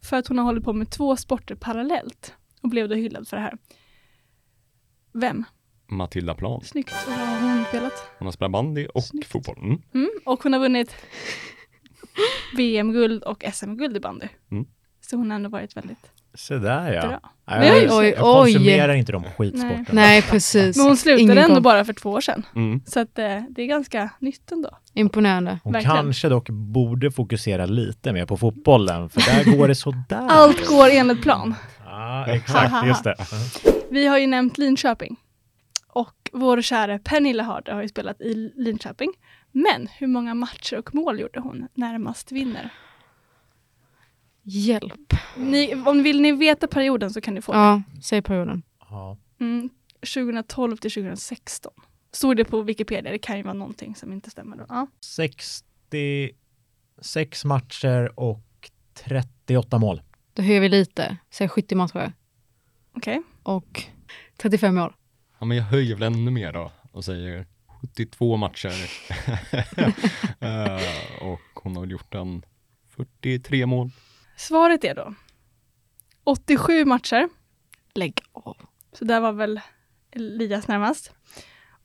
för 0.02 0.16
att 0.16 0.26
hon 0.26 0.38
har 0.38 0.44
hållit 0.44 0.64
på 0.64 0.72
med 0.72 0.90
två 0.90 1.16
sporter 1.16 1.54
parallellt 1.54 2.34
och 2.62 2.68
blev 2.68 2.88
då 2.88 2.94
hyllad 2.94 3.28
för 3.28 3.36
det 3.36 3.42
här. 3.42 3.58
Vem? 5.12 5.44
Matilda 5.86 6.34
Plan. 6.34 6.60
Snyggt. 6.64 6.94
Och 7.06 7.12
vad 7.12 7.18
har 7.18 7.54
hon 7.56 7.64
spelat? 7.64 8.10
Hon 8.18 8.26
har 8.26 8.32
spelat 8.32 8.52
bandy 8.52 8.86
och 8.86 9.04
Snyggt. 9.04 9.28
fotboll. 9.28 9.58
Mm. 9.58 9.82
Mm, 9.94 10.10
och 10.24 10.42
hon 10.42 10.52
har 10.52 10.60
vunnit 10.60 10.94
VM-guld 12.56 13.22
och 13.22 13.44
SM-guld 13.54 13.96
i 13.96 14.00
bandy. 14.00 14.28
Mm. 14.50 14.66
Så 15.00 15.16
hon 15.16 15.30
har 15.30 15.36
ändå 15.36 15.48
varit 15.48 15.76
väldigt 15.76 16.12
Så 16.34 16.58
där 16.58 16.92
ja. 16.92 17.08
bra. 17.08 17.20
Nej, 17.46 17.72
Oj, 17.72 17.84
jag, 17.84 17.98
oj, 17.98 18.14
jag 18.16 18.40
oj. 18.42 18.52
konsumerar 18.52 18.94
inte 18.94 19.12
de 19.12 19.24
skitsporterna. 19.24 19.84
Nej, 19.92 20.22
precis. 20.22 20.76
Men 20.76 20.86
hon 20.86 20.96
slutade 20.96 21.22
Ingen 21.22 21.38
ändå 21.38 21.54
koll. 21.54 21.62
bara 21.62 21.84
för 21.84 21.92
två 21.92 22.10
år 22.10 22.20
sedan. 22.20 22.46
Mm. 22.56 22.80
Så 22.86 23.00
att, 23.00 23.18
eh, 23.18 23.42
det 23.50 23.62
är 23.62 23.66
ganska 23.66 24.10
nytt 24.18 24.52
ändå. 24.52 24.78
Imponerande. 24.94 25.58
Hon 25.64 25.72
Verkligen. 25.72 25.96
kanske 25.96 26.28
dock 26.28 26.48
borde 26.50 27.10
fokusera 27.10 27.66
lite 27.66 28.12
mer 28.12 28.26
på 28.26 28.36
fotbollen, 28.36 29.08
för 29.10 29.20
där 29.20 29.56
går 29.58 29.68
det 29.68 29.74
sådär. 29.74 30.26
Allt 30.28 30.66
går 30.68 30.88
enligt 30.90 31.22
plan. 31.22 31.54
Ja, 31.84 32.26
exakt. 32.26 32.86
Just 32.86 33.04
det. 33.04 33.14
Vi 33.90 34.06
har 34.06 34.18
ju 34.18 34.26
nämnt 34.26 34.58
Linköping. 34.58 35.16
Och 35.88 36.30
vår 36.32 36.62
kära 36.62 36.98
Pernilla 36.98 37.42
Harder 37.42 37.72
har 37.72 37.82
ju 37.82 37.88
spelat 37.88 38.20
i 38.20 38.52
Linköping. 38.56 39.12
Men 39.52 39.88
hur 39.98 40.06
många 40.06 40.34
matcher 40.34 40.78
och 40.78 40.94
mål 40.94 41.20
gjorde 41.20 41.40
hon 41.40 41.68
närmast 41.74 42.32
vinner? 42.32 42.70
Hjälp. 44.50 45.14
Ni, 45.36 45.74
om 45.74 46.02
vill 46.02 46.20
ni 46.20 46.32
veta 46.32 46.66
perioden 46.66 47.10
så 47.10 47.20
kan 47.20 47.34
ni 47.34 47.42
få 47.42 47.52
det. 47.52 47.58
Ja, 47.58 47.82
säg 48.02 48.22
perioden. 48.22 48.62
Ja. 48.90 49.16
Mm, 49.40 49.70
2012 50.00 50.76
till 50.76 50.90
2016. 50.90 51.72
Stod 52.12 52.36
det 52.36 52.44
på 52.44 52.62
Wikipedia, 52.62 53.12
det 53.12 53.18
kan 53.18 53.36
ju 53.36 53.42
vara 53.42 53.54
någonting 53.54 53.94
som 53.94 54.12
inte 54.12 54.30
stämmer 54.30 54.56
då. 54.56 54.64
Ja. 54.68 54.86
66 55.00 57.44
matcher 57.44 58.20
och 58.20 58.70
38 58.94 59.78
mål. 59.78 60.02
Då 60.32 60.42
höjer 60.42 60.60
vi 60.60 60.68
lite. 60.68 61.16
Säg 61.30 61.48
70 61.48 61.74
matcher. 61.74 62.12
Okej. 62.92 63.22
Och 63.42 63.82
35 64.36 64.74
mål. 64.74 64.92
Ja, 65.38 65.46
men 65.46 65.56
jag 65.56 65.64
höjer 65.64 65.96
väl 65.96 66.02
ännu 66.02 66.30
mer 66.30 66.52
då 66.52 66.72
och 66.92 67.04
säger 67.04 67.46
72 67.80 68.36
matcher. 68.36 68.70
Eh, 70.40 71.22
och 71.22 71.40
hon 71.62 71.76
har 71.76 71.80
väl 71.80 71.90
gjort 71.90 72.14
en 72.14 72.42
43 72.88 73.66
mål. 73.66 73.90
Svaret 74.38 74.84
är 74.84 74.94
då 74.94 75.14
87 76.24 76.84
matcher, 76.84 77.28
Lägg 77.94 78.20
av. 78.32 78.56
så 78.92 79.04
där 79.04 79.20
var 79.20 79.32
väl 79.32 79.60
Elias 80.10 80.68
närmast. 80.68 81.12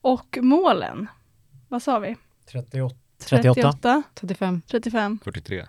Och 0.02 0.38
målen, 0.42 1.08
vad 1.70 1.84
sa 1.84 2.00
vi? 2.00 2.16
38. 2.52 2.96
38. 3.20 3.54
38, 3.54 4.04
35. 4.16 4.62
35. 4.68 5.20
43. 5.24 5.66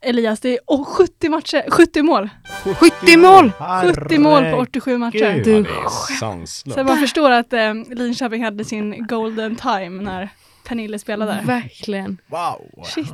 Elias, 0.00 0.40
det 0.40 0.48
är 0.48 0.58
oh, 0.66 0.84
70 0.84 1.28
matcher, 1.28 1.70
70 1.70 2.02
mål. 2.02 2.30
70 2.64 3.16
mål! 3.16 3.52
70 3.94 4.18
mål 4.18 4.50
på 4.50 4.56
87 4.56 4.98
matcher. 4.98 5.24
Herregud. 5.24 5.64
Du 5.64 5.70
sanslöst. 6.18 6.78
Så 6.78 6.84
man 6.84 6.98
förstår 6.98 7.30
att 7.30 7.52
eh, 7.52 7.74
Linköping 7.74 8.44
hade 8.44 8.64
sin 8.64 9.06
golden 9.06 9.56
time 9.56 10.02
när 10.02 10.28
Pernille 10.64 10.98
spelade 10.98 11.32
där. 11.32 11.42
Verkligen. 11.42 12.18
Wow! 12.26 12.84
Shit. 12.84 13.12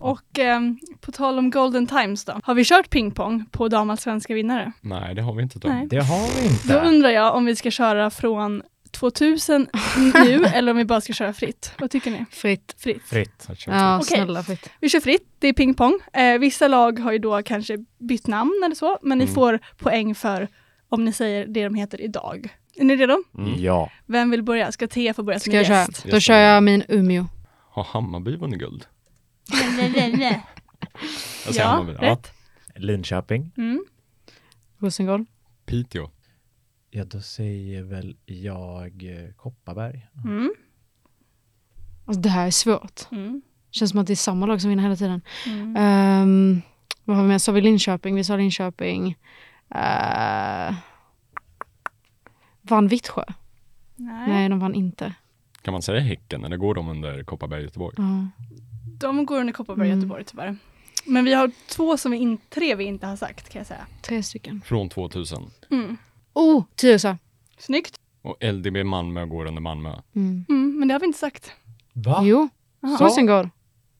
Och 0.00 0.38
ehm, 0.38 0.78
på 1.00 1.12
tal 1.12 1.38
om 1.38 1.50
golden 1.50 1.86
times 1.86 2.24
då. 2.24 2.40
Har 2.44 2.54
vi 2.54 2.64
kört 2.64 2.90
pingpong 2.90 3.44
på 3.50 3.68
damallsvenska 3.68 4.34
vinnare? 4.34 4.72
Nej, 4.80 5.14
det 5.14 5.22
har 5.22 5.34
vi 5.34 5.42
inte. 5.42 5.58
Då. 5.58 5.68
Nej. 5.68 5.86
Det 5.90 6.02
har 6.04 6.40
vi 6.42 6.48
Då 6.68 6.74
inte. 6.74 6.88
undrar 6.88 7.10
jag 7.10 7.34
om 7.34 7.44
vi 7.44 7.56
ska 7.56 7.70
köra 7.70 8.10
från 8.10 8.62
2000 8.90 9.66
nu 10.14 10.44
eller 10.54 10.70
om 10.72 10.76
vi 10.78 10.84
bara 10.84 11.00
ska 11.00 11.12
köra 11.12 11.32
fritt. 11.32 11.72
Vad 11.78 11.90
tycker 11.90 12.10
ni? 12.10 12.24
Fritt. 12.30 12.74
Fritt. 12.78 13.02
Fritt. 13.02 13.48
Ja, 13.66 13.96
Okej. 13.96 14.06
snälla 14.06 14.42
fritt. 14.42 14.70
Vi 14.80 14.88
kör 14.88 15.00
fritt, 15.00 15.28
det 15.38 15.48
är 15.48 15.52
pingpong. 15.52 15.98
Eh, 16.12 16.38
vissa 16.38 16.68
lag 16.68 16.98
har 16.98 17.12
ju 17.12 17.18
då 17.18 17.42
kanske 17.42 17.78
bytt 17.98 18.26
namn 18.26 18.62
eller 18.64 18.74
så, 18.74 18.98
men 19.02 19.18
ni 19.18 19.24
Mm. 19.24 19.34
får 19.34 19.58
poäng 19.78 20.14
för 20.14 20.48
om 20.88 21.04
ni 21.04 21.12
säger 21.12 21.46
det 21.46 21.64
de 21.64 21.74
heter 21.74 22.00
idag. 22.00 22.48
Är 22.76 22.84
ni 22.84 22.96
redo? 22.96 23.16
Mm. 23.38 23.54
Ja. 23.56 23.90
Vem 24.06 24.30
vill 24.30 24.42
börja? 24.42 24.72
Ska 24.72 24.86
Thea 24.88 25.14
få 25.14 25.22
börja 25.22 25.38
som 25.38 25.50
Ska 25.50 25.56
jag 25.56 25.66
köra? 25.66 25.76
gäst? 25.78 26.04
Då 26.10 26.20
kör 26.20 26.34
jag 26.38 26.62
min 26.62 26.82
Umeå. 26.88 27.24
Har 27.70 27.84
Hammarby 27.84 28.36
vunnit 28.36 28.58
guld? 28.58 28.84
Jag 29.48 31.54
säger 31.54 31.60
ja, 31.60 31.66
Hammarby. 31.66 31.98
Ja. 32.00 32.10
rätt. 32.10 32.32
Linköping. 32.74 33.52
Mm. 33.56 33.84
Rosengård. 34.78 35.24
Piteå. 35.66 36.10
Ja, 36.90 37.04
då 37.04 37.20
säger 37.20 37.82
väl 37.82 38.16
jag 38.26 39.04
eh, 39.04 39.32
Kopparberg. 39.36 40.06
Mm. 40.24 40.52
Alltså 42.04 42.20
det 42.20 42.28
här 42.28 42.46
är 42.46 42.50
svårt. 42.50 43.00
Mm. 43.12 43.42
Känns 43.70 43.90
som 43.90 44.00
att 44.00 44.06
det 44.06 44.12
är 44.12 44.16
samma 44.16 44.46
lag 44.46 44.60
som 44.60 44.70
vinner 44.70 44.82
hela 44.82 44.96
tiden. 44.96 45.20
Mm. 45.46 46.22
Um, 46.22 46.62
vad 47.04 47.16
har 47.16 47.22
vi 47.24 47.28
mer? 47.28 47.38
Sa 47.38 47.52
vi 47.52 47.60
Linköping? 47.60 48.14
Vi 48.14 48.24
sa 48.24 48.36
Linköping. 48.36 49.16
Uh, 49.74 50.74
vann 52.62 52.88
Vittsjö? 52.88 53.24
Nej. 53.96 54.28
Nej, 54.28 54.48
de 54.48 54.58
vann 54.58 54.74
inte. 54.74 55.14
Kan 55.62 55.72
man 55.72 55.82
säga 55.82 56.00
Häcken 56.00 56.44
eller 56.44 56.56
går 56.56 56.74
de 56.74 56.88
under 56.88 57.24
Kopparberg 57.24 57.62
Göteborg? 57.62 57.94
Ja. 57.98 58.26
De 59.00 59.26
går 59.26 59.40
under 59.40 59.52
Kopparberg 59.52 59.86
och 59.86 59.92
Mm. 59.92 59.98
Göteborg 59.98 60.24
tyvärr. 60.24 60.56
Men 61.04 61.24
vi 61.24 61.34
har 61.34 61.50
två 61.68 61.96
som 61.96 62.10
vi 62.12 62.18
in, 62.18 62.38
tre 62.50 62.74
vi 62.74 62.84
inte 62.84 63.06
har 63.06 63.16
sagt 63.16 63.48
kan 63.48 63.60
jag 63.60 63.66
säga. 63.66 63.86
tre 64.02 64.22
stycken. 64.22 64.62
Från 64.64 64.88
2000. 64.88 65.50
Mm. 65.70 65.96
Oh, 66.32 66.64
Tyresö. 66.76 67.16
Snyggt. 67.58 67.96
Och 68.22 68.36
LDB 68.44 68.84
Malmö 68.84 69.26
går 69.26 69.46
under 69.46 69.60
Malmö. 69.62 69.88
Mm. 70.16 70.44
Mm, 70.48 70.78
men 70.78 70.88
det 70.88 70.94
har 70.94 71.00
vi 71.00 71.06
inte 71.06 71.18
sagt. 71.18 71.52
Va? 71.92 72.20
Jo, 72.22 72.48
Jaha. 72.80 72.98
Så- 72.98 73.04
Rosengård. 73.04 73.48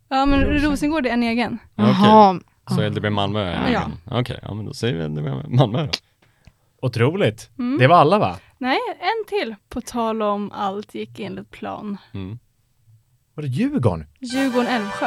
Ja 0.09 0.27
men 0.27 0.41
Rosengård. 0.41 0.63
Rosengård 0.73 1.07
är 1.07 1.11
en 1.11 1.23
egen. 1.23 1.59
Jaha. 1.75 2.41
Så 2.71 2.83
LDB 2.89 3.11
Malmö 3.11 3.41
är 3.41 3.63
Ja. 3.73 3.79
egen? 3.81 3.93
Okej, 4.21 4.39
ja 4.43 4.55
men 4.55 4.65
då 4.67 4.75
säger 4.75 4.95
vi 4.95 5.05
LDB 5.09 5.49
Malmö 5.57 5.87
då. 5.87 5.91
Otroligt. 6.83 7.51
Mm. 7.59 7.79
Det 7.79 7.87
var 7.87 7.97
alla 7.97 8.19
va? 8.19 8.39
Nej, 8.59 8.79
en 8.99 9.27
till. 9.29 9.55
På 9.69 9.81
tal 9.81 10.23
om 10.23 10.53
allt 10.53 10.95
gick 10.95 11.21
enligt 11.21 11.51
plan. 11.51 11.97
Mm. 12.15 12.39
Var 13.39 13.43
det 13.43 13.49
Djurgården? 13.49 14.07
Djurgården-Älvsjö 14.21 15.07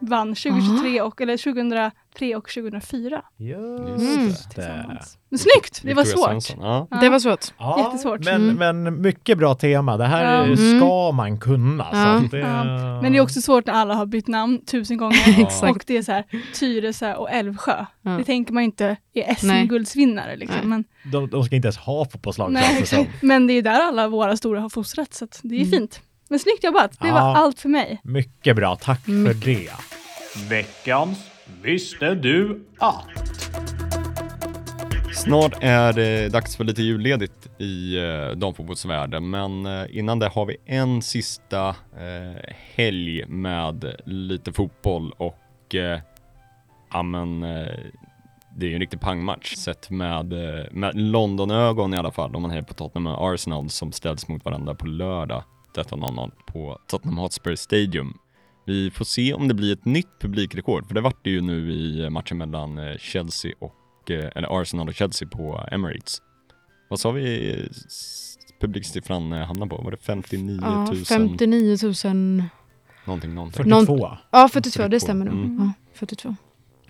vann 0.00 0.34
2023 0.34 1.00
och, 1.00 1.20
eller 1.20 1.36
2003 1.36 2.36
och 2.36 2.48
2004 2.48 3.22
Just 3.36 4.48
det. 4.48 4.54
tillsammans. 4.54 5.18
Men 5.28 5.38
snyggt! 5.38 5.80
Det 5.82 5.94
var 5.94 6.04
svårt. 6.04 6.56
Ja. 6.60 6.88
Det 7.00 7.08
var 7.08 7.18
svårt. 7.18 7.52
Ja, 7.58 7.84
Jättesvårt. 7.84 8.24
Men, 8.24 8.50
Mm. 8.50 8.82
men 8.84 9.02
mycket 9.02 9.38
bra 9.38 9.54
tema. 9.54 9.96
Det 9.96 10.04
här 10.06 10.34
Ja. 10.34 10.44
Mm. 10.44 10.56
ska 10.80 11.12
man 11.12 11.40
kunna. 11.40 11.86
Ja. 11.92 12.18
Så 12.20 12.24
att 12.24 12.30
det, 12.30 12.38
Ja. 12.38 12.64
Men 13.02 13.12
det 13.12 13.18
är 13.18 13.22
också 13.22 13.40
svårt 13.40 13.66
när 13.66 13.74
alla 13.74 13.94
har 13.94 14.06
bytt 14.06 14.26
namn 14.28 14.64
tusen 14.64 14.96
gånger. 14.96 15.40
Exakt. 15.42 15.70
och 15.76 15.82
det 15.86 15.96
är 15.96 16.02
så 16.02 16.12
här 16.12 16.24
Tyresö 16.54 17.14
och 17.14 17.30
Älvsjö. 17.30 17.84
Ja. 18.02 18.10
Det 18.10 18.24
tänker 18.24 18.52
man 18.52 18.62
inte 18.62 18.86
är 18.86 18.96
Nej. 19.14 19.36
SM-guldsvinnare. 19.38 20.26
Nej. 20.26 20.36
Liksom. 20.36 20.68
Men, 20.68 20.84
de, 21.12 21.28
de 21.30 21.44
ska 21.44 21.56
inte 21.56 21.66
ens 21.66 21.76
ha 21.78 22.04
fotbollslag 22.04 22.58
känns 22.62 22.80
det 22.80 22.86
som. 22.96 23.06
men 23.22 23.46
det 23.46 23.52
är 23.52 23.62
där 23.62 23.80
alla 23.88 24.08
våra 24.08 24.36
stora 24.36 24.60
har 24.60 24.68
fostrats. 24.68 25.18
Så 25.18 25.24
att 25.24 25.40
det 25.42 25.54
är 25.54 25.58
Mm. 25.58 25.70
fint. 25.70 26.00
Men 26.28 26.38
snyggt 26.38 26.64
jobbat. 26.64 27.00
Det 27.00 27.08
Ja. 27.08 27.14
var 27.14 27.20
allt 27.34 27.60
för 27.60 27.68
mig. 27.68 28.00
Mycket 28.04 28.56
bra. 28.56 28.76
Tack 28.76 29.04
för 29.04 29.10
Mycket. 29.12 29.44
det. 29.44 29.70
Veckans 30.48 31.18
Visste 31.62 32.14
du 32.14 32.64
att? 32.78 33.04
Snart 35.14 35.52
är 35.60 35.92
det 35.92 36.28
dags 36.28 36.56
för 36.56 36.64
lite 36.64 36.82
julledigt 36.82 37.60
i 37.60 37.98
eh, 37.98 38.28
damfotbollsvärlden, 38.36 39.30
men 39.30 39.66
eh, 39.66 39.84
innan 39.98 40.18
det 40.18 40.28
har 40.28 40.46
vi 40.46 40.56
en 40.66 41.02
sista 41.02 41.68
eh, 41.68 42.54
helg 42.74 43.24
med 43.26 43.94
lite 44.04 44.52
fotboll 44.52 45.12
och 45.16 45.74
eh, 45.74 46.00
ja 46.92 47.02
men 47.02 47.42
eh, 47.42 47.72
det 48.56 48.66
är 48.66 48.68
ju 48.68 48.74
en 48.74 48.80
riktig 48.80 49.00
pangmatch 49.00 49.54
sett 49.54 49.90
med, 49.90 50.32
eh, 50.32 50.64
med 50.70 50.90
Londonögon 51.00 51.94
i 51.94 51.96
alla 51.96 52.10
fall 52.12 52.36
om 52.36 52.42
man 52.42 52.50
hejar 52.50 52.62
på 52.64 52.74
Tottenham 52.74 53.14
och 53.14 53.34
Arsenal 53.34 53.70
som 53.70 53.92
ställs 53.92 54.28
mot 54.28 54.44
varandra 54.44 54.74
på 54.74 54.86
lördag 54.86 55.42
13.00 55.74 56.30
på 56.46 56.78
Tottenham 56.86 57.18
Hotspur 57.18 57.54
Stadium. 57.56 58.18
Vi 58.66 58.90
får 58.90 59.04
se 59.04 59.34
om 59.34 59.48
det 59.48 59.54
blir 59.54 59.72
ett 59.72 59.84
nytt 59.84 60.08
publikrekord, 60.20 60.86
för 60.86 60.94
det 60.94 61.00
vart 61.00 61.24
det 61.24 61.30
ju 61.30 61.40
nu 61.40 61.72
i 61.72 62.10
matchen 62.10 62.38
mellan 62.38 62.78
eh, 62.78 62.96
Chelsea 62.98 63.52
och, 63.58 64.10
eh, 64.10 64.30
eller 64.34 64.60
Arsenal 64.60 64.88
och 64.88 64.94
Chelsea 64.94 65.28
på 65.28 65.68
Emirates. 65.72 66.22
Vad 66.88 67.00
sa 67.00 67.10
vi 67.10 67.68
publiksiffran 68.60 69.32
eh, 69.32 69.46
hamnade 69.46 69.70
på? 69.70 69.82
Var 69.82 69.90
det 69.90 69.96
59 69.96 70.58
Ja, 70.62 70.84
000? 70.86 70.96
59 71.04 71.76
000. 72.04 72.42
Någonting, 73.04 73.34
någonting. 73.34 73.64
42. 73.64 74.16
Ja, 74.30 74.48
42, 74.52 74.82
det 74.82 74.86
42. 74.88 75.00
stämmer 75.00 75.24
nog. 75.24 75.34
Mm. 75.34 75.56
Ja, 75.58 75.72
42. 75.94 76.36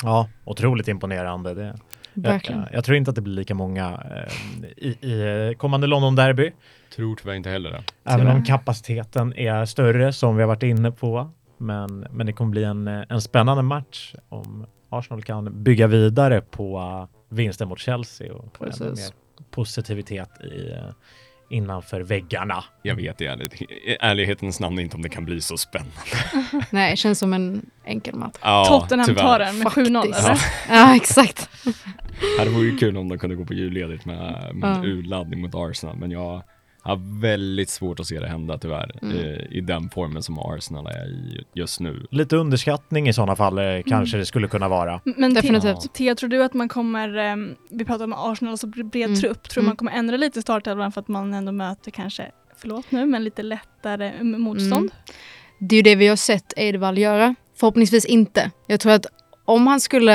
Ja, 0.02 0.28
otroligt 0.44 0.88
imponerande. 0.88 1.54
Det, 1.54 1.78
Verkligen. 2.14 2.60
Jag, 2.60 2.68
jag 2.72 2.84
tror 2.84 2.96
inte 2.96 3.10
att 3.10 3.14
det 3.14 3.20
blir 3.20 3.34
lika 3.34 3.54
många 3.54 4.02
eh, 4.10 4.32
i, 4.76 4.88
i 4.88 5.54
kommande 5.58 5.86
London-derby. 5.86 6.52
Tror 6.98 7.16
tyvärr 7.16 7.34
inte 7.34 7.50
heller 7.50 7.70
det. 7.70 7.82
Även 8.04 8.26
om 8.26 8.44
kapaciteten 8.44 9.32
är 9.36 9.64
större 9.64 10.12
som 10.12 10.36
vi 10.36 10.42
har 10.42 10.48
varit 10.48 10.62
inne 10.62 10.90
på. 10.90 11.30
Men, 11.58 12.06
men 12.10 12.26
det 12.26 12.32
kommer 12.32 12.50
bli 12.50 12.64
en, 12.64 12.88
eh, 12.88 13.02
en 13.08 13.20
spännande 13.20 13.62
match 13.62 14.14
om 14.28 14.66
Arsenal 14.90 15.22
kan 15.22 15.62
bygga 15.62 15.86
vidare 15.86 16.40
på 16.40 16.78
uh, 16.78 17.06
vinsten 17.36 17.68
mot 17.68 17.78
Chelsea 17.78 18.34
och 18.34 18.58
Precis. 18.58 18.80
mer 18.80 18.96
positivitet 19.50 20.30
i, 20.40 20.70
uh, 20.72 20.78
innanför 21.50 22.00
väggarna. 22.00 22.64
Jag 22.82 22.94
vet 22.94 23.20
i 23.20 23.26
ärlighet, 23.26 23.62
i 23.62 23.96
ärlighetens 24.00 24.60
namn 24.60 24.78
inte 24.78 24.96
om 24.96 25.02
det 25.02 25.08
kan 25.08 25.24
bli 25.24 25.40
så 25.40 25.56
spännande. 25.56 25.92
Nej, 26.70 26.96
känns 26.96 27.18
som 27.18 27.32
en 27.32 27.70
enkel 27.84 28.14
match. 28.14 28.36
Ja, 28.42 28.64
Tottenham 28.68 29.06
tyvärr. 29.06 29.22
tar 29.22 29.38
den 29.38 29.58
med 29.58 29.66
7-0 29.66 30.02
Faktiskt. 30.02 30.28
eller? 30.28 30.40
Ja, 30.80 30.96
exakt. 30.96 31.50
Det 32.44 32.50
vore 32.50 32.64
ju 32.66 32.76
kul 32.76 32.96
om 32.96 33.08
de 33.08 33.18
kunde 33.18 33.36
gå 33.36 33.44
på 33.44 33.54
julledigt 33.54 34.04
med, 34.04 34.50
med 34.54 34.76
Ja. 34.76 34.84
urladdning 34.84 35.40
mot 35.40 35.54
Arsenal, 35.54 35.96
men 35.96 36.10
jag 36.10 36.42
har 36.88 37.20
väldigt 37.20 37.68
svårt 37.70 38.00
att 38.00 38.06
se 38.06 38.20
det 38.20 38.28
hända 38.28 38.58
tyvärr 38.58 38.98
Mm. 39.02 39.16
i, 39.16 39.46
i 39.50 39.60
den 39.60 39.90
formen 39.90 40.22
som 40.22 40.38
Arsenal 40.38 40.86
är 40.86 41.06
i 41.08 41.44
just 41.54 41.80
nu. 41.80 42.06
Lite 42.10 42.36
underskattning 42.36 43.08
i 43.08 43.12
sådana 43.12 43.36
fall 43.36 43.58
eh, 43.58 43.64
kanske 43.86 44.16
det 44.16 44.26
skulle 44.26 44.48
kunna 44.48 44.68
vara. 44.68 45.00
Men 45.04 45.34
Definitivt. 45.34 45.92
Thea, 45.94 46.14
tror 46.14 46.30
du 46.30 46.44
att 46.44 46.54
man 46.54 46.68
kommer, 46.68 47.16
ehm, 47.16 47.54
vi 47.70 47.84
pratar 47.84 48.04
om 48.04 48.12
Arsenal, 48.12 48.58
så 48.58 48.66
bred 48.66 48.94
Mm. 49.08 49.20
trupp, 49.20 49.48
tror 49.48 49.60
du 49.62 49.64
Mm. 49.64 49.68
man 49.68 49.76
kommer 49.76 49.92
ändra 49.92 50.16
lite 50.16 50.38
i 50.38 50.42
startelvan 50.42 50.92
för 50.92 51.00
att 51.00 51.08
man 51.08 51.34
ändå 51.34 51.52
möter 51.52 51.90
kanske, 51.90 52.30
förlåt 52.56 52.90
nu, 52.90 53.06
men 53.06 53.24
lite 53.24 53.42
lättare 53.42 54.08
mm, 54.20 54.40
motstånd? 54.42 54.90
Det 55.60 55.74
är 55.74 55.76
ju 55.76 55.82
det 55.82 55.94
vi 55.94 56.08
har 56.08 56.16
sett 56.16 56.52
Edvall 56.56 56.98
göra. 56.98 57.34
Förhoppningsvis 57.56 58.04
inte. 58.04 58.50
Jag 58.66 58.80
tror 58.80 58.92
att 58.92 59.06
om 59.44 59.66
han 59.66 59.80
skulle 59.80 60.12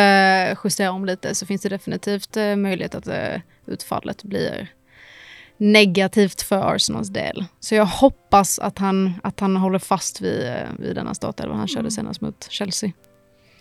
justera 0.63 0.91
om 0.91 1.05
lite 1.05 1.36
så 1.36 1.45
finns 1.45 1.61
det 1.61 1.69
definitivt 1.69 2.38
eh, 2.38 2.55
möjlighet 2.55 2.95
att 2.95 3.07
eh, 3.07 3.41
utfallet 3.65 4.24
blir 4.24 4.67
negativt 5.57 6.41
för 6.41 6.75
Arsenals 6.75 7.09
del. 7.09 7.45
Så 7.59 7.75
jag 7.75 7.85
hoppas 7.85 8.59
att 8.59 8.77
han, 8.77 9.13
att 9.23 9.39
han 9.39 9.55
håller 9.57 9.79
fast 9.79 10.21
vid, 10.21 10.43
eh, 10.47 10.55
vid 10.79 10.95
denna 10.95 11.13
startelva 11.13 11.55
han 11.55 11.67
körde 11.67 11.79
Mm. 11.79 11.91
senast 11.91 12.21
mot 12.21 12.47
Chelsea. 12.49 12.91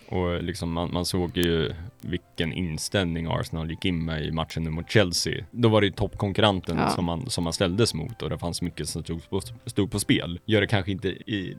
Och 0.09 0.43
liksom 0.43 0.71
man, 0.71 0.93
man 0.93 1.05
såg 1.05 1.37
ju 1.37 1.73
vilken 2.01 2.53
inställning 2.53 3.27
Arsenal 3.29 3.69
gick 3.69 3.85
in 3.85 4.05
med 4.05 4.25
i 4.25 4.31
matchen 4.31 4.71
mot 4.73 4.91
Chelsea. 4.91 5.45
Då 5.51 5.69
var 5.69 5.81
det 5.81 5.87
ju 5.87 5.93
toppkonkurrenten 5.93 6.77
Ja. 6.77 6.89
som, 6.89 7.05
man, 7.05 7.29
som 7.29 7.43
man 7.43 7.53
ställdes 7.53 7.93
mot 7.93 8.21
och 8.21 8.29
det 8.29 8.37
fanns 8.37 8.61
mycket 8.61 8.89
som 8.89 9.03
stod 9.03 9.29
på, 9.29 9.41
stod 9.65 9.91
på 9.91 9.99
spel. 9.99 10.39
Gör 10.45 10.61
det 10.61 10.67
kanske 10.67 10.91
inte 10.91 11.07
i 11.07 11.57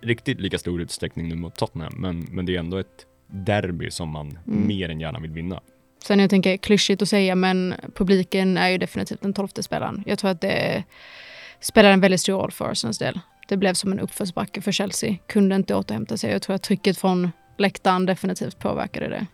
riktigt 0.00 0.40
lika 0.40 0.58
stor 0.58 0.80
utsträckning 0.82 1.28
nu 1.28 1.34
mot 1.34 1.56
Tottenham, 1.56 1.92
men, 1.96 2.26
men 2.30 2.46
det 2.46 2.54
är 2.56 2.60
ändå 2.60 2.76
ett 2.78 3.06
derby 3.26 3.90
som 3.90 4.08
man 4.08 4.38
Mm. 4.46 4.66
mer 4.66 4.88
än 4.88 5.00
gärna 5.00 5.18
vill 5.18 5.30
vinna. 5.30 5.60
Sen 6.06 6.18
jag 6.18 6.30
tänker 6.30 6.56
klyschigt 6.56 7.02
att 7.02 7.08
säga, 7.08 7.34
men 7.34 7.74
publiken 7.94 8.56
är 8.56 8.68
ju 8.68 8.78
definitivt 8.78 9.20
den 9.22 9.32
tolfte 9.32 9.62
spelaren. 9.62 10.02
Jag 10.06 10.18
tror 10.18 10.30
att 10.30 10.40
det 10.40 10.84
spelar 11.60 11.90
en 11.90 12.00
väldigt 12.00 12.20
stor 12.20 12.38
roll 12.38 12.50
för 12.50 12.70
Arsenals 12.70 12.98
del. 12.98 13.20
Det 13.48 13.56
blev 13.56 13.74
som 13.74 13.92
en 13.92 14.00
uppförsbacke 14.00 14.60
för 14.60 14.72
Chelsea. 14.72 15.16
Kunde 15.26 15.56
inte 15.56 15.74
återhämta 15.74 16.16
sig. 16.16 16.32
Jag 16.32 16.42
tror 16.42 16.56
att 16.56 16.62
trycket 16.62 16.98
från 16.98 17.30
läktaren 17.58 18.06
definitivt 18.06 18.58
påverkade 18.58 19.08
det. 19.08 19.26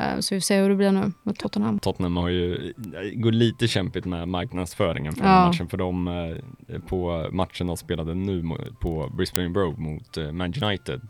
Eh, 0.00 0.18
Så 0.20 0.34
vi 0.34 0.40
får 0.40 0.44
se 0.44 0.60
hur 0.60 0.68
det 0.68 0.74
blir 0.74 0.92
nu 0.92 1.12
mot 1.22 1.38
Tottenham. 1.38 1.78
Tottenham 1.78 2.16
har 2.16 2.28
ju, 2.28 2.72
går 3.14 3.32
lite 3.32 3.68
kämpigt 3.68 4.04
med 4.04 4.28
marknadsföringen 4.28 5.12
för 5.14 5.24
Ja. 5.24 5.46
matchen, 5.46 5.68
för 5.68 5.76
de 5.76 6.08
eh, 6.68 6.78
på 6.80 7.28
matchen 7.32 7.66
de 7.66 7.76
spelade 7.76 8.14
nu 8.14 8.44
på 8.80 9.10
Brisbane 9.16 9.48
Road 9.48 9.78
mot 9.78 10.16
eh, 10.16 10.32
Man 10.32 10.52
United 10.62 11.00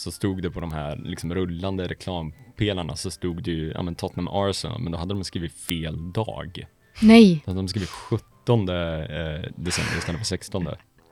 så 0.00 0.10
stod 0.12 0.42
det 0.42 0.50
på 0.50 0.60
de 0.60 0.72
här 0.72 0.96
liksom 0.96 1.34
rullande 1.34 1.88
reklampelarna 1.88 2.96
så 2.96 3.10
stod 3.10 3.42
det 3.42 3.50
ju, 3.50 3.72
ja 3.74 3.82
men 3.82 3.94
Tottenham 3.94 4.28
Arsenal, 4.28 4.80
men 4.80 4.92
då 4.92 4.98
hade 4.98 5.14
de 5.14 5.24
skrivit 5.24 5.52
fel 5.52 6.12
dag. 6.12 6.66
Nej! 7.02 7.42
Då 7.44 7.50
hade 7.50 7.60
de 7.60 7.68
skrivit 7.68 7.88
17 7.88 8.68
eh, 8.68 8.74
december 9.56 9.98
istället 9.98 10.18
för 10.18 10.24
16. 10.24 10.66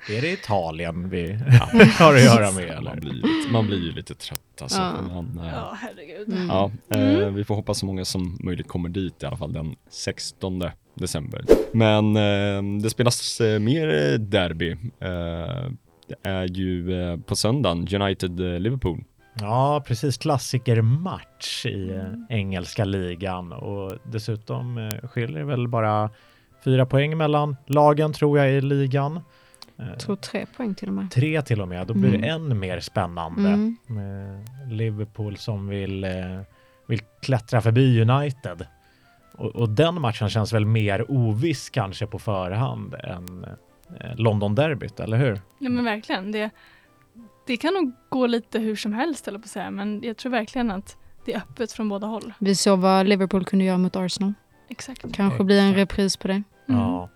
Är 0.08 0.20
det 0.22 0.32
Italien 0.32 1.10
vi 1.10 1.32
har 1.98 2.14
att 2.14 2.22
göra 2.22 2.52
med 2.52 2.68
Man 2.68 2.76
eller? 2.76 3.00
blir, 3.00 3.12
lite, 3.12 3.52
man 3.52 3.66
blir 3.66 3.78
ju 3.78 3.92
lite 3.92 4.14
trött 4.14 4.62
alltså. 4.62 4.78
Ja. 4.78 5.02
Man, 5.02 5.38
eh, 5.44 5.50
Ja, 5.52 5.78
herregud. 5.80 6.28
Mm. 6.28 6.46
Ja, 6.48 6.70
eh, 6.90 7.28
vi 7.30 7.44
får 7.44 7.54
hoppas 7.54 7.78
så 7.78 7.86
många 7.86 8.04
som 8.04 8.38
möjligt 8.40 8.68
kommer 8.68 8.88
dit 8.88 9.22
i 9.22 9.26
alla 9.26 9.36
fall 9.36 9.52
den 9.52 9.76
16 9.90 10.62
december. 10.94 11.44
Men 11.72 12.16
eh, 12.16 12.80
det 12.82 12.90
spelas 12.90 13.40
eh, 13.40 13.58
mer 13.58 14.18
derby. 14.18 14.76
Det 16.08 16.28
är 16.28 16.44
ju 16.46 17.02
eh, 17.02 17.16
på 17.16 17.36
söndagen 17.36 17.86
United-Liverpool. 17.88 19.04
Ja, 19.40 19.82
precis. 19.86 20.18
Klassikermatch 20.18 21.66
i 21.66 21.90
eh, 21.90 22.36
engelska 22.36 22.84
ligan 22.84 23.52
och 23.52 23.92
dessutom 24.04 24.78
eh, 24.78 25.08
skiljer 25.08 25.38
det 25.38 25.44
väl 25.44 25.68
bara 25.68 26.10
fyra 26.64 26.86
poäng 26.86 27.16
mellan 27.16 27.56
lagen 27.66 28.12
tror 28.12 28.38
jag 28.38 28.50
i 28.52 28.60
ligan. 28.60 29.20
Jag 29.76 29.98
tror 30.00 30.16
tre 30.16 30.46
poäng 30.56 30.74
till 30.74 30.88
och 30.88 30.94
med. 30.94 31.10
Tre 31.10 31.42
till 31.42 31.60
och 31.60 31.68
med. 31.68 31.86
Då 31.86 31.94
blir 31.94 32.10
det 32.10 32.16
Mm. 32.16 32.30
än 32.52 32.58
mer 32.58 32.80
spännande 32.80 33.48
Mm. 33.48 33.76
med 33.86 34.48
Liverpool 34.72 35.36
som 35.36 35.68
vill, 35.68 36.06
vill 36.86 37.00
klättra 37.22 37.60
förbi 37.60 38.02
United. 38.02 38.66
Och, 39.34 39.56
och 39.56 39.68
den 39.68 40.00
matchen 40.00 40.28
känns 40.28 40.52
väl 40.52 40.64
mer 40.66 41.10
oviss 41.10 41.70
kanske 41.70 42.06
på 42.06 42.18
förhand 42.18 42.94
än 42.94 43.46
London-derbyt, 44.16 45.00
eller 45.00 45.16
hur? 45.16 45.40
Ja 45.58 45.70
men 45.70 45.84
verkligen. 45.84 46.32
Det, 46.32 46.50
det 47.46 47.56
kan 47.56 47.74
nog 47.74 47.92
gå 48.08 48.26
lite 48.26 48.58
hur 48.58 48.76
som 48.76 48.92
helst 48.92 49.28
eller 49.28 49.38
på 49.38 49.44
att 49.44 49.50
säga, 49.50 49.70
men 49.70 50.02
jag 50.02 50.16
tror 50.16 50.32
verkligen 50.32 50.70
att 50.70 50.96
det 51.24 51.32
är 51.32 51.38
öppet 51.38 51.72
från 51.72 51.88
båda 51.88 52.06
håll. 52.06 52.32
Vi 52.38 52.54
såg 52.54 52.78
vad 52.78 53.06
Liverpool 53.06 53.44
kunde 53.44 53.64
göra 53.64 53.78
mot 53.78 53.96
Arsenal. 53.96 54.32
Exakt. 54.68 55.12
Kanske 55.14 55.44
blir 55.44 55.60
en 55.60 55.74
repris 55.74 56.16
på 56.16 56.28
det. 56.28 56.42
Mm. 56.68 56.80
Ja. 56.80 57.08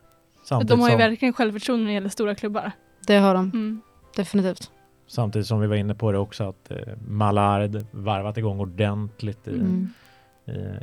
Samtidigt, 0.45 0.69
De 0.71 0.81
har 0.81 0.89
ju 0.89 0.93
som, 0.93 0.99
verkligen 0.99 1.33
självförtroende 1.35 1.83
när 1.85 1.91
det 1.91 1.95
gäller 1.95 2.09
stora 2.09 2.35
klubbar. 2.35 2.73
Det 3.07 3.17
har 3.17 3.35
de 3.35 3.51
Mm. 3.55 3.81
definitivt. 4.17 4.71
samtidigt 5.07 5.47
som 5.49 5.61
vi 5.61 5.67
var 5.67 5.77
inne 5.77 5.95
på 5.95 6.13
det 6.13 6.19
också 6.19 6.49
att 6.49 6.71
eh, 6.71 6.77
Mallard 7.09 7.85
varvat 7.91 8.37
igång 8.39 8.61
ordentligt 8.61 9.49
i, 9.49 9.51
Mm. 9.51 9.89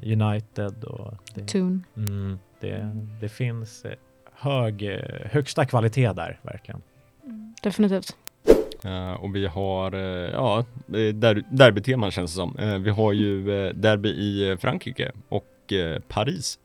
i 0.01 0.13
United. 0.13 0.83
Och 0.83 1.13
det, 1.35 1.45
Tun. 1.47 1.83
mm, 1.97 2.39
det, 2.59 2.91
det 3.21 3.29
finns 3.29 3.85
eh, 3.85 3.91
hög, 4.39 4.83
eh, 4.83 4.99
högsta 5.31 5.65
kvalitet 5.65 6.13
där 6.13 6.39
verkligen. 6.43 6.81
Definitivt. 7.63 8.15
Eh, 8.83 9.13
och 9.13 9.35
vi 9.35 9.47
har, 9.47 9.93
eh, 9.93 10.31
ja, 10.31 10.65
der, 11.13 11.43
derbyteman 11.51 12.11
känns 12.11 12.31
det 12.31 12.35
som. 12.35 12.57
Eh, 12.57 12.77
vi 12.77 12.89
har 12.89 13.13
ju 13.13 13.43
derby 13.73 14.09
i 14.09 14.57
Frankrike 14.61 15.11
och 15.29 15.45
Paris. 16.07 16.59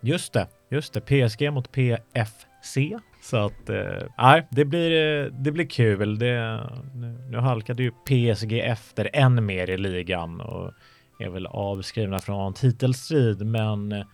Just 0.00 0.32
det, 0.32 0.46
just 0.70 0.92
det. 0.92 1.00
PSG 1.00 1.50
mot 1.50 1.72
PFC. 1.72 2.78
Så 3.22 3.36
att, 3.36 3.70
nej, 4.18 4.46
det 4.50 4.64
blir, 4.64 4.90
det 5.30 5.52
blir 5.52 5.66
kul. 5.66 6.18
Det, 6.18 6.60
nu, 6.94 7.18
nu 7.30 7.38
halkade 7.38 7.82
ju 7.82 7.90
PSG 7.90 8.52
efter 8.60 9.10
än 9.12 9.46
mer 9.46 9.70
i 9.70 9.76
ligan 9.76 10.40
och 10.40 10.72
är 11.18 11.28
väl 11.28 11.46
avskrivna 11.46 12.18
från 12.18 12.54
titelstrid, 12.54 13.46
men 13.46 14.04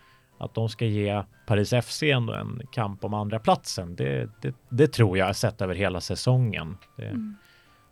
att 0.41 0.55
de 0.55 0.69
ska 0.69 0.85
ge 0.87 1.23
Paris 1.47 1.75
FC 1.85 2.03
ändå 2.03 2.33
en 2.33 2.63
kamp 2.73 3.05
om 3.05 3.15
andra 3.15 3.39
platsen, 3.39 3.97
det, 3.97 4.29
det, 4.43 4.55
det 4.69 4.87
tror 4.89 5.19
jag 5.19 5.37
sett 5.37 5.63
över 5.63 5.75
hela 5.75 6.01
säsongen. 6.01 6.77
Det, 6.97 7.05
Mm. 7.07 7.35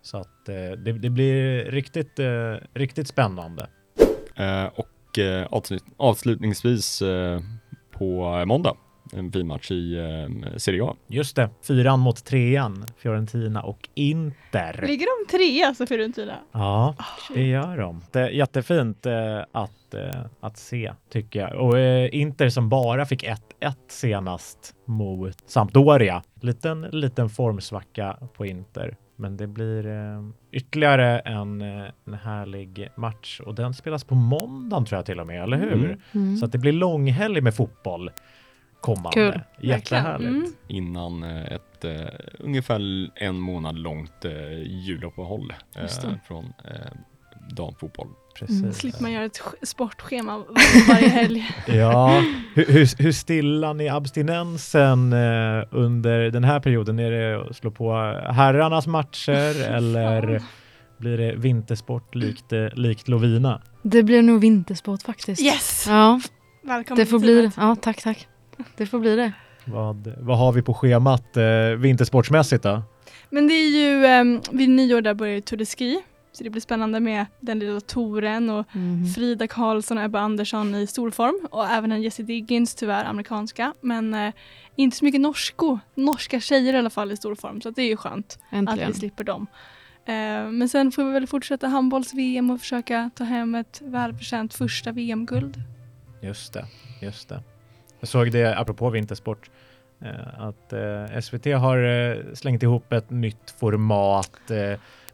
Så 0.03 0.17
att 0.19 0.49
eh, 0.49 0.55
det, 0.79 0.93
det 0.93 1.11
blir 1.11 1.65
riktigt, 1.65 2.19
eh, 2.19 2.55
riktigt 2.75 3.09
spännande. 3.09 3.67
Eh, 4.37 4.65
och 4.65 5.19
eh, 5.19 5.47
avslut, 5.51 5.85
avslutningsvis 5.97 7.03
eh, 7.03 7.41
på 7.91 8.45
måndag, 8.47 8.75
en 9.13 9.33
fin 9.33 9.47
match 9.47 9.71
i 9.71 9.95
eh, 9.99 10.57
Serie 10.57 10.85
A. 10.85 10.97
Just 11.07 11.37
det, 11.37 11.51
fyran 11.63 12.01
mot 12.01 12.25
trean, 12.25 12.85
Fiorentina 12.97 13.63
och 13.63 13.89
Inter. 13.95 14.85
Ligger 14.87 15.07
de 15.27 15.31
trea 15.39 15.75
så 15.75 15.87
Fiorentina? 15.87 16.35
Ja, 16.53 16.95
Ah, 16.99 17.05
det 17.35 17.43
gör 17.47 17.77
de. 17.79 18.01
Det 18.13 18.21
är 18.21 18.29
jättefint 18.31 19.07
eh, 19.07 19.39
att, 19.53 19.73
eh, 19.95 20.25
att 20.41 20.57
se, 20.57 20.93
tycker 21.13 21.41
jag. 21.41 21.55
Och 21.55 21.79
eh, 21.79 22.09
Inter 22.13 22.49
som 22.49 22.69
bara 22.69 23.07
fick 23.07 23.25
1-1 23.25 23.39
senast 23.89 24.75
mot 24.85 25.51
Sampdoria. 25.51 26.23
Liten, 26.41 26.83
liten 26.83 27.29
formsvacka 27.29 28.19
på 28.37 28.47
Inter. 28.47 28.97
Men 29.17 29.37
det 29.37 29.47
blir 29.47 29.87
eh, 29.87 30.29
ytterligare 30.53 31.19
en, 31.19 31.63
eh, 31.63 31.91
en 32.05 32.15
härlig 32.15 32.89
match 32.97 33.41
och 33.41 33.55
den 33.55 33.75
spelas 33.75 34.05
på 34.05 34.15
måndagen 34.15 34.85
tror 34.85 34.99
jag 34.99 35.07
till 35.07 35.21
och 35.21 35.27
med, 35.27 35.43
eller 35.43 35.57
hur? 35.57 35.85
Mm. 35.85 36.01
Mm. 36.13 36.37
Så 36.37 36.47
att 36.47 36.53
det 36.53 36.59
blir 36.59 36.73
långhelg 36.73 37.41
med 37.41 37.55
fotboll 37.55 38.11
kommande. 38.81 39.11
Kul. 39.13 39.41
Jättehärligt. 39.69 40.29
Mm. 40.29 40.53
innan 40.69 41.23
ett 41.23 41.85
eh, 41.85 42.07
ungefär 42.39 43.11
en 43.15 43.41
månad 43.41 43.79
långt 43.79 44.25
eh, 44.25 44.63
juluppehåll 44.63 45.55
eh, 45.77 45.83
det. 45.83 46.21
från 46.27 46.53
damfotboll. 47.51 48.09
Precis. 48.39 48.61
Mm. 48.61 48.73
Slipper 48.73 49.03
man 49.03 49.13
göra 49.13 49.25
ett 49.25 49.41
sportschema 49.63 50.39
var- 50.39 50.89
varje 50.95 51.09
helg. 51.09 51.51
Ja, 51.67 52.23
hur, 52.55 52.65
hur, 52.65 53.03
hur 53.03 53.13
stillar 53.13 53.75
ni 53.75 53.89
abstinensen 53.89 55.13
eh, 55.13 55.65
under 55.71 56.31
den 56.31 56.45
här 56.45 56.61
perioden? 56.61 56.99
Är 56.99 57.11
det 57.11 57.41
att 57.51 57.57
slå 57.57 57.71
på 57.71 57.93
herrarnas 58.31 58.87
matcher 58.87 59.69
eller 59.77 60.43
blir 60.99 61.19
det 61.19 61.35
vintersport 61.37 62.15
likt, 62.15 62.53
eh, 62.53 62.67
likt 62.73 63.09
Lovina? 63.09 63.63
Det 63.83 64.03
blir 64.03 64.23
nog 64.23 64.41
vintersport 64.41 65.03
faktiskt. 65.03 65.43
Yes! 65.43 65.85
Ja, 65.89 66.21
Välkommen 66.63 66.99
det 66.99 67.07
får 67.07 67.19
bli 67.19 67.43
det. 67.43 67.51
Ja, 67.57 67.77
tack, 67.77 68.03
tack. 68.03 68.29
Det 68.77 68.87
får 68.87 68.99
bli 68.99 69.17
det. 69.17 69.33
Vad, 69.65 70.13
vad 70.19 70.39
har 70.39 70.53
vi 70.53 70.63
på 70.63 70.75
schemat 70.75 71.37
eh, 71.37 71.45
vintersportsmässigt 71.79 72.63
då? 72.63 72.83
Men 73.31 73.47
det 73.49 73.55
är 73.55 73.69
ju, 73.69 74.21
um, 74.21 74.41
vid 74.51 74.69
nyår 74.69 75.01
där 75.01 75.15
börjar 75.15 75.35
ju 75.35 75.41
Tour 75.41 75.59
de 75.59 75.67
Ski. 75.67 76.01
Så 76.33 76.45
det 76.45 76.51
blir 76.51 76.61
spännande 76.63 77.01
med 77.01 77.27
den 77.41 77.59
lilla 77.59 77.81
touren 77.81 78.51
och 78.51 78.67
Mhm. 78.77 79.07
Frida 79.15 79.47
Karlsson 79.47 79.99
och 79.99 80.05
Ebba 80.05 80.21
Andersson 80.21 80.75
i 80.75 80.87
storform 80.87 81.47
och 81.51 81.67
även 81.67 81.93
en 81.93 82.03
Jessie 82.03 82.25
Diggins, 82.27 82.75
tyvärr 82.75 83.05
amerikanska. 83.05 83.75
Men 83.81 84.15
eh, 84.15 84.33
inte 84.77 84.97
så 84.97 85.05
mycket 85.05 85.21
norsko, 85.21 85.79
norska 85.95 86.41
tjejer 86.41 86.75
i 86.75 86.79
alla 86.79 86.91
fall 86.91 87.13
i 87.13 87.17
storform 87.17 87.61
så 87.61 87.69
att 87.69 87.77
det 87.77 87.83
är 87.83 87.89
ju 87.89 87.97
skönt 87.97 88.39
att 88.49 88.53
Äntligen. 88.59 88.93
vi 88.93 88.99
slipper 88.99 89.25
dem. 89.25 89.47
Eh, 90.05 90.15
men 90.51 90.69
sen 90.69 90.93
får 90.93 91.05
vi 91.05 91.13
väl 91.13 91.27
fortsätta 91.27 91.69
handbolls-VM 91.69 92.51
och 92.51 92.61
försöka 92.61 93.11
ta 93.15 93.25
hem 93.25 93.55
ett 93.55 93.81
välförtjänt 93.85 94.55
första 94.55 94.93
VM-guld. 94.93 95.57
Just 96.23 96.53
det, 96.53 96.67
just 97.03 97.29
det. 97.29 97.43
Jag 98.01 98.09
såg 98.09 98.31
det 98.33 98.59
apropå 98.59 98.91
vintersport 98.91 99.51
eh, 100.01 100.41
att 100.43 100.73
eh, 100.73 101.21
SVT 101.21 101.45
har 101.47 101.79
eh, 101.79 102.17
slängt 102.35 102.63
ihop 102.63 102.93
ett 102.93 103.11
nytt 103.11 103.55
format. 103.61 104.51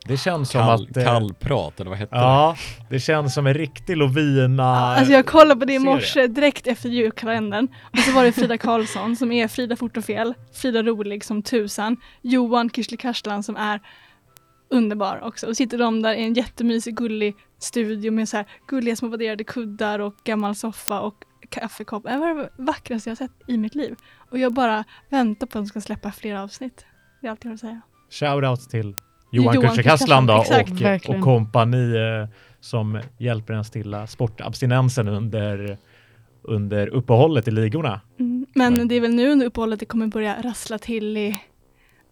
Det 0.07 0.17
känns 0.17 0.51
som 0.51 0.61
Kall, 0.61 0.87
att... 0.91 0.97
eh, 0.97 1.05
kallprat, 1.05 1.81
eller 1.81 1.91
vad 1.91 1.99
hette 1.99 2.17
Ja, 2.17 2.57
det 2.91 3.01
känns 3.01 3.35
som 3.35 3.47
en 3.47 3.55
riktig 3.55 3.97
Lovina. 3.97 4.65
Alltså 4.65 5.13
jag 5.13 5.27
kollade 5.27 5.61
på 5.61 5.67
det 5.67 5.75
i 5.75 5.79
morse 5.79 6.27
direkt 6.27 6.67
efter 6.67 6.89
julkalendern 6.89 7.69
och 7.93 7.99
så 7.99 8.13
var 8.13 8.25
det 8.25 8.33
Frida 8.33 8.59
Karlsson 8.59 9.17
som 9.17 9.33
är 9.33 9.49
Frida 9.49 9.77
Fort 9.77 9.97
och 9.97 10.05
Fel, 10.05 10.35
Frida 10.53 10.83
Rolig 10.83 11.25
som 11.25 11.43
tusan, 11.43 11.97
Johan 12.23 12.71
Kishli 12.71 12.97
Karslan 12.97 13.43
som 13.43 13.57
är 13.57 13.81
underbar 14.71 15.21
också. 15.23 15.47
Och 15.47 15.57
sitter 15.57 15.79
de 15.79 16.03
där 16.03 16.15
i 16.15 16.25
en 16.25 16.35
jättemysig 16.35 16.97
gullig 16.97 17.35
studio 17.59 18.13
med 18.13 18.29
så 18.29 18.37
här 18.37 18.47
gulliga 18.69 18.97
små 18.97 19.09
vadderade 19.09 19.45
kuddar 19.45 19.99
och 19.99 20.15
gammal 20.25 20.55
soffa 20.55 21.01
och 21.01 21.15
kaffekopp. 21.49 22.03
Det 22.03 22.17
var 22.17 22.35
det 22.35 22.51
vackraste 22.57 23.11
jag 23.11 23.19
sett 23.19 23.33
i 23.49 23.59
mitt 23.59 23.75
liv. 23.75 23.97
Och 24.31 24.39
jag 24.39 24.53
bara 24.55 24.85
väntar 25.11 25.47
på 25.47 25.59
att 25.59 25.65
de 25.65 25.67
ska 25.67 25.81
släppa 25.81 26.13
fler 26.13 26.35
avsnitt. 26.37 26.85
Det 27.21 27.27
är 27.27 27.31
allt 27.31 27.45
jag 27.45 27.51
har 27.51 27.55
att 27.55 27.61
säga. 27.61 27.81
Shoutout 28.11 28.71
till 28.71 28.97
Johan 29.35 29.55
Johan 29.55 29.71
Kücükaslan 29.77 30.27
då 30.27 30.33
Kücükaslan, 30.43 30.61
exakt. 30.61 30.73
och, 30.81 30.81
Verkligen. 30.87 31.21
och 31.21 31.25
kompani 31.25 31.97
eh, 31.97 32.29
som 32.61 33.01
hjälper 33.19 33.55
en 33.55 33.65
stilla 33.65 34.07
sportabstinensen 34.07 35.09
under, 35.09 35.79
under 36.43 36.87
uppehållet 36.87 37.49
i 37.49 37.51
ligorna. 37.51 38.01
Mm. 38.21 38.47
Men 38.55 38.89
det 38.89 38.95
är 38.95 39.01
väl 39.01 39.15
nu 39.15 39.29
under 39.33 39.47
uppehållet 39.47 39.81
det 39.81 39.87
kommer 39.87 40.07
börja 40.07 40.43
rassla 40.43 40.79
till 40.79 41.17
i 41.17 41.41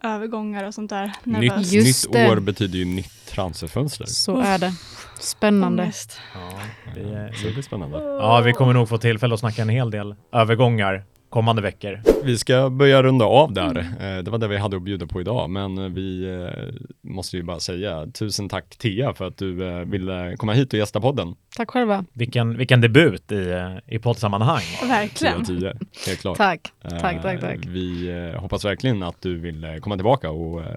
övergångar 0.03 0.63
och 0.63 0.73
sånt 0.73 0.89
där. 0.89 1.11
Nytt. 1.23 1.73
Just 1.73 2.05
nytt 2.05 2.13
det. 2.13 2.31
år 2.31 2.39
betyder 2.39 2.79
ju 2.79 2.85
nytt 2.85 3.25
transferfönster. 3.29 4.05
Så 4.05 4.37
är 4.41 4.57
det. 4.57 4.73
Spännande. 5.19 5.91
Ja, 6.33 6.59
vi, 6.95 7.01
Eh, 7.01 7.31
Så 7.33 7.47
det 7.47 7.53
blir 7.53 7.61
spännande. 7.63 7.97
ja, 7.97 8.41
vi 8.45 8.53
kommer 8.53 8.73
nog 8.73 8.89
få 8.89 8.97
tillfälle 8.97 9.33
att 9.33 9.39
snacka 9.39 9.61
en 9.61 9.69
hel 9.69 9.91
del 9.91 10.15
övergångar 10.31 11.03
kommande 11.33 11.61
veckor. 11.61 11.99
Vi 12.23 12.37
ska 12.37 12.69
börja 12.69 13.03
runda 13.03 13.25
av 13.25 13.53
där. 13.53 13.77
Eh, 13.77 14.23
Det 14.23 14.31
var 14.31 14.37
det 14.37 14.47
vi 14.47 14.57
hade 14.57 14.77
att 14.77 14.83
bjuda 14.83 15.07
på 15.07 15.21
idag, 15.21 15.49
men 15.49 15.77
eh, 15.77 15.89
vi 15.89 16.25
eh, 16.33 16.73
måste 17.01 17.37
ju 17.37 17.43
bara 17.43 17.59
säga 17.59 18.07
tusen 18.13 18.49
tack 18.49 18.77
Tia 18.77 19.13
för 19.13 19.27
att 19.27 19.37
du 19.37 19.53
ville 19.85 20.35
komma 20.37 20.53
hit 20.53 20.73
och 20.73 20.79
gästa 20.79 21.01
podden. 21.01 21.35
Tack 21.57 21.69
själva. 21.69 22.05
Vilken, 22.13 22.57
vilken 22.57 22.81
debut 22.81 23.31
i, 23.31 23.55
i 23.87 23.99
poddsammanhang. 23.99 24.61
10 24.81 24.87
Verkligen. 24.89 25.39
av 25.39 25.43
10, 25.45 25.73
helt 26.07 26.21
klart. 26.21 26.37
Tack. 26.37 26.71
Eh, 26.83 26.89
Tack, 26.99 27.21
tack, 27.21 27.41
tack. 27.41 27.59
Vi 27.67 28.33
hoppas 28.37 28.65
verkligen 28.65 29.03
att 29.03 29.21
du 29.21 29.37
vill 29.37 29.79
komma 29.81 29.95
tillbaka 29.95 30.29
och 30.31 30.61
eh, 30.61 30.67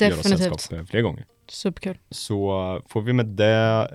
göra 0.00 0.14
oss 0.14 0.22
sällskap 0.28 0.88
fler 0.90 1.00
gånger. 1.00 1.24
Superkul. 1.48 1.96
Så 2.10 2.80
får 2.88 3.00
vi 3.02 3.12
med 3.12 3.26
det 3.26 3.88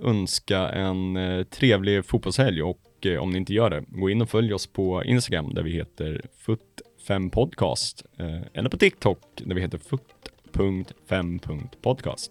eh, 0.00 0.08
önska 0.08 0.58
en 0.68 1.18
trevlig 1.50 2.04
fotbollshelg 2.06 2.62
och 2.62 2.78
eh, 3.06 3.22
om 3.22 3.30
ni 3.30 3.38
inte 3.38 3.54
gör 3.54 3.70
det, 3.70 3.84
gå 3.88 4.10
in 4.10 4.22
och 4.22 4.30
följ 4.30 4.54
oss 4.54 4.66
på 4.66 5.04
Instagram 5.04 5.54
där 5.54 5.62
vi 5.62 5.70
heter 5.70 6.22
fut5podcast 6.46 8.04
eh, 8.18 8.40
eller 8.52 8.68
på 8.68 8.76
TikTok 8.76 9.20
där 9.36 9.54
vi 9.54 9.60
heter 9.60 9.78
fut.5.podcast. 9.78 12.30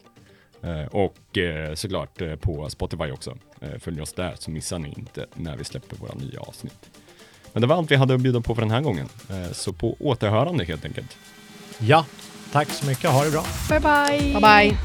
Eh, 0.61 0.86
och 0.86 1.17
såklart 1.74 2.21
på 2.41 2.69
Spotify 2.69 3.11
också. 3.11 3.38
Följ 3.80 4.01
oss 4.01 4.13
där 4.13 4.36
så 4.39 4.51
missar 4.51 4.80
ni 4.80 4.93
inte 4.97 5.26
när 5.34 5.57
vi 5.57 5.63
släpper 5.63 5.95
våra 5.95 6.13
nya 6.13 6.39
avsnitt. 6.39 6.89
Men 7.53 7.61
det 7.61 7.67
var 7.67 7.76
allt 7.76 7.91
vi 7.91 7.95
hade 7.95 8.13
att 8.13 8.21
bjuda 8.21 8.41
på 8.41 8.55
för 8.55 8.61
den 8.61 8.71
här 8.71 8.82
gången. 8.82 9.07
Så 9.51 9.74
på 9.74 9.95
återhörande 9.99 10.65
helt 10.65 10.86
enkelt. 10.86 11.17
Ja, 11.80 12.05
tack 12.51 12.69
så 12.69 12.86
mycket. 12.86 13.09
Ha 13.09 13.24
det 13.24 13.32
bra. 13.32 13.45
Bye 13.69 13.80
bye. 13.80 14.19
Bye 14.34 14.41
bye. 14.41 14.78